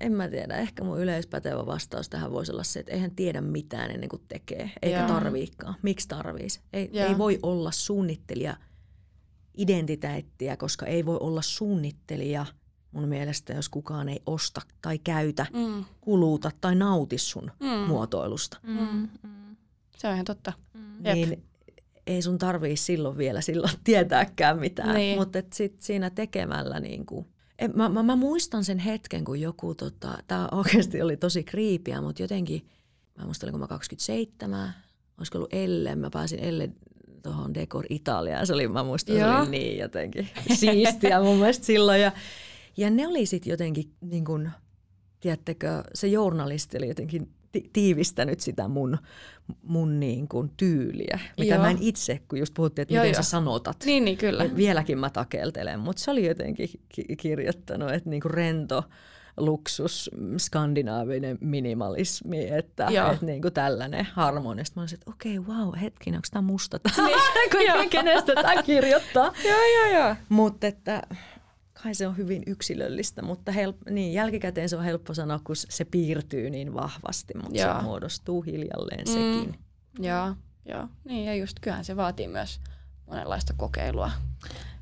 en 0.00 0.12
mä 0.12 0.28
tiedä, 0.28 0.56
ehkä 0.56 0.84
mun 0.84 1.00
yleispätevä 1.00 1.66
vastaus 1.66 2.08
tähän 2.08 2.32
voisi 2.32 2.52
olla 2.52 2.64
se, 2.64 2.80
että 2.80 2.92
eihän 2.92 3.10
tiedä 3.10 3.40
mitään 3.40 3.90
ennen 3.90 4.08
kuin 4.08 4.22
tekee, 4.28 4.70
eikä 4.82 4.96
yeah. 4.96 5.10
tarviikaan. 5.10 5.74
Miksi 5.82 6.08
tarviis? 6.08 6.60
Ei, 6.72 6.90
yeah. 6.94 7.10
ei 7.10 7.18
voi 7.18 7.38
olla 7.42 7.70
suunnittelija 7.72 8.56
identiteettiä, 9.56 10.56
koska 10.56 10.86
ei 10.86 11.06
voi 11.06 11.18
olla 11.20 11.42
suunnittelija 11.42 12.46
mun 12.92 13.08
mielestä, 13.08 13.52
jos 13.52 13.68
kukaan 13.68 14.08
ei 14.08 14.22
osta 14.26 14.60
tai 14.82 14.98
käytä, 14.98 15.46
mm. 15.52 15.84
kuluta 16.00 16.50
tai 16.60 16.74
nauti 16.74 17.18
sun 17.18 17.50
mm. 17.60 17.68
muotoilusta. 17.68 18.58
Mm. 18.62 19.08
Mm. 19.22 19.56
Se 19.96 20.08
on 20.08 20.14
ihan 20.14 20.24
totta. 20.24 20.52
Mm. 20.74 21.02
Niin 21.02 21.44
ei 22.06 22.22
sun 22.22 22.38
tarvii 22.38 22.76
silloin 22.76 23.18
vielä 23.18 23.40
silloin 23.40 23.72
tietääkään 23.84 24.58
mitään, 24.58 24.94
niin. 24.94 25.18
mutta 25.18 25.38
sit 25.52 25.80
siinä 25.80 26.10
tekemällä 26.10 26.80
niin 26.80 27.06
kuin, 27.06 27.26
en, 27.58 27.72
mä, 27.74 27.88
mä, 27.88 28.02
mä, 28.02 28.16
muistan 28.16 28.64
sen 28.64 28.78
hetken, 28.78 29.24
kun 29.24 29.40
joku, 29.40 29.74
tota, 29.74 30.18
tämä 30.26 30.48
oikeasti 30.52 31.02
oli 31.02 31.16
tosi 31.16 31.44
kriipiä, 31.44 32.00
mutta 32.00 32.22
jotenkin, 32.22 32.66
mä 33.18 33.24
muistan, 33.24 33.50
kun 33.50 33.60
mä 33.60 33.66
27, 33.66 34.74
olisiko 35.18 35.38
ollut 35.38 35.54
Elle, 35.54 35.96
mä 35.96 36.10
pääsin 36.10 36.38
Elle 36.44 36.70
tuohon 37.24 37.54
Decor 37.54 37.84
Italiaan, 37.88 38.46
se 38.46 38.52
oli, 38.54 38.68
mä 38.68 38.82
muistan, 38.82 39.16
se 39.16 39.26
oli 39.26 39.50
niin 39.50 39.78
jotenkin 39.78 40.28
siistiä 40.60 41.20
mun 41.20 41.36
mielestä 41.36 41.66
silloin, 41.66 42.00
ja, 42.00 42.12
ja 42.76 42.90
ne 42.90 43.08
oli 43.08 43.26
sitten 43.26 43.50
jotenkin, 43.50 43.90
niin 44.00 44.24
kuin, 44.24 44.50
tiedättekö, 45.20 45.84
se 45.94 46.06
journalisti 46.06 46.76
oli 46.78 46.88
jotenkin 46.88 47.28
tiivistänyt 47.72 48.40
sitä 48.40 48.68
mun, 48.68 48.98
mun 49.62 50.00
niin 50.00 50.28
kuin 50.28 50.50
tyyliä, 50.56 51.18
mitä 51.38 51.54
Joo. 51.54 51.62
mä 51.62 51.70
en 51.70 51.78
itse, 51.80 52.20
kun 52.28 52.38
just 52.38 52.54
puhuttiin, 52.54 52.82
että 52.82 52.94
Joo, 52.94 53.04
miten 53.04 53.18
jo. 53.18 53.22
sä 53.22 53.30
sanotat. 53.30 53.76
Niin, 53.84 54.04
niin 54.04 54.18
kyllä. 54.18 54.50
Vieläkin 54.56 54.98
mä 54.98 55.10
takeltelen, 55.10 55.80
mutta 55.80 56.02
se 56.02 56.10
oli 56.10 56.26
jotenkin 56.26 56.68
ki- 56.88 57.16
kirjoittanut, 57.16 57.92
että 57.92 58.10
niin 58.10 58.22
kuin 58.22 58.34
rento 58.34 58.84
luksus, 59.36 60.10
skandinaavinen 60.36 61.38
minimalismi, 61.40 62.48
että, 62.48 62.86
että 62.86 63.26
niin 63.26 63.42
kuin 63.42 63.54
tällainen 63.54 64.08
harmonia. 64.12 64.64
Sitten 64.64 64.80
mä 64.80 64.82
olisin, 64.82 64.96
että 64.96 65.10
okei, 65.10 65.38
okay, 65.38 65.54
wow, 65.54 65.78
hetkin, 65.80 66.14
onko 66.14 66.26
tämä 66.30 66.42
musta? 66.42 66.80
Niin, 66.96 67.90
kenestä 67.90 68.34
tämä 68.34 68.62
kirjoittaa? 68.62 69.24
joo, 69.48 69.60
joo, 69.74 70.00
joo. 70.00 70.16
Mutta 70.28 70.66
että 70.66 71.02
kai 71.82 71.94
se 71.94 72.06
on 72.06 72.16
hyvin 72.16 72.42
yksilöllistä, 72.46 73.22
mutta 73.22 73.52
help, 73.52 73.76
niin, 73.90 74.12
jälkikäteen 74.12 74.68
se 74.68 74.76
on 74.76 74.84
helppo 74.84 75.14
sanoa, 75.14 75.40
kun 75.44 75.56
se 75.56 75.84
piirtyy 75.84 76.50
niin 76.50 76.74
vahvasti, 76.74 77.34
mutta 77.42 77.58
Joo. 77.58 77.76
se 77.76 77.82
muodostuu 77.82 78.42
hiljalleen 78.42 79.04
mm. 79.06 79.12
sekin. 79.12 79.58
Joo, 79.98 80.34
joo. 80.64 80.88
Niin 81.04 81.24
ja 81.24 81.34
just 81.34 81.60
kyllähän 81.60 81.84
se 81.84 81.96
vaatii 81.96 82.28
myös 82.28 82.60
monenlaista 83.06 83.54
kokeilua. 83.56 84.10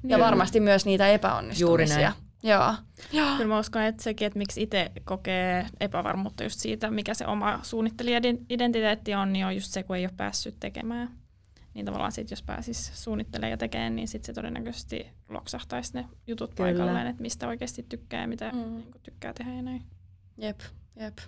Ja 0.04 0.18
varmasti 0.18 0.60
myös 0.60 0.86
niitä 0.86 1.08
epäonnistumisia. 1.08 1.66
Juuri 1.66 1.86
näin. 1.86 2.12
Joo. 2.42 2.74
Joo. 3.12 3.36
Kyllä 3.36 3.48
mä 3.48 3.58
uskon, 3.58 3.82
että 3.82 4.02
sekin, 4.02 4.26
että 4.26 4.38
miksi 4.38 4.62
itse 4.62 4.92
kokee 5.04 5.66
epävarmuutta 5.80 6.42
just 6.42 6.60
siitä, 6.60 6.90
mikä 6.90 7.14
se 7.14 7.26
oma 7.26 7.60
suunnittelijaidentiteetti 7.62 9.14
on, 9.14 9.32
niin 9.32 9.46
on 9.46 9.54
just 9.54 9.72
se, 9.72 9.82
kun 9.82 9.96
ei 9.96 10.04
ole 10.04 10.12
päässyt 10.16 10.56
tekemään 10.60 11.22
niin 11.74 11.86
tavallaan 11.86 12.12
sit, 12.12 12.30
jos 12.30 12.42
pääsis 12.42 13.04
suunnittelemaan 13.04 13.50
ja 13.50 13.56
tekemään, 13.56 13.96
niin 13.96 14.08
sit 14.08 14.24
se 14.24 14.32
todennäköisesti 14.32 15.06
loksahtaisi 15.28 15.94
ne 15.94 16.08
jutut 16.26 16.54
Kyllä. 16.54 16.68
paikalleen, 16.68 17.06
että 17.06 17.22
mistä 17.22 17.48
oikeasti 17.48 17.86
tykkää 17.88 18.20
ja 18.20 18.28
mitä 18.28 18.50
mm. 18.52 18.58
niin 18.58 18.86
tykkää 19.02 19.32
tehdä 19.32 19.54
ja 19.54 19.62
näin. 19.62 19.82
Jep, 20.38 20.60
jep. 20.96 21.18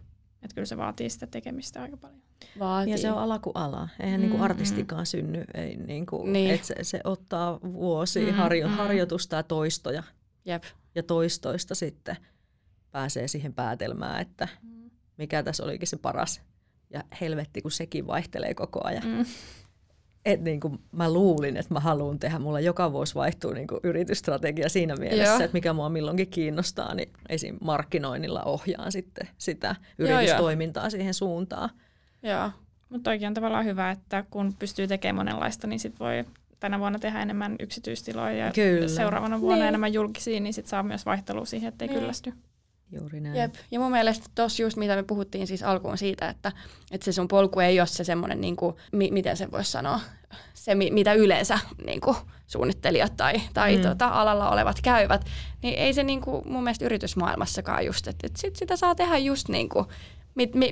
Että 0.43 0.55
kyllä 0.55 0.67
se 0.67 0.77
vaatii 0.77 1.11
sitä 1.11 1.27
tekemistä 1.27 1.83
aika 1.83 1.97
paljon. 1.97 2.23
Vaatii. 2.59 2.93
Ja 2.93 2.99
se 2.99 3.13
on 3.13 3.19
ala 3.19 3.39
kuin 3.39 3.57
ala. 3.57 3.89
Eihän 4.01 4.21
mm, 4.21 4.27
niinku 4.27 4.43
artistikaan 4.43 5.07
synny. 5.07 5.45
Ei, 5.55 5.77
niinku, 5.77 6.27
niin. 6.27 6.51
et 6.51 6.65
se, 6.65 6.75
se 6.83 7.01
ottaa 7.05 7.61
vuosia 7.63 8.33
mm, 8.33 8.39
harjo, 8.39 8.69
mm. 8.69 8.75
harjoitusta 8.75 9.37
ja 9.37 9.43
toistoja. 9.43 10.03
Jep. 10.45 10.65
Ja 10.95 11.03
toistoista 11.03 11.75
sitten 11.75 12.17
pääsee 12.91 13.29
siihen 13.29 13.55
päätelmään, 13.55 14.21
että 14.21 14.49
mikä 15.17 15.43
tässä 15.43 15.65
olikin 15.65 15.89
se 15.89 15.97
paras. 15.97 16.43
Ja 16.91 17.05
helvetti, 17.21 17.63
kun 17.63 17.71
sekin 17.71 18.07
vaihtelee 18.07 18.55
koko 18.55 18.81
ajan. 18.85 19.07
Mm 19.07 19.25
että 20.25 20.45
niin 20.45 20.61
kuin 20.61 20.79
mä 20.93 21.13
luulin, 21.13 21.57
että 21.57 21.75
mä 21.75 21.81
haluan 21.81 22.19
tehdä. 22.19 22.39
Mulla 22.39 22.61
joka 22.61 22.93
vuosi 22.93 23.15
vaihtuu 23.15 23.53
niin 23.53 23.67
kuin 23.67 23.81
yritysstrategia 23.83 24.69
siinä 24.69 24.97
mielessä, 24.97 25.33
Joo. 25.35 25.41
että 25.41 25.53
mikä 25.53 25.73
mua 25.73 25.89
milloinkin 25.89 26.29
kiinnostaa, 26.29 26.95
niin 26.95 27.13
esim. 27.29 27.59
markkinoinnilla 27.61 28.43
ohjaan 28.43 28.93
sitten 28.93 29.29
sitä 29.39 29.77
yritystoimintaa 29.99 30.83
Joo, 30.85 30.91
siihen 30.91 31.15
suuntaan. 31.15 31.71
Joo, 32.23 32.51
mutta 32.89 33.11
oikein 33.11 33.29
on 33.29 33.35
tavallaan 33.35 33.65
hyvä, 33.65 33.91
että 33.91 34.25
kun 34.31 34.55
pystyy 34.59 34.87
tekemään 34.87 35.17
monenlaista, 35.17 35.67
niin 35.67 35.81
sit 35.81 36.01
voi 36.01 36.25
tänä 36.65 36.79
vuonna 36.79 36.99
tehdä 36.99 37.23
enemmän 37.23 37.57
yksityistiloja 37.61 38.37
ja 38.37 38.53
Kyllä. 38.53 38.89
seuraavana 38.89 39.41
vuonna 39.41 39.57
niin. 39.57 39.69
enemmän 39.69 39.93
julkisia, 39.93 40.41
niin 40.41 40.55
sit 40.55 40.67
saa 40.67 40.83
myös 40.83 41.07
vaihtelua 41.07 41.45
siihen, 41.45 41.69
ettei 41.69 41.89
niin. 41.89 42.01
kyllästy. 42.01 42.33
Juuri 42.93 43.21
näin. 43.21 43.37
Jep. 43.37 43.55
Ja 43.71 43.81
mun 43.81 43.91
mielestä 43.91 44.27
tuossa 44.35 44.63
just 44.63 44.77
mitä 44.77 44.97
me 44.97 45.03
puhuttiin 45.03 45.47
siis 45.47 45.63
alkuun 45.63 45.99
siitä, 45.99 46.29
että, 46.29 46.53
että 46.91 47.05
se 47.05 47.13
sun 47.13 47.29
polku 47.29 47.61
ei 47.61 47.81
ole 47.81 47.87
se 47.87 48.05
semmoinen, 48.05 48.41
niin 48.41 48.57
kuin, 48.57 48.77
mi, 48.93 49.11
miten 49.11 49.37
se 49.37 49.51
voisi 49.51 49.71
sanoa, 49.71 50.01
se 50.55 50.75
mitä 50.75 51.13
yleensä 51.13 51.59
niin 51.87 52.01
kuin, 52.01 52.17
suunnittelijat 52.47 53.17
tai, 53.17 53.41
tai 53.55 53.77
mm. 53.77 53.83
tota, 53.83 54.09
alalla 54.09 54.51
olevat 54.51 54.81
käyvät, 54.83 55.25
niin 55.63 55.75
ei 55.75 55.95
se 55.95 56.03
niin 56.03 56.21
kuin, 56.21 56.49
mun 56.49 56.63
mielestä 56.63 56.85
yritysmaailmassakaan 56.85 57.87
just, 57.87 58.09
että, 58.09 58.27
että 58.27 58.41
sit 58.41 58.57
sitä 58.57 58.77
saa 58.77 58.95
tehdä 58.95 59.19
just 59.19 59.49
niin 59.49 59.69
kuin, 59.69 59.87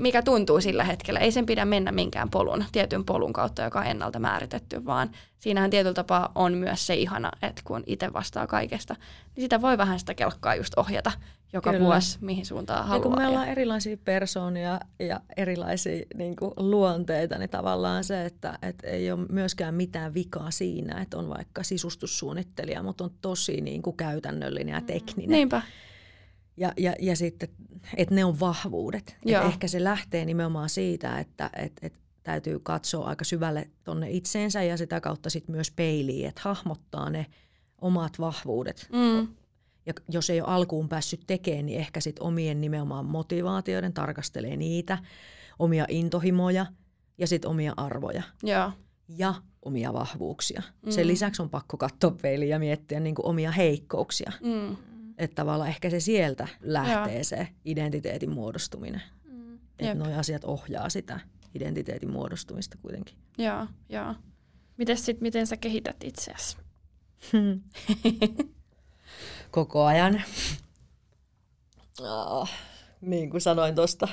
mikä 0.00 0.22
tuntuu 0.22 0.60
sillä 0.60 0.84
hetkellä. 0.84 1.20
Ei 1.20 1.32
sen 1.32 1.46
pidä 1.46 1.64
mennä 1.64 1.92
minkään 1.92 2.30
polun, 2.30 2.64
tietyn 2.72 3.04
polun 3.04 3.32
kautta, 3.32 3.62
joka 3.62 3.78
on 3.78 3.86
ennalta 3.86 4.18
määritetty, 4.18 4.84
vaan 4.84 5.10
siinähän 5.38 5.70
tietyllä 5.70 5.94
tapaa 5.94 6.32
on 6.34 6.54
myös 6.54 6.86
se 6.86 6.94
ihana, 6.94 7.30
että 7.42 7.62
kun 7.64 7.82
itse 7.86 8.12
vastaa 8.12 8.46
kaikesta, 8.46 8.96
niin 9.36 9.42
sitä 9.42 9.60
voi 9.60 9.78
vähän 9.78 9.98
sitä 9.98 10.14
kelkkaa 10.14 10.54
just 10.54 10.78
ohjata 10.78 11.12
joka 11.52 11.72
Kyllä. 11.72 11.84
vuosi, 11.84 12.18
mihin 12.20 12.46
suuntaan 12.46 12.86
haluaa. 12.86 12.96
Ja 12.96 13.02
kun 13.02 13.18
meillä 13.18 13.40
on 13.40 13.48
erilaisia 13.48 13.96
persoonia 13.96 14.80
ja 14.98 15.20
erilaisia 15.36 16.04
niin 16.14 16.36
kuin, 16.36 16.52
luonteita, 16.56 17.38
niin 17.38 17.50
tavallaan 17.50 18.04
se, 18.04 18.24
että, 18.24 18.58
että 18.62 18.86
ei 18.86 19.12
ole 19.12 19.26
myöskään 19.28 19.74
mitään 19.74 20.14
vikaa 20.14 20.50
siinä, 20.50 21.00
että 21.00 21.18
on 21.18 21.28
vaikka 21.28 21.62
sisustussuunnittelija, 21.62 22.82
mutta 22.82 23.04
on 23.04 23.10
tosi 23.20 23.60
niin 23.60 23.82
kuin, 23.82 23.96
käytännöllinen 23.96 24.72
ja 24.72 24.80
mm. 24.80 24.86
tekninen. 24.86 25.30
Niinpä. 25.30 25.62
Ja, 26.56 26.72
ja, 26.76 26.94
ja 27.00 27.16
sitten, 27.16 27.48
että 27.96 28.14
ne 28.14 28.24
on 28.24 28.40
vahvuudet. 28.40 29.16
Et 29.26 29.44
ehkä 29.44 29.68
se 29.68 29.84
lähtee 29.84 30.24
nimenomaan 30.24 30.68
siitä, 30.68 31.18
että 31.18 31.50
et, 31.56 31.72
et 31.82 31.92
täytyy 32.22 32.58
katsoa 32.58 33.06
aika 33.06 33.24
syvälle 33.24 33.70
tonne 33.84 34.10
itseensä 34.10 34.62
ja 34.62 34.76
sitä 34.76 35.00
kautta 35.00 35.30
sitten 35.30 35.54
myös 35.54 35.70
peiliin, 35.70 36.28
että 36.28 36.40
hahmottaa 36.44 37.10
ne 37.10 37.26
omat 37.80 38.18
vahvuudet. 38.18 38.88
Mm. 38.92 39.28
Ja 39.86 39.92
jos 40.08 40.30
ei 40.30 40.40
ole 40.40 40.48
alkuun 40.48 40.88
päässyt 40.88 41.20
tekemään, 41.26 41.66
niin 41.66 41.78
ehkä 41.78 42.00
sitten 42.00 42.22
omien 42.22 42.60
nimenomaan 42.60 43.06
motivaatioiden 43.06 43.92
tarkastelee 43.92 44.56
niitä, 44.56 44.98
omia 45.58 45.86
intohimoja 45.88 46.66
ja 47.18 47.26
sitten 47.26 47.50
omia 47.50 47.74
arvoja. 47.76 48.22
Ja. 48.42 48.72
Ja 49.08 49.34
omia 49.62 49.92
vahvuuksia. 49.92 50.62
Mm. 50.86 50.90
Sen 50.92 51.06
lisäksi 51.06 51.42
on 51.42 51.50
pakko 51.50 51.76
katsoa 51.76 52.10
peiliin 52.22 52.50
ja 52.50 52.58
miettiä 52.58 53.00
niin 53.00 53.14
omia 53.22 53.50
heikkouksia. 53.50 54.32
Mm. 54.40 54.76
Että 55.18 55.34
tavallaan 55.34 55.68
ehkä 55.68 55.90
se 55.90 56.00
sieltä 56.00 56.48
lähtee 56.60 57.14
Joo. 57.14 57.24
se 57.24 57.48
identiteetin 57.64 58.30
muodostuminen. 58.30 59.02
Mm. 59.24 59.58
Että 59.78 59.94
nuo 59.94 60.18
asiat 60.18 60.44
ohjaa 60.44 60.88
sitä 60.88 61.20
identiteetin 61.54 62.10
muodostumista 62.10 62.78
kuitenkin. 62.82 63.16
Joo, 63.38 63.66
joo. 63.88 64.14
Mites 64.76 65.04
sit, 65.04 65.20
miten 65.20 65.46
sä 65.46 65.56
kehität 65.56 65.96
itseäsi? 66.04 66.56
Koko 69.50 69.84
ajan. 69.84 70.22
Oh, 72.00 72.48
niin 73.00 73.30
kuin 73.30 73.40
sanoin 73.40 73.74
tuosta, 73.74 74.08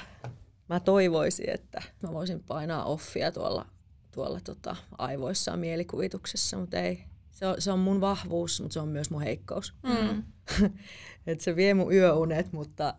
mä 0.70 0.80
toivoisin, 0.80 1.50
että 1.50 1.82
mä 2.04 2.14
voisin 2.14 2.44
painaa 2.44 2.86
offia 2.86 3.32
tuolla, 3.32 3.66
tuolla 4.12 4.40
tota, 4.40 4.76
aivoissaan 4.98 5.60
mielikuvituksessa, 5.60 6.58
mutta 6.58 6.78
ei. 6.78 7.04
Se 7.40 7.48
on, 7.48 7.62
se 7.62 7.72
on 7.72 7.80
mun 7.80 8.02
vahvuus, 8.02 8.62
mutta 8.62 8.74
se 8.74 8.80
on 8.80 8.90
myös 8.90 9.10
mun 9.10 9.22
heikkous. 9.22 9.74
Mm. 9.84 10.24
Et 11.28 11.42
se 11.42 11.56
vie 11.56 11.74
mun 11.74 11.94
yöunet, 11.94 12.54
mutta 12.54 12.94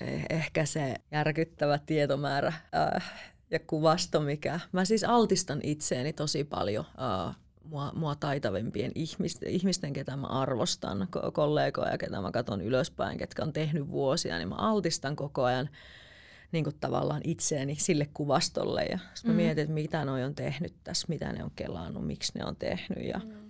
eh, 0.00 0.26
ehkä 0.30 0.64
se 0.64 0.94
järkyttävä 1.12 1.78
tietomäärä 1.78 2.52
äh, 2.74 3.12
ja 3.50 3.58
kuvasto, 3.58 4.20
mikä... 4.20 4.60
Mä 4.72 4.84
siis 4.84 5.04
altistan 5.04 5.60
itseeni 5.62 6.12
tosi 6.12 6.44
paljon 6.44 6.84
äh, 7.28 7.36
mua, 7.64 7.92
mua 7.94 8.14
taitavimpien 8.14 8.92
ihmisten, 8.94 9.48
ihmisten, 9.48 9.92
ketä 9.92 10.16
mä 10.16 10.26
arvostan, 10.26 11.08
kollegoja, 11.32 11.98
ketä 11.98 12.20
mä 12.20 12.32
katson 12.32 12.60
ylöspäin, 12.60 13.18
ketkä 13.18 13.42
on 13.42 13.52
tehnyt 13.52 13.88
vuosia, 13.88 14.38
niin 14.38 14.48
mä 14.48 14.54
altistan 14.54 15.16
koko 15.16 15.44
ajan 15.44 15.70
niin 16.52 16.64
kuin 16.64 16.76
tavallaan 16.80 17.20
itseäni 17.24 17.76
sille 17.78 18.08
kuvastolle. 18.14 18.82
Ja 18.82 18.98
sitten 19.14 19.30
mä 19.30 19.32
mm. 19.32 19.44
mietin, 19.44 19.62
että 19.62 19.74
mitä 19.74 20.04
ne 20.04 20.24
on 20.24 20.34
tehnyt 20.34 20.74
tässä, 20.84 21.06
mitä 21.08 21.32
ne 21.32 21.44
on 21.44 21.50
kelannut, 21.56 22.06
miksi 22.06 22.32
ne 22.38 22.44
on 22.44 22.56
tehnyt. 22.56 23.04
Ja, 23.08 23.18
mm. 23.24 23.41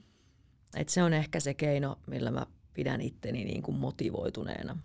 Et 0.77 0.89
se 0.89 1.03
on 1.03 1.12
ehkä 1.12 1.41
se 1.41 1.55
keino, 1.55 1.99
millä 2.07 2.31
mä 2.31 2.47
pidän 2.75 3.01
itteni 3.01 3.45
niin 3.45 3.62
kuin 3.62 3.77
motivoituneena. 3.77 4.79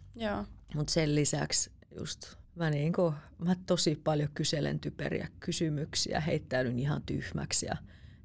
Mutta 0.75 0.93
sen 0.93 1.15
lisäksi 1.15 1.71
just 1.97 2.35
mä, 2.55 2.69
niin 2.69 2.93
kuin, 2.93 3.13
mä 3.38 3.55
tosi 3.65 4.01
paljon 4.03 4.29
kyselen 4.33 4.79
typeriä 4.79 5.27
kysymyksiä, 5.39 6.19
heittäydyn 6.19 6.79
ihan 6.79 7.01
tyhmäksi 7.01 7.65
ja, 7.65 7.77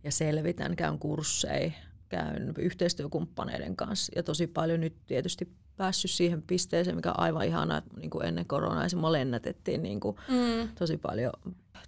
ja 0.04 0.12
selvitän, 0.12 0.76
käyn 0.76 0.98
kursseja, 0.98 1.72
käyn 2.08 2.52
yhteistyökumppaneiden 2.58 3.76
kanssa 3.76 4.12
ja 4.16 4.22
tosi 4.22 4.46
paljon 4.46 4.80
nyt 4.80 4.96
tietysti 5.06 5.52
päässyt 5.76 6.10
siihen 6.10 6.42
pisteeseen, 6.42 6.96
mikä 6.96 7.10
on 7.10 7.20
aivan 7.20 7.46
ihana, 7.46 7.78
että 7.78 7.96
niin 7.96 8.10
kuin 8.10 8.26
ennen 8.26 8.46
koronaa 8.46 8.86
mua 8.96 9.12
lennätettiin 9.12 9.82
niin 9.82 10.00
kuin 10.00 10.16
mm. 10.28 10.68
tosi 10.78 10.98
paljon 10.98 11.32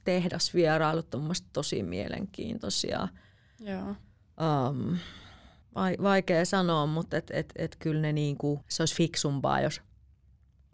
tehdasvierailut, 0.05 1.07
tosi 1.53 1.83
mielenkiintoisia. 1.83 3.09
Joo. 3.61 3.97
Um, 4.69 4.97
vaikea 6.03 6.45
sanoa, 6.45 6.87
mutta 6.87 7.17
et, 7.17 7.31
et, 7.31 7.53
et 7.57 7.77
kyllä 7.79 8.01
ne 8.01 8.13
niinku, 8.13 8.61
se 8.69 8.83
olisi 8.83 8.97
fiksumpaa, 8.97 9.61
jos, 9.61 9.81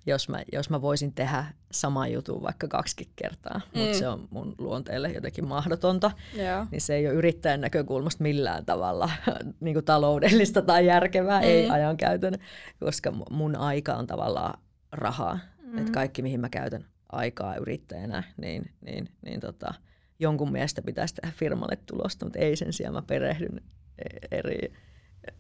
jos, 0.07 0.29
mä, 0.29 0.43
jos 0.53 0.71
mä 0.71 0.83
voisin 0.83 1.13
tehdä 1.13 1.45
sama 1.73 2.09
jutun 2.09 2.43
vaikka 2.43 2.69
kaksi 2.69 3.11
kertaa, 3.17 3.61
mm. 3.75 3.81
mutta 3.81 3.99
se 3.99 4.09
on 4.09 4.29
mun 4.31 4.55
luonteelle 4.59 5.13
jotenkin 5.13 5.49
mahdotonta. 5.49 6.11
Yeah. 6.37 6.69
Niin 6.71 6.81
se 6.81 6.95
ei 6.95 7.07
ole 7.07 7.15
yrittäjän 7.15 7.61
näkökulmasta 7.61 8.23
millään 8.23 8.67
tavalla 8.67 9.11
niin 9.61 9.75
kuin 9.75 9.85
taloudellista 9.85 10.63
tai 10.63 10.87
järkevää, 10.87 11.41
mm. 11.41 11.47
ei 11.47 11.71
ajankäytön, 11.71 12.35
koska 12.81 13.13
mun 13.31 13.57
aika 13.57 13.95
on 13.95 14.07
tavallaan 14.07 14.61
rahaa. 14.93 15.39
Mm. 15.63 15.79
Et 15.79 15.91
kaikki, 15.91 16.23
mihin 16.23 16.41
mä 16.41 16.49
käytän 16.49 16.85
aikaa 17.13 17.57
yrittäjänä, 17.57 18.23
niin, 18.37 18.71
niin, 18.81 19.09
niin 19.23 19.41
tota, 19.41 19.75
jonkun 20.19 20.53
mielestä 20.53 20.83
pitäisi 20.83 21.15
tehdä 21.15 21.33
firmalle 21.37 21.79
tulosta, 21.87 22.27
mutta 22.27 22.39
ei 22.39 22.57
sen 22.57 22.73
sijaan 22.73 22.95
mä 22.95 23.03
perehdyn 23.03 23.61
e-, 23.99 24.37
eri 24.39 24.73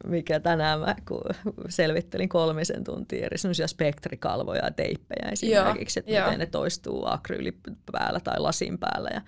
mikä 0.06 0.40
tänään 0.40 0.80
mä 0.80 0.96
kun 1.08 1.22
selvittelin 1.68 2.28
kolmisen 2.28 2.84
tuntia 2.84 3.26
eri 3.26 3.38
semmoisia 3.38 3.68
spektrikalvoja 3.68 4.64
ja 4.64 4.70
teippejä 4.70 5.28
esimerkiksi, 5.32 6.00
että 6.00 6.24
miten 6.24 6.38
ne 6.38 6.46
toistuu 6.46 7.06
akryyli 7.06 7.56
päällä 7.92 8.20
tai 8.20 8.38
lasin 8.38 8.78
päällä. 8.78 9.10
Ja 9.14 9.20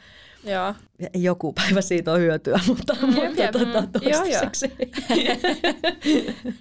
Joo. 0.45 0.75
Joku 1.15 1.53
päivä 1.53 1.81
siitä 1.81 2.13
on 2.13 2.21
hyötyä, 2.21 2.61
mutta, 2.69 2.97
jep, 3.01 3.11
mutta 3.11 3.43
jep. 3.43 3.51
Tota, 3.51 3.87
toistaiseksi. 4.01 4.73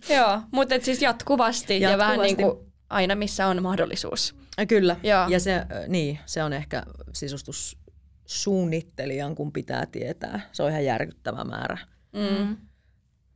Joo, 0.10 0.18
joo. 0.18 0.42
mutta 0.52 0.76
siis 0.82 1.02
jatkuvasti, 1.02 1.74
jatkuvasti 1.74 1.82
ja 1.82 1.98
vähän 1.98 2.20
niin 2.20 2.38
kuin 2.38 2.58
aina 2.90 3.16
missä 3.16 3.48
on 3.48 3.64
mahdollisuus. 3.64 4.36
Kyllä, 4.68 4.96
Joo. 5.04 5.28
ja 5.28 5.40
se, 5.40 5.66
niin, 5.88 6.20
se 6.26 6.44
on 6.44 6.54
ehkä 6.54 6.84
sisustussuunnittelijan, 7.14 9.36
kun 9.36 9.52
pitää 9.52 9.86
tietää. 9.86 10.50
Se 10.52 10.64
on 10.64 10.70
ihan 10.70 10.86
järkyttävä 10.86 11.44
määrä. 11.44 11.78
Mm 12.14 12.58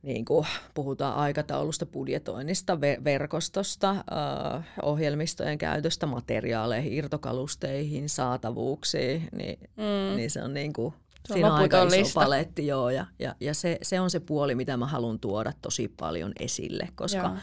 niin 0.06 0.24
kuin 0.24 0.46
puhutaan 0.74 1.14
aikataulusta, 1.14 1.86
budjetoinnista, 1.86 2.80
verkostosta, 2.80 4.04
ohjelmistojen 4.82 5.58
käytöstä, 5.58 6.06
materiaaleihin, 6.06 6.92
irtokalusteihin, 6.92 8.08
saatavuuksiin, 8.08 9.28
niin, 9.32 9.58
mm. 9.76 10.16
niin 10.16 10.30
se 10.30 10.42
on 10.42 10.54
niin 10.54 10.72
kuin, 10.72 10.94
se 11.26 11.32
siinä 11.32 11.54
on 11.54 11.60
aika 11.60 11.82
iso 11.82 11.96
lista. 11.96 12.20
paletti, 12.20 12.66
joo, 12.66 12.90
ja, 12.90 13.06
ja, 13.18 13.34
ja 13.40 13.54
se, 13.54 13.78
se 13.82 14.00
on 14.00 14.10
se 14.10 14.20
puoli, 14.20 14.54
mitä 14.54 14.76
mä 14.76 14.86
haluan 14.86 15.20
tuoda 15.20 15.52
tosi 15.62 15.88
paljon 15.88 16.32
esille, 16.40 16.88
koska, 16.94 17.36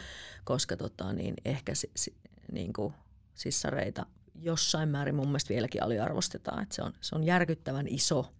koska 0.44 0.76
tota, 0.76 1.12
niin 1.12 1.34
ehkä 1.44 1.74
si, 1.74 1.90
si, 1.96 2.14
niin 2.52 2.72
kuin 2.72 2.94
sissareita 3.34 4.06
jossain 4.34 4.88
määrin 4.88 5.14
mun 5.14 5.26
mielestä 5.28 5.48
vieläkin 5.48 5.82
aliarvostetaan, 5.82 6.62
että 6.62 6.74
se 6.74 6.82
on, 6.82 6.92
se 7.00 7.14
on 7.14 7.24
järkyttävän 7.24 7.88
iso 7.88 8.32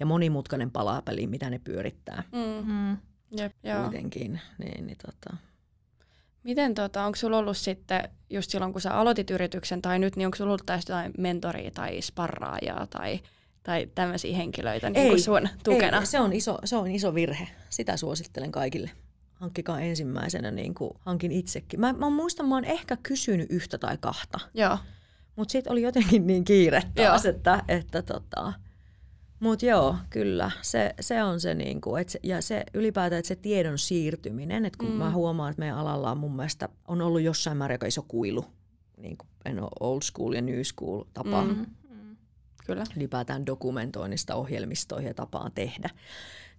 ja 0.00 0.06
monimutkainen 0.06 0.70
palapeli, 0.70 1.26
mitä 1.26 1.50
ne 1.50 1.58
pyörittää. 1.58 2.22
Mm-hmm. 2.32 2.96
Jep, 3.36 3.52
joo. 3.62 3.82
kuitenkin. 3.82 4.40
Niin, 4.58 4.86
niin 4.86 4.96
tota. 5.06 5.36
Miten, 6.42 6.74
tota, 6.74 7.04
onko 7.04 7.16
sulla 7.16 7.38
ollut 7.38 7.56
sitten, 7.56 8.08
just 8.30 8.50
silloin 8.50 8.72
kun 8.72 8.80
sä 8.80 8.94
aloitit 8.94 9.30
yrityksen 9.30 9.82
tai 9.82 9.98
nyt, 9.98 10.16
niin 10.16 10.26
onko 10.26 10.36
sulla 10.36 10.50
ollut 10.50 10.66
tästä 10.66 10.92
jotain 10.92 11.12
mentoria 11.18 11.70
tai 11.70 12.02
sparraajaa 12.02 12.86
tai, 12.86 13.20
tai 13.62 13.88
tämmöisiä 13.94 14.36
henkilöitä 14.36 14.90
niin 14.90 15.12
ei, 15.12 15.20
sun 15.20 15.48
tukena? 15.64 16.00
Ei, 16.00 16.06
se 16.06 16.20
on, 16.20 16.32
iso, 16.32 16.58
se 16.64 16.76
on 16.76 16.90
iso 16.90 17.14
virhe. 17.14 17.48
Sitä 17.70 17.96
suosittelen 17.96 18.52
kaikille. 18.52 18.90
Hankkikaa 19.34 19.80
ensimmäisenä, 19.80 20.50
niin 20.50 20.74
kuin 20.74 20.90
hankin 21.00 21.32
itsekin. 21.32 21.80
Mä, 21.80 21.92
mä 21.92 22.10
muistan, 22.10 22.48
mä 22.48 22.54
oon 22.54 22.64
ehkä 22.64 22.96
kysynyt 23.02 23.50
yhtä 23.50 23.78
tai 23.78 23.98
kahta. 24.00 24.40
Joo. 24.54 24.78
Mutta 25.36 25.52
sitten 25.52 25.72
oli 25.72 25.82
jotenkin 25.82 26.26
niin 26.26 26.44
kiire 26.44 26.82
taas, 26.94 27.24
Joo. 27.24 27.30
että, 27.34 27.64
että 27.68 28.02
tota, 28.02 28.52
mutta 29.40 29.66
joo, 29.66 29.96
kyllä. 30.10 30.50
Se, 30.62 30.94
se 31.00 31.22
on 31.22 31.40
se, 31.40 31.54
niinku, 31.54 31.96
et 31.96 32.08
se, 32.08 32.20
ja 32.22 32.42
se 32.42 32.64
ylipäätään, 32.74 33.18
että 33.18 33.28
se 33.28 33.36
tiedon 33.36 33.78
siirtyminen, 33.78 34.64
että 34.64 34.78
kun 34.78 34.90
mm. 34.90 34.96
mä 34.96 35.10
huomaan, 35.10 35.50
että 35.50 35.60
meidän 35.60 35.78
alalla 35.78 36.10
on 36.10 36.18
mun 36.18 36.36
mielestä 36.36 36.68
on 36.88 37.00
ollut 37.00 37.20
jossain 37.20 37.56
määrin 37.56 37.74
aika 37.74 37.86
iso 37.86 38.04
kuilu, 38.08 38.44
niin 38.96 39.16
kuin 39.18 39.28
old 39.80 40.02
school 40.02 40.32
ja 40.32 40.42
new 40.42 40.62
school 40.62 41.04
tapa. 41.14 41.44
Mm. 41.44 41.66
Mm. 41.90 42.16
Kyllä. 42.66 42.84
Ylipäätään 42.96 43.46
dokumentoinnista 43.46 44.34
ohjelmistoihin 44.34 45.08
ja 45.08 45.14
tapaan 45.14 45.52
tehdä. 45.52 45.90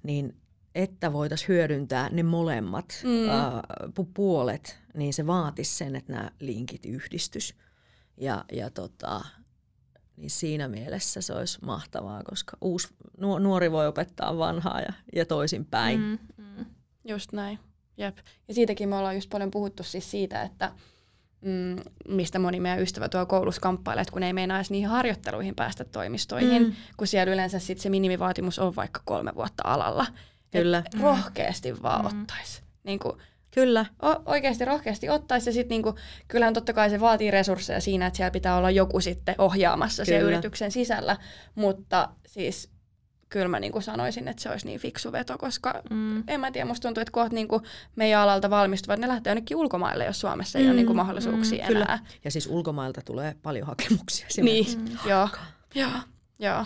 Niin 0.03 0.35
että 0.75 1.13
voitaisiin 1.13 1.47
hyödyntää 1.47 2.09
ne 2.09 2.23
molemmat 2.23 3.01
mm. 3.03 3.29
ää, 3.29 3.63
puolet, 4.13 4.79
niin 4.93 5.13
se 5.13 5.27
vaatisi 5.27 5.77
sen, 5.77 5.95
että 5.95 6.13
nämä 6.13 6.31
linkit 6.39 6.85
yhdistys. 6.85 7.55
Ja, 8.17 8.45
ja 8.51 8.69
tota, 8.69 9.21
niin 10.19 10.29
siinä 10.29 10.67
mielessä 10.67 11.21
se 11.21 11.33
olisi 11.33 11.59
mahtavaa, 11.61 12.23
koska 12.23 12.57
uusi, 12.61 12.87
nuori 13.17 13.71
voi 13.71 13.87
opettaa 13.87 14.37
vanhaa 14.37 14.81
ja, 14.81 14.93
ja 15.15 15.25
toisinpäin. 15.25 15.99
Mm, 15.99 16.17
mm. 16.37 16.65
Just 17.07 17.31
näin. 17.31 17.59
Jep. 17.97 18.17
Ja 18.47 18.53
siitäkin 18.53 18.89
me 18.89 18.95
ollaan 18.95 19.15
just 19.15 19.29
paljon 19.29 19.51
puhuttu 19.51 19.83
siis 19.83 20.11
siitä, 20.11 20.41
että 20.41 20.71
mm, 21.41 21.75
mistä 22.07 22.39
moni 22.39 22.59
meidän 22.59 22.81
ystävä 22.81 23.09
tuo 23.09 23.25
koulussa 23.25 23.61
kamppailee, 23.61 24.01
että 24.01 24.11
kun 24.11 24.23
ei 24.23 24.33
meinaa 24.33 24.57
edes 24.57 24.71
niihin 24.71 24.89
harjoitteluihin 24.89 25.55
päästä 25.55 25.83
toimistoihin, 25.83 26.63
mm. 26.63 26.73
kun 26.97 27.07
siellä 27.07 27.33
yleensä 27.33 27.59
sit 27.59 27.79
se 27.79 27.89
minimivaatimus 27.89 28.59
on 28.59 28.75
vaikka 28.75 29.01
kolme 29.05 29.31
vuotta 29.35 29.63
alalla. 29.65 30.05
Kyllä. 30.51 30.83
Et 30.85 31.01
rohkeasti 31.01 31.81
vaan 31.81 32.01
mm. 32.01 32.21
ottaisi. 32.21 32.61
Niin 32.83 32.99
kuin, 32.99 33.17
Kyllä. 33.59 33.85
O- 34.03 34.31
oikeasti 34.31 34.65
rohkeasti 34.65 35.09
ottaisi. 35.09 35.49
Ja 35.49 35.53
sitten 35.53 35.69
niinku, 35.69 35.95
kyllähän 36.27 36.53
totta 36.53 36.73
kai 36.73 36.89
se 36.89 36.99
vaatii 36.99 37.31
resursseja 37.31 37.81
siinä, 37.81 38.07
että 38.07 38.17
siellä 38.17 38.31
pitää 38.31 38.57
olla 38.57 38.71
joku 38.71 38.99
sitten 38.99 39.35
ohjaamassa 39.37 40.05
kyllä. 40.05 40.19
yrityksen 40.19 40.71
sisällä. 40.71 41.17
Mutta 41.55 42.09
siis 42.27 42.69
kyllä 43.29 43.47
mä 43.47 43.59
niinku 43.59 43.81
sanoisin, 43.81 44.27
että 44.27 44.43
se 44.43 44.49
olisi 44.49 44.65
niin 44.65 44.79
fiksu 44.79 45.11
veto, 45.11 45.37
koska 45.37 45.81
mm. 45.89 46.23
en 46.27 46.39
mä 46.39 46.51
tiedä, 46.51 46.65
musta 46.65 46.87
tuntuu, 46.87 47.01
että 47.01 47.11
kohta 47.11 47.35
niinku 47.35 47.61
meidän 47.95 48.21
alalta 48.21 48.49
valmistuvat, 48.49 48.99
ne 48.99 49.07
lähtee 49.07 49.31
jonnekin 49.31 49.57
ulkomaille, 49.57 50.05
jos 50.05 50.19
Suomessa 50.19 50.59
ei 50.59 50.63
mm. 50.63 50.69
ole 50.69 50.75
niinku 50.75 50.93
mahdollisuuksia 50.93 51.65
mm. 51.65 51.71
enää. 51.71 51.97
Kyllä. 51.97 51.99
Ja 52.23 52.31
siis 52.31 52.47
ulkomailta 52.47 53.01
tulee 53.01 53.35
paljon 53.41 53.67
hakemuksia. 53.67 54.27
Niin, 54.41 54.65
joo. 55.05 55.29
joo. 55.75 55.89
Joo. 56.39 56.65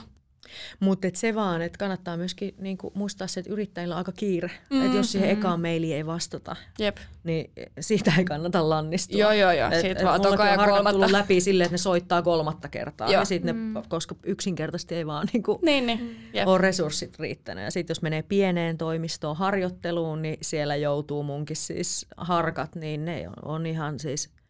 Mutta 0.79 1.07
se 1.13 1.35
vaan, 1.35 1.61
että 1.61 1.77
kannattaa 1.77 2.17
myöskin 2.17 2.55
niinku 2.57 2.91
muistaa 2.95 3.27
se, 3.27 3.39
että 3.39 3.53
yrittäjillä 3.53 3.93
on 3.93 3.97
aika 3.97 4.11
kiire. 4.11 4.51
Mm, 4.69 4.85
että 4.85 4.97
jos 4.97 5.11
siihen 5.11 5.29
mm. 5.29 5.39
ekaan 5.39 5.61
mailiin 5.61 5.95
ei 5.95 6.05
vastata, 6.05 6.55
Jep. 6.79 6.97
niin 7.23 7.51
siitä 7.79 8.13
ei 8.17 8.25
kannata 8.25 8.69
lannistua. 8.69 9.19
Joo, 9.19 9.31
joo, 9.31 9.51
joo. 9.51 9.71
Et, 9.71 9.85
et 9.85 10.03
vaan 10.03 10.21
toka 10.21 10.45
ja 10.45 10.57
kolmatta. 10.57 10.91
tullut 10.91 11.11
läpi 11.11 11.41
silleen, 11.41 11.65
että 11.65 11.73
ne 11.73 11.77
soittaa 11.77 12.21
kolmatta 12.21 12.69
kertaa. 12.69 13.07
Joo. 13.07 13.21
Ja 13.21 13.25
sit 13.25 13.43
ne, 13.43 13.53
mm. 13.53 13.73
koska 13.87 14.15
yksinkertaisesti 14.23 14.95
ei 14.95 15.05
vaan 15.05 15.27
niinku 15.33 15.59
niin, 15.61 15.87
niin. 15.87 16.17
ole 16.45 16.57
resurssit 16.57 17.19
riittänyt. 17.19 17.63
Ja 17.63 17.71
sitten 17.71 17.91
jos 17.91 18.01
menee 18.01 18.21
pieneen 18.21 18.77
toimistoon 18.77 19.37
harjoitteluun, 19.37 20.21
niin 20.21 20.37
siellä 20.41 20.75
joutuu 20.75 21.23
munkin 21.23 21.55
siis 21.55 22.05
harkat, 22.17 22.75
niin 22.75 23.05
ne 23.05 23.29
on 23.45 23.65
ihan 23.65 23.99
siis– 23.99 24.29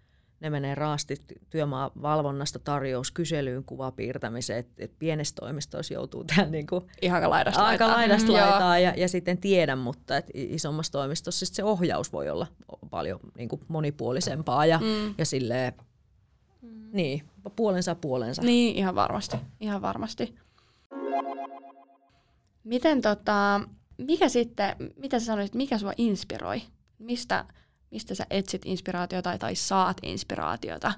ne 0.44 0.50
menee 0.50 0.76
raasti 0.76 1.18
työmaa 1.50 1.92
valvonnasta 2.02 2.60
tarjouskyselyyn, 2.60 3.64
kuvapiirtämiseen, 3.64 4.60
että 4.60 4.84
et 4.84 4.92
pienessä 5.00 5.36
toimistossa 5.36 5.94
joutuu 5.94 6.24
tähän 6.36 6.52
niin 6.52 6.68
kuin 6.68 6.86
Ihan 7.02 7.30
laidasta 7.30 7.66
aika 7.66 7.88
laidasta 7.88 8.28
mm, 8.28 8.34
laitaa 8.34 8.80
ja, 8.80 8.94
ja 8.98 9.08
sitten 9.08 9.38
tiedän, 9.38 9.80
mutta 9.80 10.18
et 10.18 10.32
isommassa 10.34 10.92
toimistossa 10.92 11.46
se 11.46 11.64
ohjaus 11.64 12.14
voi 12.14 12.30
olla 12.30 12.48
paljon 12.90 13.20
niin 13.38 13.50
kuin 13.50 13.62
monipuolisempaa 13.68 14.66
ja, 14.66 14.80
mm. 14.80 15.14
ja 15.18 15.26
silleen, 15.26 15.74
Niin, 16.94 17.24
puolensa 17.56 17.96
puolensa. 17.96 18.42
Niin, 18.42 18.76
ihan 18.76 18.96
varmasti. 18.96 19.38
Ihan 19.60 19.82
varmasti. 19.82 20.36
Miten 22.64 23.02
tota, 23.02 23.62
mikä 23.98 24.30
sitten, 24.30 24.76
mitä 24.96 25.20
sä 25.20 25.26
sanoisit, 25.26 25.56
mikä 25.56 25.78
sua 25.78 25.94
inspiroi? 25.98 26.62
Mistä, 27.00 27.46
mistä 27.94 28.16
sä 28.16 28.26
etsit 28.30 28.62
inspiraatiota 28.66 29.38
tai 29.38 29.56
saat 29.56 29.98
inspiraatiota 30.04 30.94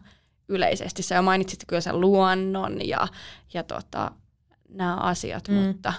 yleisesti? 0.47 1.03
Sä 1.03 1.15
jo 1.15 1.21
mainitsit 1.21 1.63
kyllä 1.67 1.81
sen 1.81 2.01
luonnon 2.01 2.87
ja, 2.87 3.07
ja 3.53 3.63
tota, 3.63 4.11
nämä 4.69 4.95
asiat, 4.95 5.47
mm. 5.47 5.55
mutta... 5.55 5.93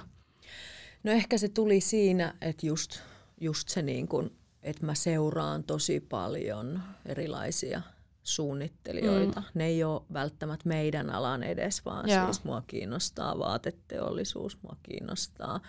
No 1.05 1.13
ehkä 1.13 1.39
se 1.39 1.49
tuli 1.49 1.81
siinä, 1.81 2.35
että 2.41 2.67
just, 2.67 3.01
just 3.41 3.69
se 3.69 3.83
niin 3.83 4.09
kuin, 4.09 4.37
että 4.63 4.87
mä 4.87 4.95
seuraan 4.95 5.65
tosi 5.65 6.01
paljon 6.01 6.83
erilaisia 7.07 7.83
suunnittelijoita. 8.23 9.41
Mm. 9.41 9.47
Ne 9.55 9.67
ei 9.67 9.85
ole 9.85 10.03
välttämättä 10.13 10.69
meidän 10.69 11.11
alan 11.11 11.43
edes, 11.43 11.85
vaan 11.85 12.09
Joo. 12.09 12.25
siis 12.25 12.45
mua 12.45 12.63
kiinnostaa 12.67 13.39
vaateteollisuus, 13.39 14.63
mua 14.63 14.77
kiinnostaa 14.83 15.61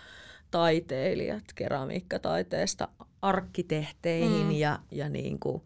taiteilijat 0.50 1.44
keramiikkataiteesta 1.54 2.88
arkkitehteihin 3.22 4.46
mm. 4.46 4.50
ja, 4.50 4.78
ja 4.90 5.08
niin 5.08 5.38
kuin, 5.38 5.62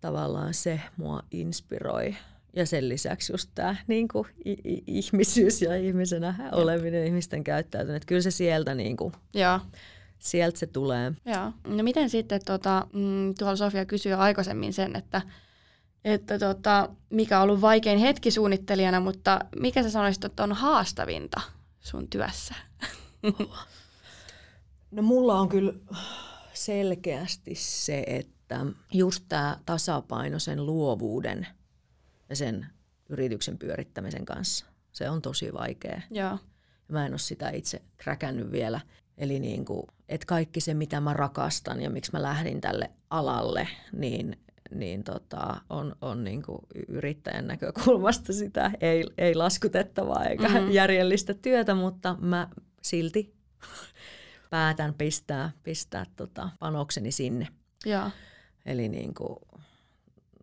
tavallaan 0.00 0.54
se 0.54 0.80
mua 0.96 1.22
inspiroi. 1.30 2.16
Ja 2.56 2.66
sen 2.66 2.88
lisäksi 2.88 3.32
just 3.32 3.50
tämä 3.54 3.76
niin 3.86 4.08
kuin, 4.08 4.26
ihmisyys 4.86 5.62
ja 5.62 5.76
ihmisenä 5.76 6.50
oleminen, 6.52 7.06
ihmisten 7.06 7.44
käyttäytyminen. 7.44 8.00
Kyllä 8.06 8.22
se 8.22 8.30
sieltä, 8.30 8.74
niin 8.74 8.96
kuin, 8.96 9.12
Joo. 9.34 9.60
sieltä 10.18 10.58
se 10.58 10.66
tulee. 10.66 11.12
Joo. 11.24 11.52
No 11.76 11.82
miten 11.82 12.10
sitten, 12.10 12.40
tota, 12.44 12.86
mm, 12.92 13.34
tuolla 13.38 13.56
Sofia 13.56 13.84
kysyi 13.84 14.12
aikaisemmin 14.12 14.72
sen, 14.72 14.96
että, 14.96 15.22
että 16.04 16.38
tota, 16.38 16.88
mikä 17.10 17.38
on 17.38 17.42
ollut 17.42 17.60
vaikein 17.60 17.98
hetki 17.98 18.30
suunnittelijana, 18.30 19.00
mutta 19.00 19.40
mikä 19.60 19.82
sä 19.82 19.90
sanoisit, 19.90 20.24
että 20.24 20.42
on 20.42 20.52
haastavinta 20.52 21.40
sun 21.80 22.08
työssä? 22.08 22.54
No 24.90 25.02
mulla 25.02 25.40
on 25.40 25.48
kyllä 25.48 25.72
selkeästi 26.52 27.54
se, 27.54 28.04
että 28.06 28.66
just 28.92 29.24
tämä 29.28 29.58
tasapaino 29.66 30.38
sen 30.38 30.66
luovuuden 30.66 31.46
ja 32.28 32.36
sen 32.36 32.66
yrityksen 33.08 33.58
pyörittämisen 33.58 34.24
kanssa, 34.24 34.66
se 34.92 35.10
on 35.10 35.22
tosi 35.22 35.52
vaikea. 35.52 36.00
Joo. 36.10 36.38
Mä 36.88 37.06
en 37.06 37.12
ole 37.12 37.18
sitä 37.18 37.50
itse 37.50 37.82
kräkännyt 37.96 38.52
vielä. 38.52 38.80
Eli 39.18 39.40
niin 39.40 39.64
kuin, 39.64 39.82
että 40.08 40.26
kaikki 40.26 40.60
se, 40.60 40.74
mitä 40.74 41.00
mä 41.00 41.12
rakastan 41.12 41.82
ja 41.82 41.90
miksi 41.90 42.12
mä 42.12 42.22
lähdin 42.22 42.60
tälle 42.60 42.90
alalle, 43.10 43.68
niin, 43.92 44.36
niin 44.74 45.04
tota, 45.04 45.60
on, 45.70 45.96
on 46.00 46.24
niin 46.24 46.42
kuin 46.42 46.58
yrittäjän 46.88 47.46
näkökulmasta 47.46 48.32
sitä 48.32 48.70
ei, 48.80 49.04
ei 49.18 49.34
laskutettavaa 49.34 50.24
eikä 50.24 50.48
mm-hmm. 50.48 50.70
järjellistä 50.70 51.34
työtä, 51.34 51.74
mutta 51.74 52.16
mä 52.20 52.48
silti 52.82 53.34
päätän 54.50 54.94
pistää, 54.94 55.50
pistää 55.62 56.06
tota 56.16 56.48
panokseni 56.58 57.12
sinne. 57.12 57.48
Ja. 57.86 58.10
Eli 58.66 58.88
niin 58.88 59.14
kuin, 59.14 59.38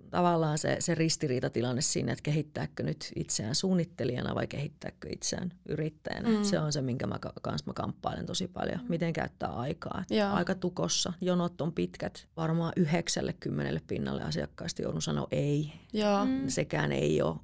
tavallaan 0.09 0.57
se, 0.57 0.77
se 0.79 0.95
ristiriitatilanne 0.95 1.81
siinä, 1.81 2.11
että 2.11 2.23
kehittääkö 2.23 2.83
nyt 2.83 3.11
itseään 3.15 3.55
suunnittelijana 3.55 4.35
vai 4.35 4.47
kehittääkö 4.47 5.07
itseään 5.11 5.51
yrittäjänä. 5.69 6.29
Mm. 6.29 6.43
Se 6.43 6.59
on 6.59 6.73
se, 6.73 6.81
minkä 6.81 7.07
mä 7.07 7.19
kanssa 7.41 7.67
mä 7.67 7.73
kamppailen 7.73 8.25
tosi 8.25 8.47
paljon. 8.47 8.79
Mm. 8.79 8.85
Miten 8.89 9.13
käyttää 9.13 9.49
aikaa. 9.49 10.03
Aika 10.33 10.55
tukossa, 10.55 11.13
jonot 11.21 11.61
on 11.61 11.73
pitkät. 11.73 12.27
Varmaan 12.37 12.73
yhdeksälle 12.75 13.33
kymmenelle 13.33 13.81
pinnalle 13.87 14.23
asiakkaasti 14.23 14.83
joudun 14.83 15.01
sanoa 15.01 15.27
ei. 15.31 15.73
Ja. 15.93 16.25
Mm. 16.25 16.47
Sekään 16.47 16.91
ei 16.91 17.21
ole 17.21 17.35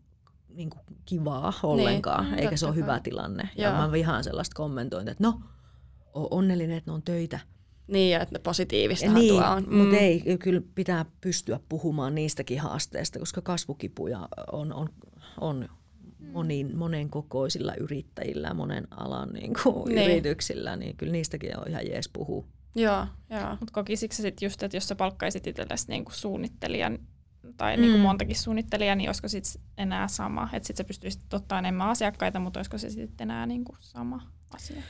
niin 0.49 0.69
kuin 0.69 0.81
kivaa 1.05 1.53
ollenkaan, 1.63 2.25
niin, 2.25 2.39
eikä 2.39 2.57
se 2.57 2.65
ole 2.65 2.75
hyvä 2.75 2.99
tilanne. 2.99 3.49
Ja 3.55 3.71
mä 3.71 3.91
vihaan 3.91 4.23
sellaista 4.23 4.55
kommentointia, 4.55 5.11
että 5.11 5.23
no, 5.23 5.41
on 6.13 6.27
onnellinen, 6.31 6.77
että 6.77 6.91
ne 6.91 6.95
on 6.95 7.01
töitä. 7.01 7.39
Niin, 7.87 8.11
ja 8.11 8.21
että 8.21 8.39
positiivista 8.39 9.13
niin, 9.13 9.33
tuo 9.33 9.45
on. 9.45 9.63
Mm. 9.63 9.77
Mutta 9.77 9.97
ei, 9.97 10.23
kyllä 10.39 10.61
pitää 10.75 11.05
pystyä 11.21 11.59
puhumaan 11.69 12.15
niistäkin 12.15 12.59
haasteista, 12.59 13.19
koska 13.19 13.41
kasvukipuja 13.41 14.29
on, 14.51 14.73
on, 14.73 14.89
on 15.41 15.69
monin, 16.33 16.77
monen 16.77 17.09
kokoisilla 17.09 17.75
yrittäjillä, 17.75 18.53
monen 18.53 18.87
alan 18.91 19.29
niin 19.29 19.53
kuin, 19.63 19.95
niin. 19.95 20.11
yrityksillä, 20.11 20.75
niin 20.75 20.97
kyllä 20.97 21.11
niistäkin 21.11 21.59
on 21.59 21.67
ihan 21.67 21.87
jees 21.87 22.09
puhua. 22.09 22.45
Joo, 22.75 23.07
joo. 23.29 23.49
Mutta 23.49 23.73
kokisitko 23.73 24.15
sitten 24.15 24.45
just, 24.45 24.63
että 24.63 24.77
jos 24.77 24.87
sä 24.87 24.95
palkkaisit 24.95 25.47
itsellesi 25.47 25.85
niin 25.87 26.05
kuin 26.05 26.15
suunnittelijan 26.15 26.99
tai 27.57 27.77
mm. 27.77 27.81
niin 27.81 27.91
kuin 27.91 28.01
montakin 28.01 28.35
suunnittelijaa, 28.35 28.95
niin 28.95 29.09
olisiko 29.09 29.27
sitten 29.27 29.61
enää 29.77 30.07
sama? 30.07 30.49
Että 30.53 30.67
sitten 30.67 30.83
sä 30.83 30.87
pystyisit 30.87 31.33
ottaa 31.33 31.59
enemmän 31.59 31.89
asiakkaita, 31.89 32.39
mutta 32.39 32.59
olisiko 32.59 32.77
se 32.77 32.89
sitten 32.89 33.31
enää 33.31 33.45
niin 33.45 33.63
kuin 33.63 33.77
sama 33.79 34.31
asia? 34.55 34.81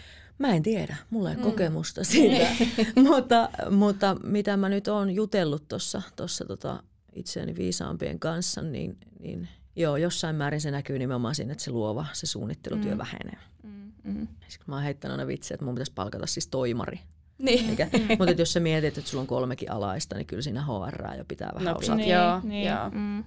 Mä 0.41 0.55
en 0.55 0.63
tiedä, 0.63 0.95
mulla 1.09 1.29
ei 1.29 1.35
mm. 1.35 1.41
kokemusta 1.41 2.03
siitä, 2.03 2.47
mutta, 3.09 3.49
mutta 3.69 4.15
mitä 4.23 4.57
mä 4.57 4.69
nyt 4.69 4.87
oon 4.87 5.11
jutellut 5.11 5.67
tuossa 5.67 6.01
tossa 6.15 6.45
tota 6.45 6.83
itseäni 7.13 7.55
viisaampien 7.55 8.19
kanssa, 8.19 8.61
niin, 8.61 8.97
niin 9.19 9.47
joo, 9.75 9.97
jossain 9.97 10.35
määrin 10.35 10.61
se 10.61 10.71
näkyy 10.71 10.99
nimenomaan 10.99 11.35
siinä, 11.35 11.51
että 11.51 11.63
se 11.63 11.71
luova, 11.71 12.05
se 12.13 12.27
suunnittelutyö 12.27 12.91
mm. 12.91 12.97
vähenee. 12.97 13.37
Mm. 13.63 13.91
Mm. 14.03 14.27
Mä 14.67 14.75
oon 14.75 14.83
heittänyt 14.83 15.19
aina 15.19 15.27
vitsiä, 15.27 15.55
että 15.55 15.65
mun 15.65 15.75
pitäisi 15.75 15.91
palkata 15.95 16.27
siis 16.27 16.47
toimari. 16.47 16.99
Niin. 17.37 17.69
Eikä, 17.69 17.87
mutta 18.19 18.31
jos 18.37 18.53
sä 18.53 18.59
mietit, 18.59 18.97
että 18.97 19.09
sulla 19.09 19.21
on 19.21 19.27
kolmekin 19.27 19.71
alaista, 19.71 20.15
niin 20.15 20.27
kyllä 20.27 20.41
siinä 20.41 20.65
HR 20.65 21.17
jo 21.17 21.25
pitää 21.27 21.51
vähän 21.55 21.73
no, 21.73 21.79
osata. 21.79 21.95
Niin, 21.95 22.09
joo, 22.09 22.41
niin. 22.43 22.67
joo. 22.67 22.89
Mm. 22.89 23.23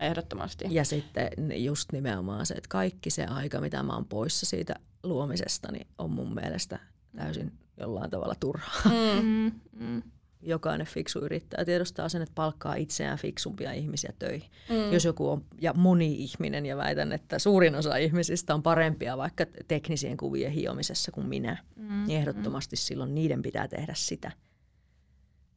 Ehdottomasti. 0.00 0.64
Ja 0.70 0.84
sitten 0.84 1.30
just 1.64 1.92
nimenomaan 1.92 2.46
se, 2.46 2.54
että 2.54 2.68
kaikki 2.68 3.10
se 3.10 3.24
aika, 3.24 3.60
mitä 3.60 3.82
mä 3.82 3.94
oon 3.94 4.04
poissa 4.04 4.46
siitä 4.46 4.74
luomisesta, 5.02 5.72
niin 5.72 5.86
on 5.98 6.10
mun 6.10 6.34
mielestä 6.34 6.78
täysin 7.16 7.52
jollain 7.80 8.10
tavalla 8.10 8.34
turhaa. 8.40 8.82
Mm. 9.22 9.52
mm. 9.72 10.02
Jokainen 10.42 10.86
fiksu 10.86 11.18
yrittäjä 11.18 11.64
tiedostaa 11.64 12.08
sen, 12.08 12.22
että 12.22 12.34
palkkaa 12.34 12.74
itseään 12.74 13.18
fiksumpia 13.18 13.72
ihmisiä 13.72 14.12
töihin. 14.18 14.50
Mm. 14.68 14.92
Jos 14.92 15.04
joku 15.04 15.30
on, 15.30 15.44
ja 15.60 15.72
moni 15.72 16.14
ihminen, 16.14 16.66
ja 16.66 16.76
väitän, 16.76 17.12
että 17.12 17.38
suurin 17.38 17.74
osa 17.74 17.96
ihmisistä 17.96 18.54
on 18.54 18.62
parempia 18.62 19.16
vaikka 19.16 19.46
teknisien 19.68 20.16
kuvien 20.16 20.52
hiomisessa 20.52 21.12
kuin 21.12 21.26
minä, 21.26 21.56
mm. 21.76 22.04
niin 22.06 22.20
ehdottomasti 22.20 22.76
silloin 22.76 23.14
niiden 23.14 23.42
pitää 23.42 23.68
tehdä 23.68 23.92
sitä. 23.96 24.32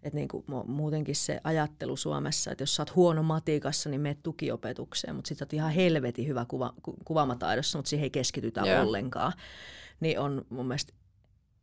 Et 0.04 0.14
niin 0.14 0.28
kuin 0.28 0.46
muutenkin 0.68 1.16
se 1.16 1.42
ajattelu 1.44 1.98
Suomessa, 1.98 2.52
että 2.52 2.62
jos 2.62 2.76
sä 2.76 2.82
oot 2.82 2.96
huono 2.96 3.24
matikassa, 3.24 3.90
niin 3.90 4.02
menet 4.02 4.24
tukiopetukseen, 4.24 5.16
mutta 5.16 5.28
sitten 5.28 5.46
oot 5.46 5.54
ihan 5.54 5.72
helvetin 5.72 6.28
hyvä 6.28 6.46
kuva, 6.46 6.74
ku, 6.82 6.96
kuvaamataidossa, 7.06 7.78
mutta 7.78 7.90
siihen 7.90 8.04
ei 8.04 8.10
keskitytä 8.10 8.62
Joo. 8.62 8.82
ollenkaan. 8.82 9.34
Niin 10.00 10.20
on 10.20 10.46
mun 10.50 10.68
mielestä 10.68 10.94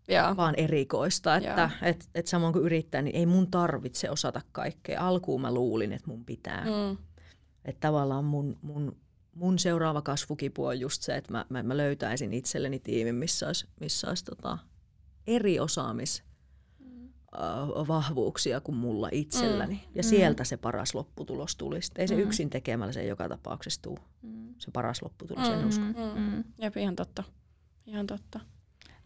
Joo. 0.09 0.37
vaan 0.37 0.55
erikoista, 0.57 1.37
että 1.37 1.71
et, 1.83 2.09
et 2.15 2.27
samoin 2.27 2.53
kuin 2.53 2.65
yrittää, 2.65 3.03
niin 3.03 3.17
ei 3.17 3.27
mun 3.27 3.51
tarvitse 3.51 4.11
osata 4.11 4.41
kaikkea. 4.53 5.07
Alkuun 5.07 5.41
mä 5.41 5.55
luulin, 5.55 5.93
että 5.93 6.11
mun 6.11 6.25
pitää. 6.25 6.65
Mm. 6.65 6.97
Että 7.65 7.81
tavallaan 7.81 8.25
mun, 8.25 8.59
mun, 8.63 8.97
mun 9.35 9.59
seuraava 9.59 10.03
kasvukipu 10.03 10.65
on 10.65 10.81
just 10.81 11.03
se, 11.03 11.17
että 11.17 11.33
mä, 11.33 11.47
mä, 11.49 11.63
mä 11.63 11.77
löytäisin 11.77 12.33
itselleni 12.33 12.79
tiimin, 12.79 13.15
missä 13.15 13.47
olisi, 13.47 13.67
missä 13.81 14.09
olisi 14.09 14.25
tota 14.25 14.59
eri 15.27 15.61
osaamis 15.61 16.28
vahvuuksia 17.89 18.61
kuin 18.61 18.77
mulla 18.77 19.09
itselläni. 19.13 19.75
Mm. 19.75 19.93
Ja 19.95 20.03
mm. 20.03 20.09
sieltä 20.09 20.45
se 20.45 20.57
paras 20.57 20.95
lopputulos 20.95 21.57
tulisi. 21.57 21.93
Ei 21.99 22.09
se 22.09 22.15
mm. 22.15 22.21
yksin 22.21 22.51
tekemällä 22.51 22.93
se 22.93 23.05
joka 23.05 23.29
tapauksessa 23.29 23.83
tule. 23.83 24.01
Mm. 24.23 24.55
Se 24.59 24.71
paras 24.71 25.03
lopputulos, 25.03 25.49
mm. 25.49 25.55
en 25.55 25.65
usko. 25.65 25.85
Mm. 25.85 26.21
Mm. 26.21 26.45
Jep, 26.59 26.77
ihan 26.77 26.97
totta. 26.97 27.25
Ihan 27.87 28.07
totta. 28.07 28.41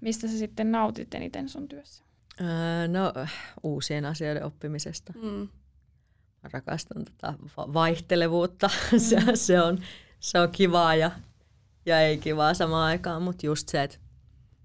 Mistä 0.00 0.28
sä 0.28 0.38
sitten 0.38 0.72
nautit 0.72 1.14
eniten 1.14 1.48
sun 1.48 1.68
työssä? 1.68 2.04
Öö, 2.40 2.88
no, 2.88 3.12
uusien 3.62 4.04
asioiden 4.04 4.44
oppimisesta. 4.44 5.12
Mm. 5.22 5.48
Mä 6.42 6.48
rakastan 6.52 7.04
tätä 7.04 7.34
vaihtelevuutta. 7.56 8.70
Mm. 8.92 8.98
se, 8.98 9.16
se, 9.34 9.60
on, 9.60 9.78
se 10.20 10.40
on 10.40 10.50
kivaa 10.50 10.94
ja, 10.94 11.10
ja 11.86 12.00
ei 12.00 12.18
kivaa 12.18 12.54
samaan 12.54 12.86
aikaan, 12.86 13.22
mutta 13.22 13.46
just 13.46 13.68
se, 13.68 13.82
että 13.82 13.98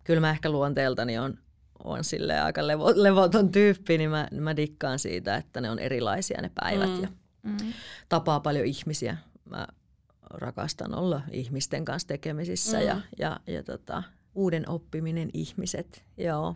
kyllä 0.03 0.21
mä 0.21 0.29
ehkä 0.29 0.49
luonteeltani 0.49 1.17
on 1.17 1.37
on 1.83 2.03
sille 2.03 2.39
aika 2.39 2.67
levo, 2.67 2.93
levoton 2.95 3.51
tyyppi, 3.51 3.97
niin 3.97 4.09
mä, 4.09 4.27
mä 4.31 4.55
dikkaan 4.55 4.99
siitä, 4.99 5.35
että 5.35 5.61
ne 5.61 5.69
on 5.69 5.79
erilaisia 5.79 6.41
ne 6.41 6.51
päivät 6.61 6.89
mm. 6.89 7.01
ja 7.01 7.07
mm. 7.43 7.73
tapaa 8.09 8.39
paljon 8.39 8.65
ihmisiä. 8.65 9.17
Mä 9.49 9.67
rakastan 10.29 10.95
olla 10.95 11.21
ihmisten 11.31 11.85
kanssa 11.85 12.07
tekemisissä 12.07 12.77
mm. 12.77 12.85
ja, 12.85 13.01
ja, 13.19 13.39
ja 13.47 13.63
tota, 13.63 14.03
uuden 14.35 14.69
oppiminen 14.69 15.29
ihmiset, 15.33 16.05
joo. 16.17 16.55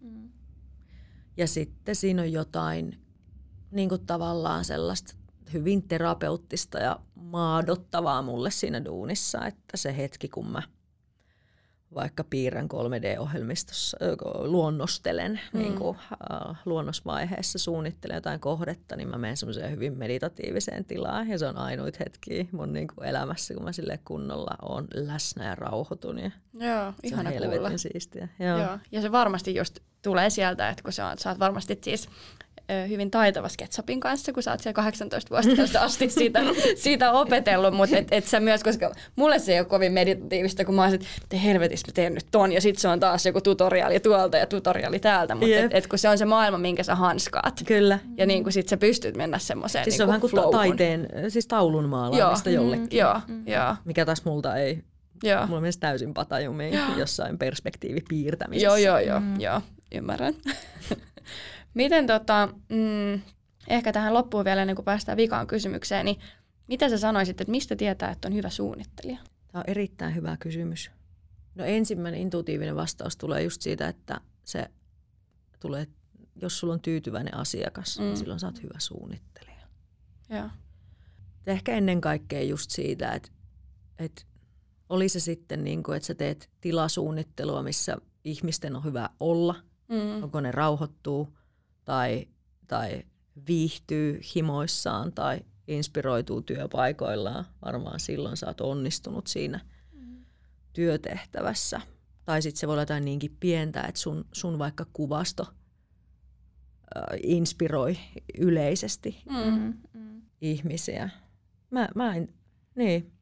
Mm. 0.00 0.28
Ja 1.36 1.46
sitten 1.46 1.96
siinä 1.96 2.22
on 2.22 2.32
jotain 2.32 2.98
niin 3.70 3.88
kuin 3.88 4.06
tavallaan 4.06 4.64
sellaista 4.64 5.14
hyvin 5.52 5.88
terapeuttista 5.88 6.78
ja 6.78 7.00
maadottavaa 7.14 8.22
mulle 8.22 8.50
siinä 8.50 8.84
duunissa, 8.84 9.46
että 9.46 9.76
se 9.76 9.96
hetki 9.96 10.28
kun 10.28 10.50
mä 10.50 10.62
vaikka 11.94 12.24
piirrän 12.24 12.68
3D-ohjelmistossa, 12.68 13.98
luonnostelen 14.38 15.40
mm. 15.52 15.58
niin 15.58 15.74
kuin, 15.74 15.98
äh, 15.98 16.56
luonnosvaiheessa, 16.64 17.58
suunnittelen 17.58 18.14
jotain 18.14 18.40
kohdetta, 18.40 18.96
niin 18.96 19.08
mä 19.08 19.18
menen 19.18 19.36
semmoiseen 19.36 19.70
hyvin 19.70 19.98
meditatiiviseen 19.98 20.84
tilaan. 20.84 21.28
Ja 21.28 21.38
se 21.38 21.46
on 21.46 21.56
ainoit 21.56 22.00
hetki 22.00 22.48
mun 22.52 22.72
niin 22.72 22.88
kuin 22.94 23.08
elämässä, 23.08 23.54
kun 23.54 23.64
mä 23.64 23.72
sille 23.72 23.98
kunnolla 24.04 24.56
on 24.62 24.88
läsnä 24.94 25.44
ja 25.44 25.54
rauhoitun. 25.54 26.18
Ja 26.18 26.30
Joo, 26.54 26.92
ihana 27.02 27.30
kuulla. 27.32 27.78
siistiä. 27.78 28.28
Joo. 28.38 28.58
Joo. 28.58 28.78
Ja 28.92 29.00
se 29.00 29.12
varmasti 29.12 29.54
just 29.54 29.78
tulee 30.02 30.30
sieltä, 30.30 30.68
että 30.68 30.82
kun 30.82 30.92
sä, 30.92 31.08
oot, 31.08 31.18
sä 31.18 31.30
oot 31.30 31.38
varmasti 31.38 31.78
siis 31.82 32.08
hyvin 32.88 33.10
taitava 33.10 33.48
SketchUpin 33.48 34.00
kanssa, 34.00 34.32
kun 34.32 34.42
sä 34.42 34.50
oot 34.50 34.60
siellä 34.60 34.74
18 34.74 35.30
vuotta 35.30 35.80
asti 35.80 36.10
siitä, 36.10 36.40
siitä 36.76 37.12
opetellut, 37.12 37.74
mutta 37.74 37.96
et, 37.96 38.08
et 38.10 38.24
sä 38.24 38.40
myös, 38.40 38.62
koska 38.62 38.92
mulle 39.16 39.38
se 39.38 39.52
ei 39.52 39.58
ole 39.58 39.66
kovin 39.66 39.92
meditatiivista, 39.92 40.64
kun 40.64 40.74
mä 40.74 40.82
oon 40.82 40.94
että 40.94 41.36
helvetissä 41.36 41.86
mä 41.88 41.92
teen 41.94 42.14
nyt 42.14 42.26
ton, 42.30 42.52
ja 42.52 42.60
sitten 42.60 42.80
se 42.80 42.88
on 42.88 43.00
taas 43.00 43.26
joku 43.26 43.40
tutoriaali 43.40 44.00
tuolta 44.00 44.36
ja 44.36 44.46
tutoriaali 44.46 44.98
täältä, 44.98 45.34
mutta 45.34 45.46
yep. 45.46 45.64
et, 45.64 45.74
et, 45.74 45.86
kun 45.86 45.98
se 45.98 46.08
on 46.08 46.18
se 46.18 46.24
maailma, 46.24 46.58
minkä 46.58 46.82
sä 46.82 46.94
hanskaat. 46.94 47.62
Kyllä. 47.66 47.98
Ja 48.16 48.26
niin 48.26 48.42
kuin 48.42 48.52
sit 48.52 48.68
sä 48.68 48.76
pystyt 48.76 49.16
mennä 49.16 49.38
semmoiseen 49.38 49.84
Siis 49.84 49.92
niin 49.92 49.96
se 49.96 50.02
on 50.02 50.08
vähän 50.08 50.20
kuin 50.20 50.32
ta- 50.34 50.50
taiteen, 50.50 51.08
siis 51.28 51.46
taulun 51.46 51.88
maalaamista 51.88 52.50
joo. 52.50 52.62
jollekin. 52.62 52.98
Joo, 52.98 53.20
mm. 53.28 53.48
joo. 53.48 53.74
Mikä 53.84 54.04
taas 54.04 54.24
multa 54.24 54.56
ei 54.56 54.82
Joo. 55.22 55.46
Mulla 55.46 55.58
on 55.58 55.72
täysin 55.80 56.14
patajumiin 56.14 56.78
jossain 56.96 57.38
perspektiivipiirtämisessä. 57.38 58.66
Joo, 58.66 58.76
joo, 58.76 58.98
joo, 58.98 59.20
mm. 59.20 59.40
joo. 59.40 59.60
Ymmärrän. 59.94 60.34
Miten 61.74 62.06
tota, 62.06 62.48
mm, 62.68 63.20
ehkä 63.68 63.92
tähän 63.92 64.14
loppuun 64.14 64.44
vielä 64.44 64.62
ennen 64.62 64.76
kuin 64.76 64.84
päästään 64.84 65.16
vikaan 65.16 65.46
kysymykseen, 65.46 66.04
niin 66.04 66.18
mitä 66.68 66.88
sä 66.88 66.98
sanoisit, 66.98 67.40
että 67.40 67.50
mistä 67.50 67.76
tietää, 67.76 68.10
että 68.10 68.28
on 68.28 68.34
hyvä 68.34 68.50
suunnittelija? 68.50 69.18
Tämä 69.52 69.60
on 69.60 69.70
erittäin 69.70 70.14
hyvä 70.14 70.36
kysymys. 70.36 70.90
No 71.54 71.64
ensimmäinen 71.64 72.20
intuitiivinen 72.20 72.76
vastaus 72.76 73.16
tulee 73.16 73.42
just 73.42 73.62
siitä, 73.62 73.88
että 73.88 74.20
se 74.44 74.70
tulee, 75.60 75.86
jos 76.42 76.58
sulla 76.58 76.74
on 76.74 76.80
tyytyväinen 76.80 77.36
asiakas, 77.36 77.98
niin 77.98 78.04
mm. 78.04 78.08
niin 78.08 78.16
silloin 78.16 78.40
sä 78.40 78.46
oot 78.46 78.62
hyvä 78.62 78.78
suunnittelija. 78.78 79.66
Ja 80.28 80.50
ehkä 81.52 81.72
ennen 81.72 82.00
kaikkea 82.00 82.42
just 82.42 82.70
siitä, 82.70 83.12
että, 83.12 83.28
että 83.98 84.22
oli 84.88 85.08
se 85.08 85.20
sitten 85.20 85.64
niin 85.64 85.82
kuin, 85.82 85.96
että 85.96 86.06
sä 86.06 86.14
teet 86.14 86.50
tilasuunnittelua, 86.60 87.62
missä 87.62 87.96
ihmisten 88.24 88.76
on 88.76 88.84
hyvä 88.84 89.08
olla, 89.20 89.54
mm. 89.88 90.22
onko 90.22 90.40
ne 90.40 90.52
rauhoittuu– 90.52 91.28
tai, 91.86 92.28
tai 92.66 93.02
viihtyy 93.46 94.20
himoissaan 94.34 95.12
tai 95.12 95.40
inspiroituu 95.68 96.42
työpaikoillaan, 96.42 97.44
varmaan 97.64 98.00
silloin 98.00 98.36
sä 98.36 98.46
oot 98.46 98.60
onnistunut 98.60 99.26
siinä 99.26 99.60
mm. 99.92 100.24
työtehtävässä. 100.72 101.80
Tai 102.24 102.42
sitten 102.42 102.60
se 102.60 102.66
voi 102.66 102.74
olla 102.74 102.82
jotain 102.82 103.04
niinkin 103.04 103.36
pientä, 103.40 103.82
että 103.82 104.00
sun, 104.00 104.24
sun 104.32 104.58
vaikka 104.58 104.86
kuvasto 104.92 105.42
äh, 105.42 107.18
inspiroi 107.22 107.98
yleisesti 108.38 109.22
mm. 109.30 109.74
Mm. 109.92 110.22
ihmisiä. 110.40 111.10
Mä, 111.70 111.88
mä 111.94 112.14
en, 112.14 112.28
niin. 112.74 113.12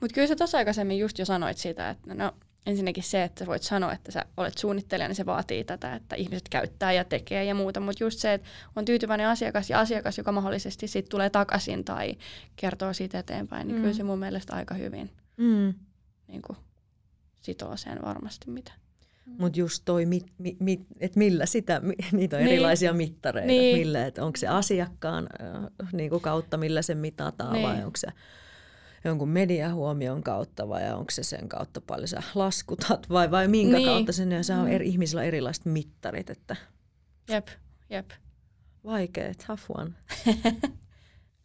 Mutta 0.00 0.14
kyllä 0.14 0.28
sä 0.28 0.36
tuossa 0.36 0.58
aikaisemmin 0.58 0.98
just 0.98 1.18
jo 1.18 1.24
sanoit 1.24 1.58
siitä, 1.58 1.90
että 1.90 2.14
no 2.14 2.32
ensinnäkin 2.66 3.02
se, 3.02 3.22
että 3.22 3.46
voit 3.46 3.62
sanoa, 3.62 3.92
että 3.92 4.12
sä 4.12 4.24
olet 4.36 4.58
suunnittelija, 4.58 5.08
niin 5.08 5.16
se 5.16 5.26
vaatii 5.26 5.64
tätä, 5.64 5.94
että 5.94 6.16
ihmiset 6.16 6.48
käyttää 6.48 6.92
ja 6.92 7.04
tekee 7.04 7.44
ja 7.44 7.54
muuta. 7.54 7.80
Mutta 7.80 8.04
just 8.04 8.18
se, 8.18 8.34
että 8.34 8.48
on 8.76 8.84
tyytyväinen 8.84 9.28
asiakas 9.28 9.70
ja 9.70 9.80
asiakas, 9.80 10.18
joka 10.18 10.32
mahdollisesti 10.32 10.88
sit 10.88 11.08
tulee 11.08 11.30
takaisin 11.30 11.84
tai 11.84 12.16
kertoo 12.56 12.92
siitä 12.92 13.18
eteenpäin, 13.18 13.68
niin 13.68 13.76
mm. 13.76 13.82
kyllä 13.82 13.94
se 13.94 14.02
mun 14.02 14.18
mielestä 14.18 14.56
aika 14.56 14.74
hyvin 14.74 15.10
mm. 15.36 15.74
niin 16.28 16.42
kuin, 16.42 16.56
sitoo 17.40 17.76
sen 17.76 17.98
varmasti 18.04 18.50
mitä. 18.50 18.72
Mutta 19.38 19.58
just 19.58 19.82
toi, 19.84 20.06
mit, 20.06 20.26
mit, 20.38 20.60
mit, 20.60 20.80
että 21.00 21.18
millä 21.18 21.46
sitä, 21.46 21.80
niitä 22.12 22.36
on 22.36 22.42
niin. 22.42 22.52
erilaisia 22.52 22.92
mittareita, 22.92 23.46
niin. 23.46 23.78
millä, 23.78 24.06
että 24.06 24.24
onko 24.24 24.36
se 24.36 24.48
asiakkaan 24.48 25.28
äh, 25.42 25.92
niin 25.92 26.10
kuin 26.10 26.22
kautta, 26.22 26.56
millä 26.56 26.82
se 26.82 26.94
mitataan 26.94 27.52
niin. 27.52 27.68
vai 27.68 27.84
onko 27.84 27.96
se 27.96 28.08
jonkun 29.04 29.28
mediahuomion 29.28 30.22
kautta 30.22 30.68
vai 30.68 30.92
onko 30.92 31.10
se 31.10 31.22
sen 31.22 31.48
kautta 31.48 31.80
paljon 31.80 32.08
sä 32.08 32.22
laskutat 32.34 33.10
vai, 33.10 33.30
vai 33.30 33.48
minkä 33.48 33.76
niin. 33.76 33.88
kautta 33.88 34.12
sen, 34.12 34.32
ja 34.32 34.44
se 34.44 34.52
on 34.52 34.66
mm. 34.66 34.72
eri, 34.72 34.88
ihmisillä 34.88 35.22
erilaiset 35.22 35.64
mittarit. 35.64 36.30
Että 36.30 36.56
jep, 37.28 37.48
jep. 37.90 38.10
Vaikea, 38.84 39.32
tough 39.46 39.62
one. 39.78 39.90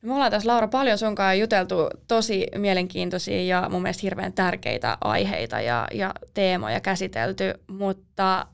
Me 0.02 0.14
ollaan 0.14 0.32
tässä 0.32 0.50
Laura 0.50 0.68
paljon 0.68 0.98
sunkaan 0.98 1.40
juteltu 1.40 1.76
tosi 2.08 2.48
mielenkiintoisia 2.58 3.44
ja 3.44 3.70
mun 3.70 3.82
mielestä 3.82 4.02
hirveän 4.02 4.34
tärkeitä 4.34 4.98
aiheita 5.02 5.62
ja, 5.62 5.88
ja 5.94 6.14
teemoja 6.34 6.80
käsitelty, 6.80 7.54
mutta 7.68 8.48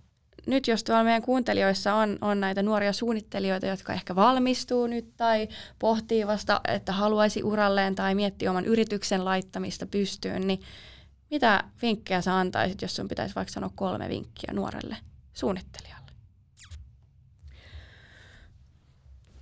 nyt 0.47 0.67
jos 0.67 0.83
tuolla 0.83 1.03
meidän 1.03 1.21
kuuntelijoissa 1.21 1.93
on, 1.93 2.17
on 2.21 2.39
näitä 2.39 2.63
nuoria 2.63 2.93
suunnittelijoita, 2.93 3.65
jotka 3.65 3.93
ehkä 3.93 4.15
valmistuu 4.15 4.87
nyt 4.87 5.17
tai 5.17 5.47
pohtii 5.79 6.27
vasta, 6.27 6.61
että 6.67 6.91
haluaisi 6.91 7.43
uralleen 7.43 7.95
tai 7.95 8.15
miettii 8.15 8.47
oman 8.47 8.65
yrityksen 8.65 9.25
laittamista 9.25 9.85
pystyyn, 9.85 10.47
niin 10.47 10.59
mitä 11.31 11.63
vinkkejä 11.81 12.21
sä 12.21 12.37
antaisit, 12.37 12.81
jos 12.81 12.95
sun 12.95 13.07
pitäisi 13.07 13.35
vaikka 13.35 13.53
sanoa 13.53 13.71
kolme 13.75 14.09
vinkkiä 14.09 14.53
nuorelle 14.53 14.97
suunnittelijalle? 15.33 16.11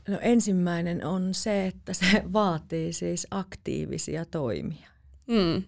No 0.07 0.19
ensimmäinen 0.21 1.05
on 1.05 1.33
se, 1.33 1.67
että 1.67 1.93
se 1.93 2.23
vaatii 2.33 2.93
siis 2.93 3.27
aktiivisia 3.31 4.25
toimia. 4.25 4.89
Mm. 5.27 5.63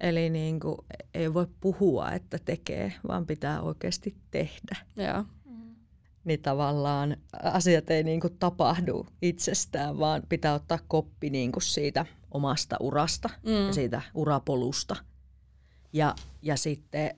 Eli 0.00 0.30
niin 0.30 0.60
kuin, 0.60 0.76
ei 1.14 1.34
voi 1.34 1.46
puhua, 1.60 2.12
että 2.12 2.38
tekee, 2.44 2.92
vaan 3.08 3.26
pitää 3.26 3.60
oikeasti 3.62 4.16
tehdä. 4.30 4.76
Joo. 4.96 5.24
Niin 6.24 6.42
tavallaan 6.42 7.16
asiat 7.42 7.90
ei 7.90 8.04
niin 8.04 8.20
kuin 8.20 8.36
tapahdu 8.38 9.06
itsestään, 9.22 9.98
vaan 9.98 10.22
pitää 10.28 10.54
ottaa 10.54 10.78
koppi 10.88 11.30
niin 11.30 11.52
kuin 11.52 11.62
siitä 11.62 12.06
omasta 12.30 12.76
urasta 12.80 13.30
mm. 13.46 13.66
ja 13.66 13.72
siitä 13.72 14.02
urapolusta. 14.14 14.96
Ja, 15.92 16.14
ja 16.42 16.56
sitten 16.56 17.16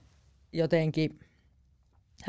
jotenkin, 0.53 1.19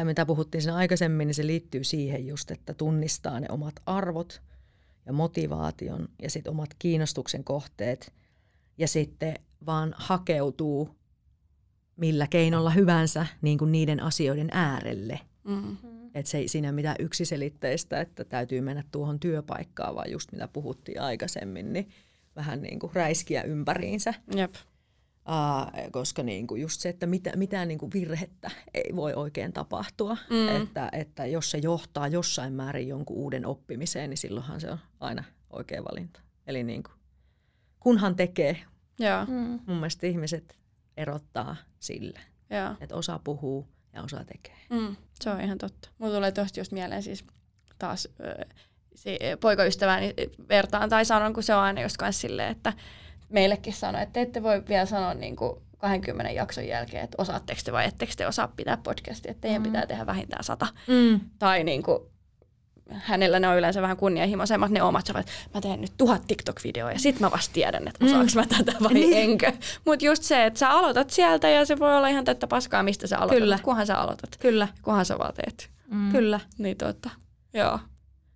mitä 0.05 0.26
puhuttiin 0.26 0.62
siinä 0.62 0.76
aikaisemmin, 0.76 1.26
niin 1.26 1.34
se 1.34 1.46
liittyy 1.46 1.84
siihen 1.84 2.26
just, 2.26 2.51
että 2.51 2.74
tunnistaa 2.74 3.40
ne 3.40 3.46
omat 3.51 3.74
arvot 3.86 4.42
ja 5.07 5.12
motivaation 5.12 6.09
ja 6.22 6.30
sitten 6.30 6.51
omat 6.51 6.70
kiinnostuksen 6.78 7.44
kohteet. 7.44 8.12
Ja 8.81 8.89
sitten 8.89 9.35
vaan 9.66 9.95
hakeutuu 9.97 10.97
millä 11.97 12.26
keinolla 12.26 12.70
hyvänsä 12.70 13.26
niin 13.43 13.59
kuin 13.59 13.72
niiden 13.72 14.03
asioiden 14.03 14.49
äärelle. 14.53 15.20
Mm-hmm. 15.45 16.11
Että 16.14 16.31
se 16.31 16.39
ei 16.39 16.49
siinä 16.49 16.72
mitään 16.72 16.97
yksiselitteistä, 16.99 18.01
että 18.01 18.24
täytyy 18.24 18.61
mennä 18.61 18.85
tuohon 18.93 19.20
työpaikkaan, 19.20 19.95
vaan 19.95 20.11
just 20.11 20.33
mitä 20.33 20.49
puhuttiin 20.49 21.01
aikaisemmin, 21.01 21.72
niin 21.72 21.89
vähän 22.37 22.62
niin 22.62 22.78
kuin 22.78 22.93
räiskiä 22.95 23.43
ympäriinsä. 23.43 24.14
Jep. 24.37 24.55
Uh, 25.28 25.91
koska 25.93 26.22
niin 26.22 26.47
kuin 26.47 26.62
just 26.62 26.81
se, 26.81 26.89
että 26.89 27.07
mitä, 27.07 27.37
mitään 27.37 27.68
niin 27.68 27.78
kuin 27.78 27.93
virhettä 27.93 28.51
ei 28.74 28.97
voi 28.97 29.14
oikein 29.14 29.53
tapahtua. 29.53 30.16
Mm. 30.31 30.62
Että, 30.62 30.89
että 30.93 31.26
jos 31.26 31.51
se 31.51 31.59
johtaa 31.59 32.09
jossain 32.09 32.53
määrin 32.53 32.89
jonkun 32.89 33.16
uuden 33.16 33.47
oppimiseen, 33.47 34.11
niin 34.11 34.18
silloinhan 34.18 34.61
se 34.61 34.70
on 34.70 34.78
aina 35.01 35.24
oikea 35.51 35.85
valinta. 35.85 36.20
Eli 36.47 36.64
niin 36.64 36.83
kuin, 36.83 36.99
kunhan 37.81 38.16
tekee, 38.16 38.57
Joo. 38.99 39.24
Mm. 39.26 39.59
Mun 39.66 39.76
mielestä 39.76 40.07
ihmiset 40.07 40.59
erottaa 40.97 41.57
sillä, 41.78 42.20
Joo. 42.51 42.74
että 42.81 42.95
osa 42.95 43.20
puhuu 43.24 43.68
ja 43.93 44.03
osa 44.03 44.24
tekee. 44.24 44.57
Mm. 44.70 44.97
Se 45.20 45.31
on 45.31 45.41
ihan 45.41 45.59
totta. 45.59 45.89
Mulla 45.99 46.14
tulee 46.14 46.33
tosta 46.33 46.61
just 46.61 46.72
mieleen 46.72 47.03
siis 47.03 47.24
taas 47.78 48.09
se 48.95 49.18
poikaystäväni 49.41 50.14
vertaan 50.49 50.89
tai 50.89 51.05
sanon, 51.05 51.33
kun 51.35 51.43
se 51.43 51.55
on 51.55 51.62
aina 51.62 51.83
just 51.83 51.97
kanssa 51.97 52.20
silleen, 52.20 52.53
että 52.53 52.72
meillekin 53.28 53.72
sanoo, 53.72 54.03
että 54.03 54.12
te 54.12 54.20
ette 54.20 54.43
voi 54.43 54.62
vielä 54.68 54.87
sanoa 54.87 55.14
niin 55.14 55.37
kuin 55.37 55.62
20 55.78 56.31
jakson 56.33 56.66
jälkeen, 56.66 57.05
että 57.05 57.22
osaatteko 57.22 57.61
te 57.64 57.72
vai 57.72 57.87
ettekö 57.87 58.12
te 58.16 58.26
osaa 58.26 58.49
pitää 58.57 58.76
podcastia, 58.76 59.31
että 59.31 59.41
teidän 59.41 59.62
mm. 59.62 59.66
pitää 59.68 59.87
tehdä 59.87 60.07
vähintään 60.07 60.45
sata. 60.45 60.66
Mm. 60.87 61.20
Tai 61.39 61.64
niin 61.64 61.83
kuin, 61.83 61.99
hänellä 62.93 63.41
ne 63.41 63.49
on 63.49 63.59
yleensä 63.59 63.82
vähän 63.82 63.97
kunnianhimoisemmat 63.97 64.70
ne 64.70 64.82
omat, 64.82 65.09
että 65.09 65.32
mä 65.55 65.61
teen 65.61 65.80
nyt 65.80 65.93
tuhat 65.99 66.22
TikTok-videoa 66.26 66.93
ja 66.93 66.99
sit 66.99 67.20
mä 67.20 67.30
vasta 67.30 67.53
tiedän, 67.53 67.88
että 67.88 68.05
osaanko 68.05 68.32
mä 68.34 68.47
tätä 68.47 68.72
vai 68.82 68.95
niin. 68.95 69.16
enkö. 69.16 69.53
Mutta 69.86 70.05
just 70.05 70.22
se, 70.22 70.47
että 70.47 70.59
sä 70.59 70.70
aloitat 70.70 71.11
sieltä 71.11 71.49
ja 71.49 71.64
se 71.64 71.78
voi 71.78 71.97
olla 71.97 72.09
ihan 72.09 72.24
täyttä 72.24 72.47
paskaa, 72.47 72.82
mistä 72.82 73.07
sä 73.07 73.18
aloitat, 73.18 73.38
Kyllä. 73.38 73.59
kunhan 73.62 73.86
sä 73.86 73.99
aloitat. 73.99 74.36
Kyllä. 74.38 74.68
Kunhan 74.82 75.07
sä 75.07 75.18
vaan 75.18 75.34
teet. 75.34 75.70
Mm. 75.91 76.12
Kyllä. 76.12 76.41
Niin 76.59 76.76
totta, 76.76 77.11
joo. 77.55 77.78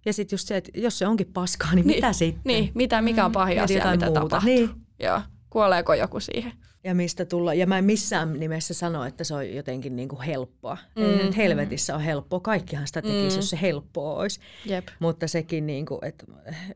Ja 0.07 0.13
sitten 0.13 0.35
just 0.35 0.49
se, 0.49 0.57
että 0.57 0.71
jos 0.75 0.99
se 0.99 1.07
onkin 1.07 1.33
paskaa, 1.33 1.75
niin, 1.75 1.87
niin 1.87 1.97
mitä 1.97 2.13
sitten? 2.13 2.43
Niin, 2.45 2.71
mitä, 2.75 3.03
mikä 3.03 3.25
on 3.25 3.31
mm. 3.31 3.33
pahin 3.33 3.59
mm. 3.59 3.65
asia, 3.65 3.91
mitä 3.91 4.07
muuta. 4.07 4.21
tapahtuu. 4.21 4.49
Niin. 4.49 4.71
Joo, 5.01 5.21
kuoleeko 5.51 5.95
joku 5.95 6.21
siihen? 6.21 6.53
Ja 6.85 6.95
mistä 6.95 7.25
tulla. 7.25 7.55
Ja 7.55 7.67
mä 7.67 7.79
en 7.79 7.85
missään 7.85 8.33
nimessä 8.41 8.75
sano, 8.75 9.05
että 9.05 9.25
se 9.25 9.35
on 9.35 9.55
jotenkin 9.55 9.97
niin 9.97 10.09
kuin 10.09 10.23
helppoa. 10.23 10.79
Mm, 10.97 11.03
Ei 11.03 11.17
nyt 11.25 11.37
helvetissä 11.37 11.95
on 11.95 12.01
helppoa. 12.01 12.41
Kaikkihan 12.41 12.87
sitä 12.87 13.03
tekisi, 13.03 13.29
mm. 13.37 13.37
jos 13.37 13.51
se 13.51 13.59
helppoa 13.63 14.15
olisi. 14.15 14.41
Jep. 14.67 14.89
Mutta 14.99 15.29
sekin, 15.29 15.67
niin 15.67 15.87
kuin, 15.87 15.99
että 16.05 16.27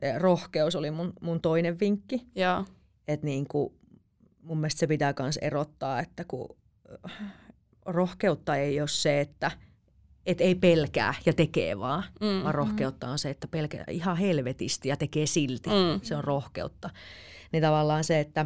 eh, 0.01 0.15
rohkeus 0.17 0.75
oli 0.75 0.91
mun, 0.91 1.13
mun 1.21 1.41
toinen 1.41 1.79
vinkki. 1.79 2.21
Joo. 2.35 2.65
Että 3.07 3.25
niin 3.25 3.47
kuin, 3.47 3.73
mun 4.41 4.57
mielestä 4.57 4.79
se 4.79 4.87
pitää 4.87 5.13
myös 5.19 5.37
erottaa, 5.37 5.99
että 5.99 6.23
kun 6.27 6.57
rohkeutta 7.85 8.55
ei 8.55 8.79
ole 8.81 8.87
se, 8.87 9.21
että 9.21 9.51
et 10.25 10.41
ei 10.41 10.55
pelkää 10.55 11.13
ja 11.25 11.33
tekee 11.33 11.79
vaan, 11.79 12.03
Mm. 12.21 12.43
vaan 12.43 12.55
rohkeutta 12.55 13.07
on 13.09 13.19
se, 13.19 13.29
että 13.29 13.47
pelkää 13.47 13.83
ihan 13.89 14.17
helvetisti 14.17 14.89
ja 14.89 14.97
tekee 14.97 15.25
silti. 15.25 15.69
Mm. 15.69 15.99
Se 16.03 16.15
on 16.15 16.23
rohkeutta. 16.23 16.89
Niin 17.51 17.63
tavallaan 17.63 18.03
se, 18.03 18.19
että 18.19 18.45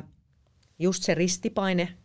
just 0.83 1.03
se 1.03 1.13
ristipaine 1.13 1.97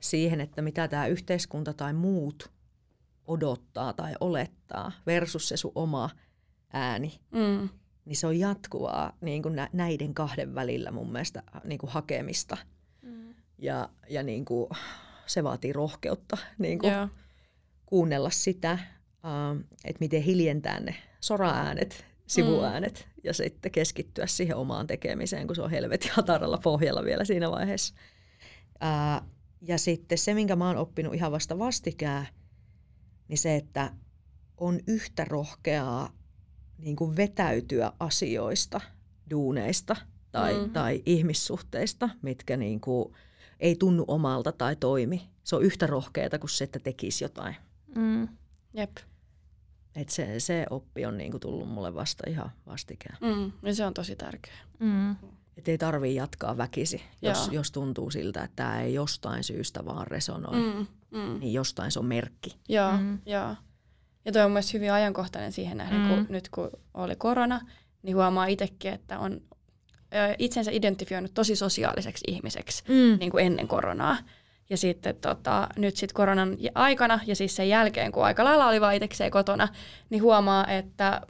siihen, 0.00 0.40
että 0.40 0.62
mitä 0.62 0.88
tämä 0.88 1.06
yhteiskunta 1.06 1.72
tai 1.74 1.92
muut 1.92 2.50
odottaa 3.26 3.92
tai 3.92 4.14
olettaa 4.20 4.92
versus 5.06 5.48
se 5.48 5.56
sun 5.56 5.72
oma 5.74 6.10
ääni, 6.72 7.20
Mm. 7.30 7.68
niin 8.04 8.16
se 8.16 8.26
on 8.26 8.38
jatkuvaa 8.38 9.16
niin 9.20 9.42
kuin 9.42 9.56
nä- 9.56 9.70
näiden 9.72 10.14
kahden 10.14 10.54
välillä 10.54 10.90
mun 10.90 11.12
mielestä 11.12 11.42
niin 11.64 11.78
kuin 11.78 11.90
hakemista. 11.90 12.56
Ja, 13.58 13.88
ja 14.10 14.22
niin 14.22 14.44
kuin, 14.44 14.70
se 15.26 15.44
vaatii 15.44 15.72
rohkeutta 15.72 16.36
niin 16.58 16.78
kuin 16.78 16.92
Joo. 16.92 17.08
kuunnella 17.86 18.30
sitä, 18.30 18.70
ähm, 18.70 19.58
että 19.84 20.00
miten 20.00 20.22
hiljentää 20.22 20.80
ne 20.80 20.94
soraäänet, 21.20 22.04
sivuäänet 22.26 23.08
ja 23.24 23.34
sitten 23.34 23.72
keskittyä 23.72 24.26
siihen 24.26 24.56
omaan 24.56 24.86
tekemiseen, 24.86 25.46
kun 25.46 25.56
se 25.56 25.62
on 25.62 25.70
helvetin 25.70 26.10
hataralla 26.14 26.58
pohjalla 26.58 27.04
vielä 27.04 27.24
siinä 27.24 27.50
vaiheessa. 27.50 27.94
Ää, 28.80 29.22
ja 29.62 29.78
sitten 29.78 30.18
se, 30.18 30.34
minkä 30.34 30.56
mä 30.56 30.66
oon 30.66 30.76
oppinut 30.76 31.14
ihan 31.14 31.32
vasta 31.32 31.58
vastikään, 31.58 32.26
niin 33.28 33.38
se, 33.38 33.56
että 33.56 33.92
on 34.56 34.80
yhtä 34.86 35.24
rohkeaa 35.24 36.10
niin 36.78 36.96
kuin 36.96 37.16
vetäytyä 37.16 37.92
asioista, 38.00 38.80
duuneista 39.30 39.96
tai, 40.32 40.52
Mhm. 40.52 40.60
mm-hmm. 40.60 40.72
tai 40.72 41.02
ihmissuhteista, 41.06 42.08
mitkä 42.22 42.56
niin 42.56 42.80
kuin 42.80 43.14
ei 43.60 43.76
tunnu 43.76 44.04
omalta 44.08 44.52
tai 44.52 44.76
toimi. 44.76 45.28
Se 45.44 45.56
on 45.56 45.62
yhtä 45.62 45.86
rohkeata 45.86 46.38
kuin 46.38 46.50
se, 46.50 46.64
että 46.64 46.78
tekisi 46.78 47.24
jotain. 47.24 47.56
Mm. 47.96 48.28
Jep. 48.74 48.96
Et 49.94 50.08
se, 50.08 50.40
se 50.40 50.66
oppi 50.70 51.06
on 51.06 51.18
niinku 51.18 51.38
tullut 51.38 51.68
mulle 51.68 51.94
vasta 51.94 52.24
ihan 52.30 52.50
vastikään. 52.66 53.18
Mm. 53.20 53.52
Ja 53.62 53.74
se 53.74 53.84
on 53.86 53.94
tosi 53.94 54.16
tärkeä. 54.16 54.54
Mm. 54.78 55.16
Et 55.58 55.68
ei 55.68 55.78
tarvii 55.78 56.14
jatkaa 56.14 56.56
väkisi, 56.56 57.02
jos, 57.22 57.46
Joo. 57.46 57.54
jos 57.54 57.72
tuntuu 57.72 58.10
siltä, 58.10 58.42
että 58.42 58.56
tämä 58.56 58.80
ei 58.80 58.94
jostain 58.94 59.44
syystä 59.44 59.84
vaan 59.84 60.06
resonoi. 60.06 60.56
Mm. 60.56 60.86
Mm. 61.10 61.40
Niin 61.40 61.52
jostain 61.52 61.90
se 61.92 61.98
on 61.98 62.04
merkki. 62.06 62.56
Joo, 62.68 62.92
Mm. 62.96 63.18
joo. 63.26 63.54
Ja 64.24 64.32
toi 64.32 64.42
on 64.42 64.50
myös 64.52 64.74
hyvin 64.74 64.92
ajankohtainen 64.92 65.52
siihen 65.52 65.76
nähden, 65.76 66.00
mm. 66.00 66.08
kun 66.08 66.26
nyt 66.28 66.48
kun 66.48 66.70
oli 66.94 67.16
korona, 67.16 67.60
niin 68.02 68.16
huomaa 68.16 68.46
itsekin, 68.46 68.92
että 68.92 69.18
on 69.18 69.40
ö, 70.14 70.34
itsensä 70.38 70.70
identifioinut 70.70 71.34
tosi 71.34 71.56
sosiaaliseksi 71.56 72.24
ihmiseksi 72.28 72.84
Mm. 72.88 73.18
niin 73.18 73.30
kuin 73.30 73.46
ennen 73.46 73.68
koronaa. 73.68 74.16
Ja 74.70 74.76
sitten 74.76 75.16
tota, 75.16 75.68
nyt 75.76 75.96
sitten 75.96 76.14
koronan 76.14 76.56
aikana 76.74 77.20
ja 77.26 77.36
siis 77.36 77.56
sen 77.56 77.68
jälkeen, 77.68 78.12
kun 78.12 78.24
aika 78.24 78.44
lailla 78.44 78.66
oli 78.68 78.80
vaan 78.80 78.94
itsekseen 78.94 79.30
kotona, 79.30 79.68
niin 80.10 80.22
huomaa, 80.22 80.66
että 80.66 81.20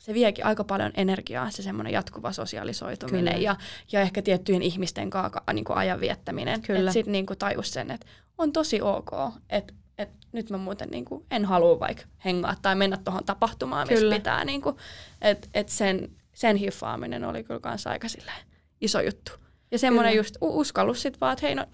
se 0.00 0.14
viekin 0.14 0.46
aika 0.46 0.64
paljon 0.64 0.92
energiaa, 0.94 1.50
se 1.50 1.62
semmoinen 1.62 1.92
jatkuva 1.92 2.32
sosiaalisoituminen 2.32 3.34
Kyllä. 3.34 3.44
ja, 3.44 3.56
ja 3.92 4.00
ehkä 4.00 4.22
tiettyjen 4.22 4.62
ihmisten 4.62 5.10
kanssa 5.10 5.42
niin 5.52 5.64
kuin 5.64 5.76
ajan 5.76 6.00
viettäminen. 6.00 6.62
Kyllä. 6.62 6.92
Sitten 6.92 7.12
niin 7.12 7.26
tajus 7.38 7.72
sen, 7.72 7.90
että 7.90 8.06
on 8.38 8.52
tosi 8.52 8.80
ok, 8.82 9.10
että 9.50 9.74
et 9.98 10.10
nyt 10.32 10.50
mä 10.50 10.56
muuten 10.56 10.88
niin 10.88 11.04
kuin 11.04 11.24
en 11.30 11.44
halua 11.44 11.80
vaikka 11.80 12.04
hengaa 12.24 12.56
tai 12.62 12.74
mennä 12.74 12.96
tuohon 12.96 13.24
tapahtumaan, 13.24 13.88
missä 13.88 14.00
Kyllä. 14.00 14.14
pitää. 14.14 14.44
Niin 14.44 14.62
kuin, 14.62 14.76
että 15.20 15.48
et 15.54 15.68
sen, 15.68 16.10
sen 16.32 16.56
hiffaaminen 16.56 17.24
oli 17.24 17.44
kyllä 17.44 17.60
kanssa 17.60 17.90
aika 17.90 18.08
silleen 18.08 18.46
iso 18.80 19.00
juttu. 19.00 19.32
Ja 19.70 19.78
semmoinen 19.78 20.16
just 20.16 20.36
uskallus 20.40 21.02
sit 21.02 21.20
vaan, 21.20 21.32
että 21.32 21.46
hei 21.46 21.54
no, 21.54 21.66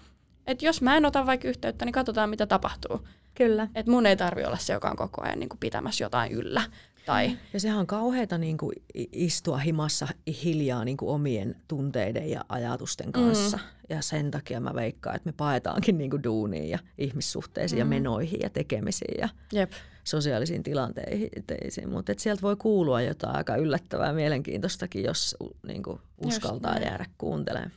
että 0.47 0.65
jos 0.65 0.81
mä 0.81 0.97
en 0.97 1.05
ota 1.05 1.25
vaikka 1.25 1.47
yhteyttä, 1.47 1.85
niin 1.85 1.93
katsotaan 1.93 2.29
mitä 2.29 2.45
tapahtuu. 2.45 3.07
Kyllä. 3.35 3.67
Että 3.75 3.91
mun 3.91 4.05
ei 4.05 4.17
tarvi 4.17 4.43
olla 4.43 4.57
se, 4.57 4.73
joka 4.73 4.89
on 4.89 4.95
koko 4.95 5.21
ajan 5.21 5.39
niin 5.39 5.49
kuin 5.49 5.59
pitämässä 5.59 6.03
jotain 6.03 6.31
yllä. 6.31 6.61
Tai, 7.07 7.37
Ja 7.53 7.59
sehän 7.59 7.79
on 7.79 7.87
kauheata 7.87 8.37
niinku 8.37 8.71
i- 8.97 9.09
istua 9.11 9.57
himassa 9.57 10.07
hiljaa 10.43 10.85
niinku 10.85 11.09
omien 11.11 11.55
tunteiden 11.67 12.29
ja 12.29 12.45
ajatusten 12.49 13.11
kanssa. 13.11 13.57
Mm. 13.57 13.63
Ja 13.89 14.01
sen 14.01 14.31
takia 14.31 14.59
mä 14.59 14.73
veikkaan, 14.75 15.15
että 15.15 15.27
me 15.29 15.33
paetaankin 15.37 15.97
niinku 15.97 16.23
duuniin 16.23 16.69
ja 16.69 16.79
ihmissuhteisiin 16.97 17.77
mm. 17.77 17.79
ja 17.79 17.85
menoihin 17.85 18.39
ja 18.43 18.49
tekemisiin 18.49 19.19
ja 19.21 19.29
jep. 19.53 19.71
sosiaalisiin 20.03 20.63
tilanteisiin. 20.63 21.89
Mutta 21.89 22.13
sieltä 22.17 22.41
voi 22.41 22.55
kuulua 22.55 23.01
jotain 23.01 23.35
aika 23.35 23.55
yllättävää 23.55 24.13
mielenkiintoistakin, 24.13 25.03
jos 25.03 25.35
u- 25.43 25.57
niinku 25.67 25.99
uskaltaa 26.25 26.71
näin. 26.73 26.83
jäädä 26.85 27.05
kuuntelemaan. 27.17 27.71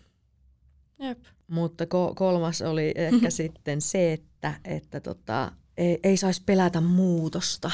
Jep. 0.99 1.19
Mutta 1.49 1.85
ko- 1.85 2.15
kolmas 2.15 2.63
oli 2.63 2.93
ehkä 2.95 3.31
sitten 3.41 3.81
se, 3.81 4.13
että, 4.13 4.55
että 4.65 5.01
tota, 5.01 5.53
ei, 5.77 5.99
ei 6.03 6.17
saisi 6.17 6.43
pelätä 6.47 6.81
muutosta. 6.81 7.71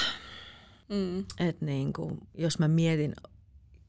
Mm. 0.89 1.25
Et 1.49 1.61
niin 1.61 1.93
kuin, 1.93 2.19
jos 2.35 2.59
mä 2.59 2.69
mietin 2.69 3.15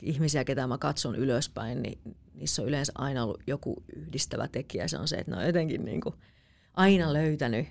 ihmisiä, 0.02 0.44
ketä 0.44 0.68
mä 0.68 0.78
katson 0.78 1.16
ylöspäin, 1.16 1.82
niin 1.82 2.00
niissä 2.34 2.62
on 2.62 2.68
yleensä 2.68 2.92
aina 2.96 3.24
ollut 3.24 3.44
joku 3.48 3.84
yhdistävä 3.96 4.48
tekijä. 4.48 4.88
Se 4.88 4.98
on 4.98 5.08
se, 5.08 5.16
että 5.16 5.32
ne 5.32 5.38
on 5.38 5.46
jotenkin 5.48 5.86
niin 5.86 6.02
kuin 6.02 6.16
aina 6.74 7.14
löytänyt 7.14 7.68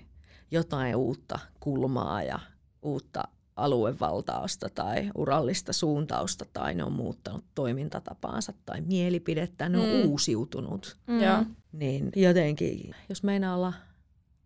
jotain 0.51 0.95
uutta 0.95 1.39
kulmaa 1.59 2.23
ja 2.23 2.39
uutta 2.81 3.23
aluevaltausta 3.55 4.69
tai 4.69 5.11
urallista 5.15 5.73
suuntausta 5.73 6.45
tai 6.53 6.75
ne 6.75 6.83
on 6.83 6.91
muuttanut 6.93 7.45
toimintatapaansa 7.55 8.53
tai 8.65 8.81
mielipidettä, 8.81 9.69
ne 9.69 9.77
on 9.77 9.89
Mm. 10.03 10.09
uusiutunut. 10.09 10.97
Mm. 11.07 11.19
Joo. 11.23 11.43
Niin 11.71 12.11
jotenkin, 12.15 12.95
jos 13.09 13.23
meinaa 13.23 13.55
olla 13.55 13.73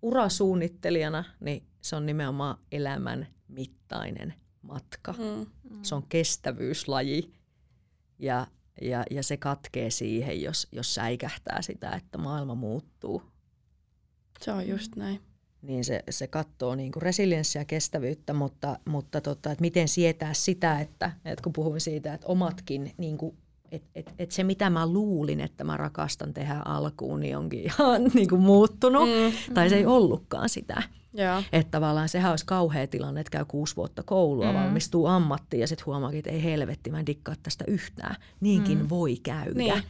urasuunnittelijana, 0.01 1.23
niin 1.39 1.63
se 1.81 1.95
on 1.95 2.05
nimenomaan 2.05 2.57
elämän 2.71 3.27
mittainen 3.47 4.33
matka. 4.61 5.13
Mm. 5.13 5.45
Se 5.81 5.95
on 5.95 6.03
kestävyyslaji 6.09 7.33
ja, 8.19 8.47
ja, 8.81 9.03
ja 9.11 9.23
se 9.23 9.37
katkee 9.37 9.89
siihen, 9.89 10.41
jos, 10.41 10.67
jos 10.71 10.95
säikähtää 10.95 11.61
sitä, 11.61 11.91
että 11.91 12.17
maailma 12.17 12.55
muuttuu. 12.55 13.21
Se 14.41 14.51
on 14.51 14.67
just 14.67 14.95
näin. 14.95 15.21
Niin 15.61 15.85
se, 15.85 16.03
se 16.09 16.27
katsoo 16.27 16.75
niin 16.75 16.91
kuin 16.91 17.03
resilienssiä 17.03 17.61
ja 17.61 17.65
kestävyyttä, 17.65 18.33
mutta, 18.33 18.79
mutta 18.85 19.21
tota, 19.21 19.51
että 19.51 19.61
miten 19.61 19.87
sietää 19.87 20.33
sitä, 20.33 20.79
että, 20.79 21.11
että 21.25 21.43
kun 21.43 21.53
puhuin 21.53 21.81
siitä, 21.81 22.13
että 22.13 22.27
omatkin, 22.27 22.91
niin 22.97 23.17
kuin, 23.17 23.37
että 23.71 23.89
et, 23.95 24.13
et 24.19 24.31
se 24.31 24.43
mitä 24.43 24.69
mä 24.69 24.87
luulin, 24.87 25.39
että 25.39 25.63
mä 25.63 25.77
rakastan 25.77 26.33
tehdä 26.33 26.61
alkuun, 26.65 27.19
niin 27.19 27.37
onkin 27.37 27.59
ihan 27.59 28.03
niin 28.13 28.29
kuin 28.29 28.41
muuttunut. 28.41 29.09
Mm. 29.09 29.53
Tai 29.53 29.69
se 29.69 29.75
ei 29.75 29.85
ollutkaan 29.85 30.49
sitä. 30.49 30.83
Joo. 31.13 31.43
Että 31.51 31.71
tavallaan 31.71 32.09
sehän 32.09 32.31
olisi 32.31 32.45
kauhea 32.45 32.87
tilanne, 32.87 33.21
että 33.21 33.31
käy 33.31 33.45
kuusi 33.45 33.75
vuotta 33.75 34.03
koulua, 34.03 34.51
mm. 34.51 34.57
valmistuu 34.59 35.05
ammattiin 35.05 35.61
ja 35.61 35.67
sitten 35.67 35.85
huomaakin, 35.85 36.17
että 36.19 36.29
ei 36.29 36.43
helvetti, 36.43 36.91
mä 36.91 36.99
en 36.99 37.05
dikkaa 37.05 37.35
tästä 37.43 37.63
yhtään. 37.67 38.15
Niinkin 38.39 38.77
mm. 38.77 38.89
voi 38.89 39.17
käydä. 39.23 39.53
Niin. 39.53 39.83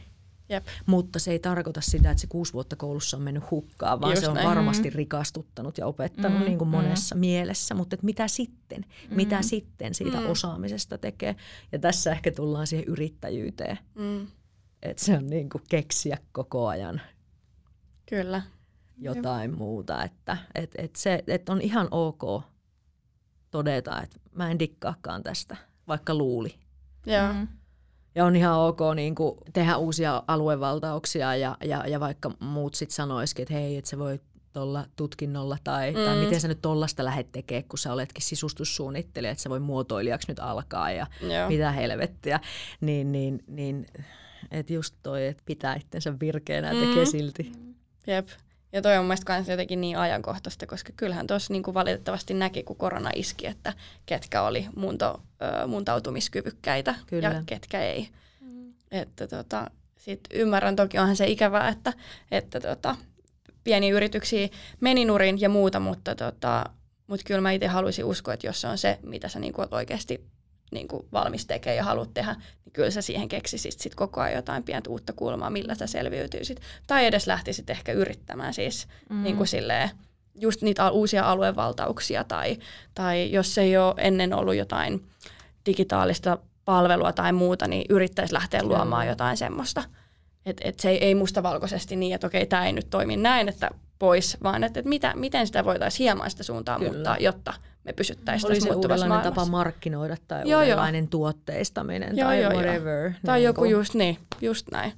Jep. 0.48 0.66
Mutta 0.86 1.18
se 1.18 1.30
ei 1.30 1.38
tarkoita 1.38 1.80
sitä, 1.80 2.10
että 2.10 2.20
se 2.20 2.26
kuusi 2.26 2.52
vuotta 2.52 2.76
koulussa 2.76 3.16
on 3.16 3.22
mennyt 3.22 3.50
hukkaan, 3.50 4.00
vaan 4.00 4.12
Just 4.12 4.22
se 4.22 4.28
on 4.28 4.34
näin. 4.34 4.48
varmasti 4.48 4.90
rikastuttanut 4.90 5.78
ja 5.78 5.86
opettanut 5.86 6.38
Mm, 6.38 6.44
niin 6.44 6.58
kuin 6.58 6.68
mm. 6.68 6.76
monessa 6.76 7.14
mielessä. 7.14 7.74
Mutta 7.74 7.94
että 7.94 8.06
mitä 8.06 8.28
sitten? 8.28 8.84
Mitä 9.10 9.42
sitten 9.42 9.94
siitä 9.94 10.20
Mm. 10.20 10.30
osaamisesta 10.30 10.98
tekee? 10.98 11.36
Ja 11.72 11.78
tässä 11.78 12.12
ehkä 12.12 12.30
tullaan 12.32 12.66
siihen 12.66 12.86
yrittäjyyteen. 12.88 13.78
Mm. 13.94 14.26
Että 14.82 15.04
se 15.04 15.16
on 15.16 15.26
niin 15.26 15.50
kuin 15.50 15.62
keksiä 15.68 16.18
koko 16.32 16.66
ajan 16.68 17.00
Kyllä. 18.08 18.42
Jotain 18.98 19.58
muuta. 19.58 20.02
Että 20.04 20.36
et, 20.54 20.70
et 20.78 20.96
se, 20.96 21.24
et 21.26 21.48
on 21.48 21.60
ihan 21.60 21.88
ok 21.90 22.42
todeta, 23.50 24.02
että 24.02 24.16
mä 24.32 24.50
en 24.50 24.58
dikkaakaan 24.58 25.22
tästä, 25.22 25.56
vaikka 25.88 26.14
luuli. 26.14 26.54
Joo. 27.06 27.32
Mm. 27.32 27.48
Ja 28.14 28.24
on 28.24 28.36
ihan 28.36 28.58
ok 28.58 28.78
niin 28.94 29.14
kuin 29.14 29.38
tehdä 29.52 29.76
uusia 29.76 30.22
aluevaltauksia 30.26 31.36
ja, 31.36 31.56
ja, 31.64 31.86
ja 31.86 32.00
vaikka 32.00 32.30
muut 32.40 32.74
sitten 32.74 32.94
sanoisikin, 32.94 33.42
että 33.42 33.54
hei, 33.54 33.76
että 33.76 33.90
se 33.90 33.98
voi 33.98 34.20
tuolla 34.52 34.86
tutkinnolla 34.96 35.56
tai, 35.64 35.90
mm. 35.90 35.96
tai 36.04 36.16
Mm. 36.16 36.24
miten 36.24 36.40
sä 36.40 36.48
nyt 36.48 36.62
tollasta 36.62 37.04
lähdet 37.04 37.32
tekemään, 37.32 37.64
kun 37.68 37.78
sä 37.78 37.92
oletkin 37.92 38.22
sisustussuunnittelija, 38.22 39.30
että 39.32 39.42
sä 39.42 39.50
voi 39.50 39.60
muotoilijaksi 39.60 40.28
nyt 40.28 40.38
alkaa 40.38 40.90
ja 40.90 41.06
Joo. 41.20 41.48
mitä 41.48 41.72
helvettiä. 41.72 42.40
Niin, 42.80 43.12
niin, 43.12 43.44
niin 43.46 43.86
että 44.50 44.72
just 44.72 44.94
toi, 45.02 45.26
että 45.26 45.42
pitää 45.46 45.74
itsensä 45.76 46.14
virkeänä 46.20 46.72
ja 46.72 46.80
tekee 46.86 47.04
Mm. 47.04 47.10
silti. 47.10 47.52
Jep. 48.06 48.28
Ja 48.72 48.82
toi 48.82 48.96
on 48.96 49.04
mielestäni 49.04 49.26
kans 49.36 49.48
jotenkin 49.48 49.80
niin 49.80 49.98
ajankohtaista, 49.98 50.66
koska 50.66 50.92
kyllähän 50.96 51.26
tuossa 51.26 51.52
niinku 51.52 51.74
valitettavasti 51.74 52.34
näki, 52.34 52.62
kun 52.62 52.76
korona 52.76 53.10
iski, 53.14 53.46
että 53.46 53.72
ketkä 54.06 54.42
oli 54.42 54.66
muunto, 54.76 55.22
ö, 55.42 55.66
muuntautumiskyvykkäitä 55.66 56.94
Kyllä. 57.06 57.28
ja 57.28 57.42
ketkä 57.46 57.80
ei. 57.80 58.08
Että 58.90 59.28
tota, 59.28 59.70
sit 59.98 60.20
ymmärrän 60.34 60.76
toki 60.76 60.98
onhan 60.98 61.16
se 61.16 61.26
ikävää, 61.26 61.68
että, 61.68 61.92
että 62.30 62.60
tota, 62.60 62.96
pieniä 63.64 63.94
yrityksiä 63.94 64.48
meni 64.80 65.04
nurin 65.04 65.40
ja 65.40 65.48
muuta, 65.48 65.80
mutta 65.80 66.14
tota, 66.14 66.64
mut 67.06 67.20
kyllä 67.24 67.40
mä 67.40 67.52
itse 67.52 67.66
haluaisin 67.66 68.04
uskoa, 68.04 68.34
että 68.34 68.46
jos 68.46 68.60
se 68.60 68.68
on 68.68 68.78
se, 68.78 68.98
mitä 69.02 69.28
sä 69.28 69.38
niinku 69.38 69.60
oot 69.60 69.72
oikeasti 69.72 70.31
niinku 70.72 71.06
valmis 71.12 71.46
tekemään 71.46 71.76
ja 71.76 71.84
haluat 71.84 72.14
tehdä, 72.14 72.34
niin 72.64 72.72
kyllä 72.72 72.90
sä 72.90 73.02
siihen 73.02 73.28
keksisit 73.28 73.80
sit 73.80 73.94
koko 73.94 74.20
ajan 74.20 74.36
jotain 74.36 74.62
pientä 74.62 74.90
uutta 74.90 75.12
kulmaa, 75.12 75.50
millä 75.50 75.74
sä 75.74 75.86
selviytyisit. 75.86 76.60
Tai 76.86 77.06
edes 77.06 77.26
lähtisit 77.26 77.70
ehkä 77.70 77.92
yrittämään 77.92 78.54
siis 78.54 78.88
mm. 79.10 79.22
niin 79.22 79.36
kuin 79.36 79.46
silleen, 79.46 79.90
just 80.34 80.62
niitä 80.62 80.90
uusia 80.90 81.30
aluevaltauksia 81.30 82.24
tai, 82.24 82.58
tai 82.94 83.32
jos 83.32 83.58
ei 83.58 83.76
ole 83.76 83.94
ennen 83.98 84.34
ollut 84.34 84.54
jotain 84.54 85.04
digitaalista 85.66 86.38
palvelua 86.64 87.12
tai 87.12 87.32
muuta, 87.32 87.68
niin 87.68 87.84
yrittäisi 87.88 88.34
lähteä 88.34 88.62
luomaan 88.62 89.06
jotain 89.06 89.36
semmoista. 89.36 89.84
Että 90.46 90.68
et 90.68 90.80
se 90.80 90.90
ei, 90.90 91.04
ei 91.04 91.14
mustavalkoisesti 91.14 91.96
niin, 91.96 92.14
että 92.14 92.26
okei, 92.26 92.46
tämä 92.46 92.66
ei 92.66 92.72
nyt 92.72 92.90
toimi 92.90 93.16
näin, 93.16 93.48
että 93.48 93.70
pois, 93.98 94.36
vaan 94.42 94.64
että, 94.64 94.82
mitä, 94.84 95.12
miten 95.16 95.46
sitä 95.46 95.64
voitaisiin 95.64 96.04
hieman 96.04 96.30
sitä 96.30 96.42
suuntaan 96.42 96.80
Kyllä. 96.80 96.92
muuttaa, 96.92 97.16
jotta 97.20 97.54
me 97.84 97.92
pysyttäisiin 97.92 98.52
Oli 98.52 98.60
se 98.60 98.70
uudenlainen 98.70 99.08
maailmassa. 99.08 99.30
tapa 99.30 99.50
markkinoida 99.50 100.16
tai 100.28 100.42
joo, 100.50 100.60
uudenlainen 100.60 101.04
joo. 101.04 101.10
tuotteistaminen 101.10 102.16
joo, 102.16 102.28
tai 102.28 102.42
joo, 102.42 102.52
whatever. 102.52 103.04
Joo. 103.04 103.12
Tai 103.26 103.38
niin 103.38 103.46
joku 103.46 103.60
kun... 103.60 103.70
just 103.70 103.94
niin, 103.94 104.18
just 104.40 104.66
näin. 104.72 104.92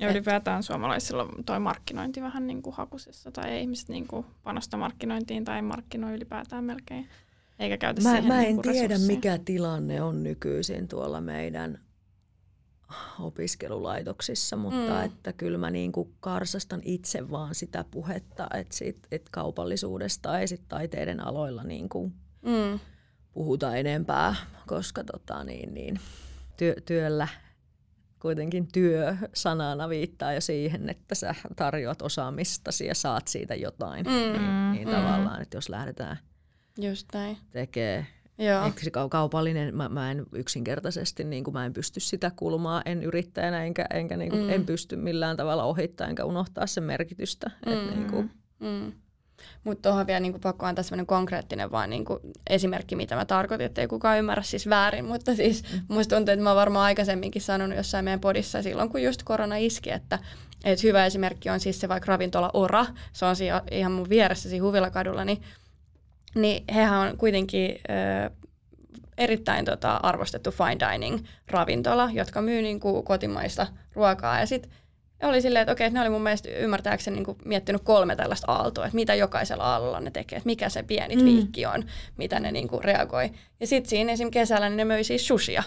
Ja 0.00 0.10
ylipäätään 0.10 0.62
suomalaisilla 0.62 1.28
toi 1.46 1.60
markkinointi 1.60 2.22
vähän 2.22 2.46
niin 2.46 2.62
kuin 2.62 2.76
hakusessa, 2.76 3.30
tai 3.32 3.50
ei 3.50 3.60
ihmiset 3.60 3.88
niin 3.88 4.06
kuin 4.06 4.26
panosta 4.42 4.76
markkinointiin 4.76 5.44
tai 5.44 5.62
markkinoi 5.62 6.14
ylipäätään 6.14 6.64
melkein, 6.64 7.08
eikä 7.58 7.76
käytä 7.76 8.02
mä, 8.02 8.10
siihen 8.10 8.28
Mä 8.28 8.38
niin 8.38 8.50
en 8.50 8.62
tiedä, 8.62 8.88
resursseja. 8.88 9.16
mikä 9.16 9.38
tilanne 9.44 10.02
on 10.02 10.22
nykyisin 10.22 10.88
tuolla 10.88 11.20
meidän 11.20 11.78
opiskelulaitoksissa, 13.20 14.56
mutta 14.56 14.90
mm. 14.90 15.04
että 15.04 15.32
kyllä 15.32 15.58
mä 15.58 15.70
niin 15.70 15.92
kuin 15.92 16.14
karsastan 16.20 16.80
itse 16.84 17.30
vaan 17.30 17.54
sitä 17.54 17.84
puhetta, 17.90 18.48
että, 18.54 18.76
sit, 18.76 18.98
että 19.10 19.30
kaupallisuudesta 19.32 20.38
ei 20.38 20.48
sit 20.48 20.68
taiteiden 20.68 21.26
aloilla 21.26 21.62
niin 21.62 21.88
kuin 21.88 22.12
mm. 22.42 22.80
puhuta 23.32 23.76
enempää, 23.76 24.34
koska 24.66 25.04
tota 25.04 25.44
niin, 25.44 25.74
niin, 25.74 26.00
työ, 26.56 26.74
työllä 26.84 27.28
kuitenkin 28.20 28.68
työ 28.72 29.16
sanana 29.34 29.88
viittaa 29.88 30.32
jo 30.32 30.40
siihen, 30.40 30.88
että 30.88 31.14
sä 31.14 31.34
tarjoat 31.56 32.02
osaamistasi 32.02 32.86
ja 32.86 32.94
saat 32.94 33.28
siitä 33.28 33.54
jotain. 33.54 34.06
Mm. 34.06 34.12
Niin, 34.12 34.72
niin 34.72 34.88
mm. 34.88 34.94
tavallaan, 34.94 35.42
että 35.42 35.56
jos 35.56 35.68
lähdetään 35.68 36.16
Just 36.78 37.06
näin. 37.14 37.36
tekee 37.50 38.06
Joo. 38.40 38.64
Eikö 38.64 38.80
se 38.82 38.90
kaupallinen, 39.10 39.76
mä, 39.76 39.88
mä 39.88 40.10
en 40.10 40.26
yksinkertaisesti, 40.32 41.24
niin 41.24 41.44
kuin 41.44 41.54
mä 41.54 41.66
en 41.66 41.72
pysty 41.72 42.00
sitä 42.00 42.30
kulmaa, 42.36 42.82
en 42.84 43.02
yrittäjänä, 43.02 43.64
enkä, 43.64 43.86
enkä 43.90 44.16
niin 44.16 44.30
kuin, 44.30 44.42
mm. 44.42 44.50
en 44.50 44.66
pysty 44.66 44.96
millään 44.96 45.36
tavalla 45.36 45.64
ohittaa, 45.64 46.08
enkä 46.08 46.24
unohtaa 46.24 46.66
sen 46.66 46.84
merkitystä. 46.84 47.50
Mm. 47.66 47.72
Et 47.72 47.96
niin 47.96 48.10
kuin. 48.10 48.30
Mm. 48.58 48.92
Mutta 49.64 49.88
tuohon 49.88 50.06
vielä 50.06 50.20
niin 50.20 50.32
kuin, 50.32 50.40
pakko 50.40 50.66
antaa 50.66 50.82
sellainen 50.82 51.06
konkreettinen 51.06 51.70
vaan 51.70 51.90
niin 51.90 52.04
kuin, 52.04 52.18
esimerkki, 52.50 52.96
mitä 52.96 53.16
mä 53.16 53.24
tarkoitin, 53.24 53.66
ettei 53.66 53.88
kukaan 53.88 54.18
ymmärrä 54.18 54.42
siis 54.42 54.68
väärin, 54.68 55.04
mutta 55.04 55.34
siis 55.34 55.62
mm. 55.62 55.80
musta 55.88 56.16
tuntuu, 56.16 56.32
että 56.32 56.44
mä 56.44 56.54
varmaan 56.54 56.84
aikaisemminkin 56.84 57.42
sanonut 57.42 57.76
jossain 57.76 58.04
meidän 58.04 58.20
podissa 58.20 58.62
silloin, 58.62 58.88
kun 58.88 59.02
just 59.02 59.22
korona 59.22 59.56
iski, 59.56 59.90
että, 59.90 60.18
että 60.64 60.86
hyvä 60.86 61.06
esimerkki 61.06 61.50
on 61.50 61.60
siis 61.60 61.80
se 61.80 61.88
vaikka 61.88 62.12
ravintola 62.12 62.50
Ora, 62.52 62.86
se 63.12 63.24
on 63.24 63.36
siinä 63.36 63.62
ihan 63.70 63.92
mun 63.92 64.08
vieressä 64.08 64.48
siinä 64.48 64.64
Huvilakadulla, 64.64 65.24
niin 65.24 65.42
niin 66.34 66.64
hehän 66.74 66.98
on 66.98 67.16
kuitenkin 67.16 67.70
ö, 67.70 68.30
erittäin 69.18 69.64
tota, 69.64 69.96
arvostettu 69.96 70.50
fine 70.50 70.92
dining 70.92 71.18
ravintola, 71.50 72.10
jotka 72.12 72.42
myy 72.42 72.62
niin 72.62 72.80
kuin, 72.80 73.04
kotimaista 73.04 73.66
ruokaa. 73.94 74.40
Ja 74.40 74.46
sitten 74.46 74.72
oli 75.22 75.42
silleen, 75.42 75.62
että 75.62 75.72
okei, 75.72 75.90
ne 75.90 76.00
oli 76.00 76.08
mun 76.08 76.22
mielestä 76.22 76.48
ymmärtääkseni 76.48 77.14
niin 77.14 77.24
kuin, 77.24 77.38
miettinyt 77.44 77.82
kolme 77.84 78.16
tällaista 78.16 78.52
aaltoa, 78.52 78.84
että 78.84 78.94
mitä 78.94 79.14
jokaisella 79.14 79.64
aallolla 79.64 80.00
ne 80.00 80.10
tekee, 80.10 80.36
että 80.36 80.46
mikä 80.46 80.68
se 80.68 80.82
pieni 80.82 81.16
mm. 81.16 81.24
viikki 81.24 81.66
on, 81.66 81.84
mitä 82.16 82.40
ne 82.40 82.52
niin 82.52 82.68
kuin, 82.68 82.84
reagoi. 82.84 83.30
Ja 83.60 83.66
sitten 83.66 83.90
siinä 83.90 84.12
esim. 84.12 84.30
kesällä 84.30 84.68
niin 84.68 84.76
ne 84.76 84.84
möi 84.84 85.04
siis 85.04 85.28
sushia. 85.28 85.62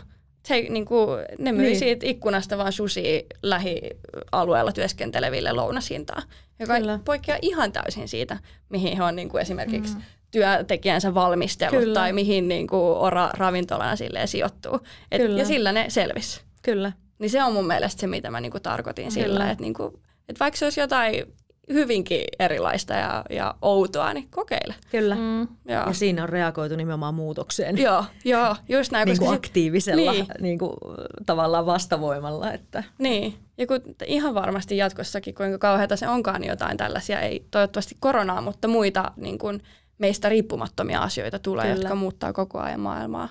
Se, 0.45 0.61
niin 0.69 0.85
kuin, 0.85 1.09
ne 1.39 1.51
myi 1.51 1.65
niin. 1.65 1.79
siitä 1.79 2.05
ikkunasta 2.05 2.57
vaan 2.57 2.71
sushi 2.71 3.25
lähialueella 3.41 4.71
työskenteleville 4.71 5.51
lounashintaa, 5.51 6.21
joka 6.59 6.77
Kyllä. 6.77 6.99
poikkeaa 7.05 7.37
ihan 7.41 7.71
täysin 7.71 8.07
siitä, 8.07 8.37
mihin 8.69 8.97
he 8.97 9.03
on 9.03 9.15
niin 9.15 9.29
kuin 9.29 9.41
esimerkiksi 9.41 9.95
mm 9.95 10.01
työntekijänsä 10.33 11.13
valmistellut 11.13 11.79
Kyllä. 11.79 11.93
tai 11.93 12.13
mihin 12.13 12.47
niin 12.47 12.67
kuin 12.67 12.97
ora 12.97 13.29
ravintolana 13.37 13.95
silleen 13.95 14.27
sijoittuu. 14.27 14.79
Et, 15.11 15.21
Kyllä. 15.21 15.39
Ja 15.39 15.45
sillä 15.45 15.71
ne 15.71 15.85
selvisi. 15.87 16.41
Kyllä. 16.61 16.91
Niin 17.19 17.29
se 17.29 17.43
on 17.43 17.53
mun 17.53 17.67
mielestä 17.67 18.01
se, 18.01 18.07
mitä 18.07 18.31
mä 18.31 18.41
niin 18.41 18.51
kuin 18.51 18.63
tarkoitin 18.63 19.13
Kyllä. 19.13 19.27
sillä, 19.27 19.51
että 19.51 19.61
niin 19.61 19.73
kuin, 19.73 19.93
että 20.29 20.39
vaikka 20.39 20.57
se 20.57 20.65
olisi 20.65 20.79
jotain 20.79 21.25
hyvinkin 21.73 22.23
erilaista 22.39 22.93
ja, 22.93 23.25
ja 23.29 23.55
outoa, 23.61 24.13
niin 24.13 24.27
kokeile. 24.29 24.75
Kyllä. 24.91 25.15
Mm. 25.15 25.47
Ja 25.67 25.87
siinä 25.91 26.23
on 26.23 26.29
reagoitu 26.29 26.75
nimenomaan 26.75 27.15
muutokseen. 27.15 27.77
Joo, 27.77 28.05
joo 28.25 28.55
just 28.69 28.91
näin. 28.91 29.05
niin 29.07 29.19
kuin 29.19 29.35
aktiivisella 29.35 30.11
niin. 30.11 30.27
Niin 30.39 30.59
kuin, 30.59 30.73
tavallaan 31.25 31.65
vastavoimalla. 31.65 32.51
Että. 32.51 32.83
Niin, 32.97 33.33
ja 33.57 33.67
kun 33.67 33.81
ihan 34.05 34.33
varmasti 34.33 34.77
jatkossakin, 34.77 35.35
kuinka 35.35 35.57
kauheata 35.57 35.95
se 35.95 36.07
onkaan, 36.07 36.41
niin 36.41 36.49
jotain 36.49 36.77
tällaisia, 36.77 37.19
ei 37.19 37.45
toivottavasti 37.51 37.95
koronaa, 37.99 38.41
mutta 38.41 38.67
muita 38.67 39.11
niin 39.17 39.37
kuin, 39.37 39.61
meistä 39.97 40.29
riippumattomia 40.29 41.01
asioita 41.01 41.39
tulee, 41.39 41.65
Kyllä. 41.65 41.75
jotka 41.75 41.95
muuttaa 41.95 42.33
koko 42.33 42.59
ajan 42.59 42.79
maailmaa 42.79 43.29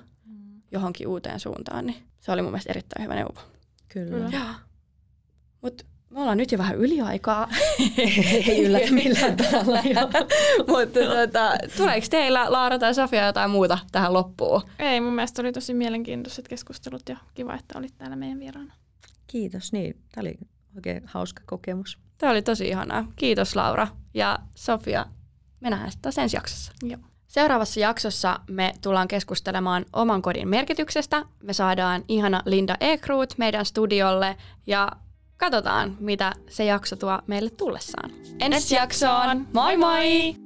johonkin 0.73 1.09
uuteen 1.09 1.41
suuntaan, 1.41 1.87
niin 1.87 1.97
se 2.21 2.33
oli 2.33 2.43
mun 2.43 2.51
mielestä 2.51 2.71
erittäin 2.71 3.05
hyvä 3.05 3.15
neuvo. 3.15 3.41
Kyllä. 3.89 4.31
Kyllä. 4.31 4.55
Mutta 5.63 5.85
me 6.11 6.21
ollaan 6.21 6.37
nyt 6.37 6.53
jo 6.53 6.59
vähän 6.59 6.77
yliaikaa. 6.77 7.49
Ei 8.49 8.65
yllätä 8.65 8.93
millään 8.93 9.37
tavalla. 9.37 9.83
Mutta 10.69 11.01
tota, 11.01 11.59
tuleeko 11.77 12.07
teillä, 12.11 12.53
Laara 12.53 12.79
tai 12.79 12.95
Sofia, 12.95 13.27
jotain 13.27 13.51
muuta 13.51 13.79
tähän 13.93 14.13
loppuun? 14.13 14.63
Ei, 14.79 15.01
mun 15.01 15.13
mielestä 15.13 15.43
oli 15.43 15.53
tosi 15.53 15.75
mielenkiintoiset 15.75 16.49
keskustelut 16.49 17.09
ja 17.09 17.17
kiva, 17.35 17.55
että 17.55 17.79
olit 17.79 17.95
täällä 17.99 18.17
meidän 18.17 18.41
vieraana. 18.41 18.75
Kiitos, 19.27 19.73
niin. 19.73 19.97
Tämä 20.15 20.23
oli 20.23 20.39
oikein 20.77 21.03
hauska 21.07 21.43
kokemus. 21.47 21.99
Tämä 22.19 22.33
oli 22.33 22.43
tosi 22.43 22.69
ihanaa. 22.69 23.13
Kiitos 23.17 23.57
Laura 23.57 23.89
ja 24.15 24.39
Sofia 24.55 25.07
me 25.63 25.71
nähdään 25.71 25.93
taas 26.03 26.19
ensi 26.19 26.37
jaksossa. 26.37 26.73
Joo. 26.83 27.01
Seuraavassa 27.27 27.81
jaksossa 27.81 28.41
me 28.51 28.75
tullaan 28.81 29.09
keskustelemaan 29.09 29.85
oman 29.93 30.23
kodin 30.23 30.49
merkityksestä. 30.49 31.25
Me 31.43 31.53
saadaan 31.53 32.05
ihana 32.09 32.43
Linda 32.47 32.77
Ekruut 32.81 33.35
meidän 33.39 33.67
studiolle 33.67 34.37
ja 34.67 34.89
katsotaan, 35.37 35.97
mitä 36.01 36.33
se 36.49 36.65
jakso 36.65 36.97
tuo 36.97 37.19
meille 37.27 37.51
tullessaan. 37.51 38.11
Ensi 38.41 38.75
jaksoon! 38.75 39.47
Moi 39.53 39.77
moi! 39.77 40.42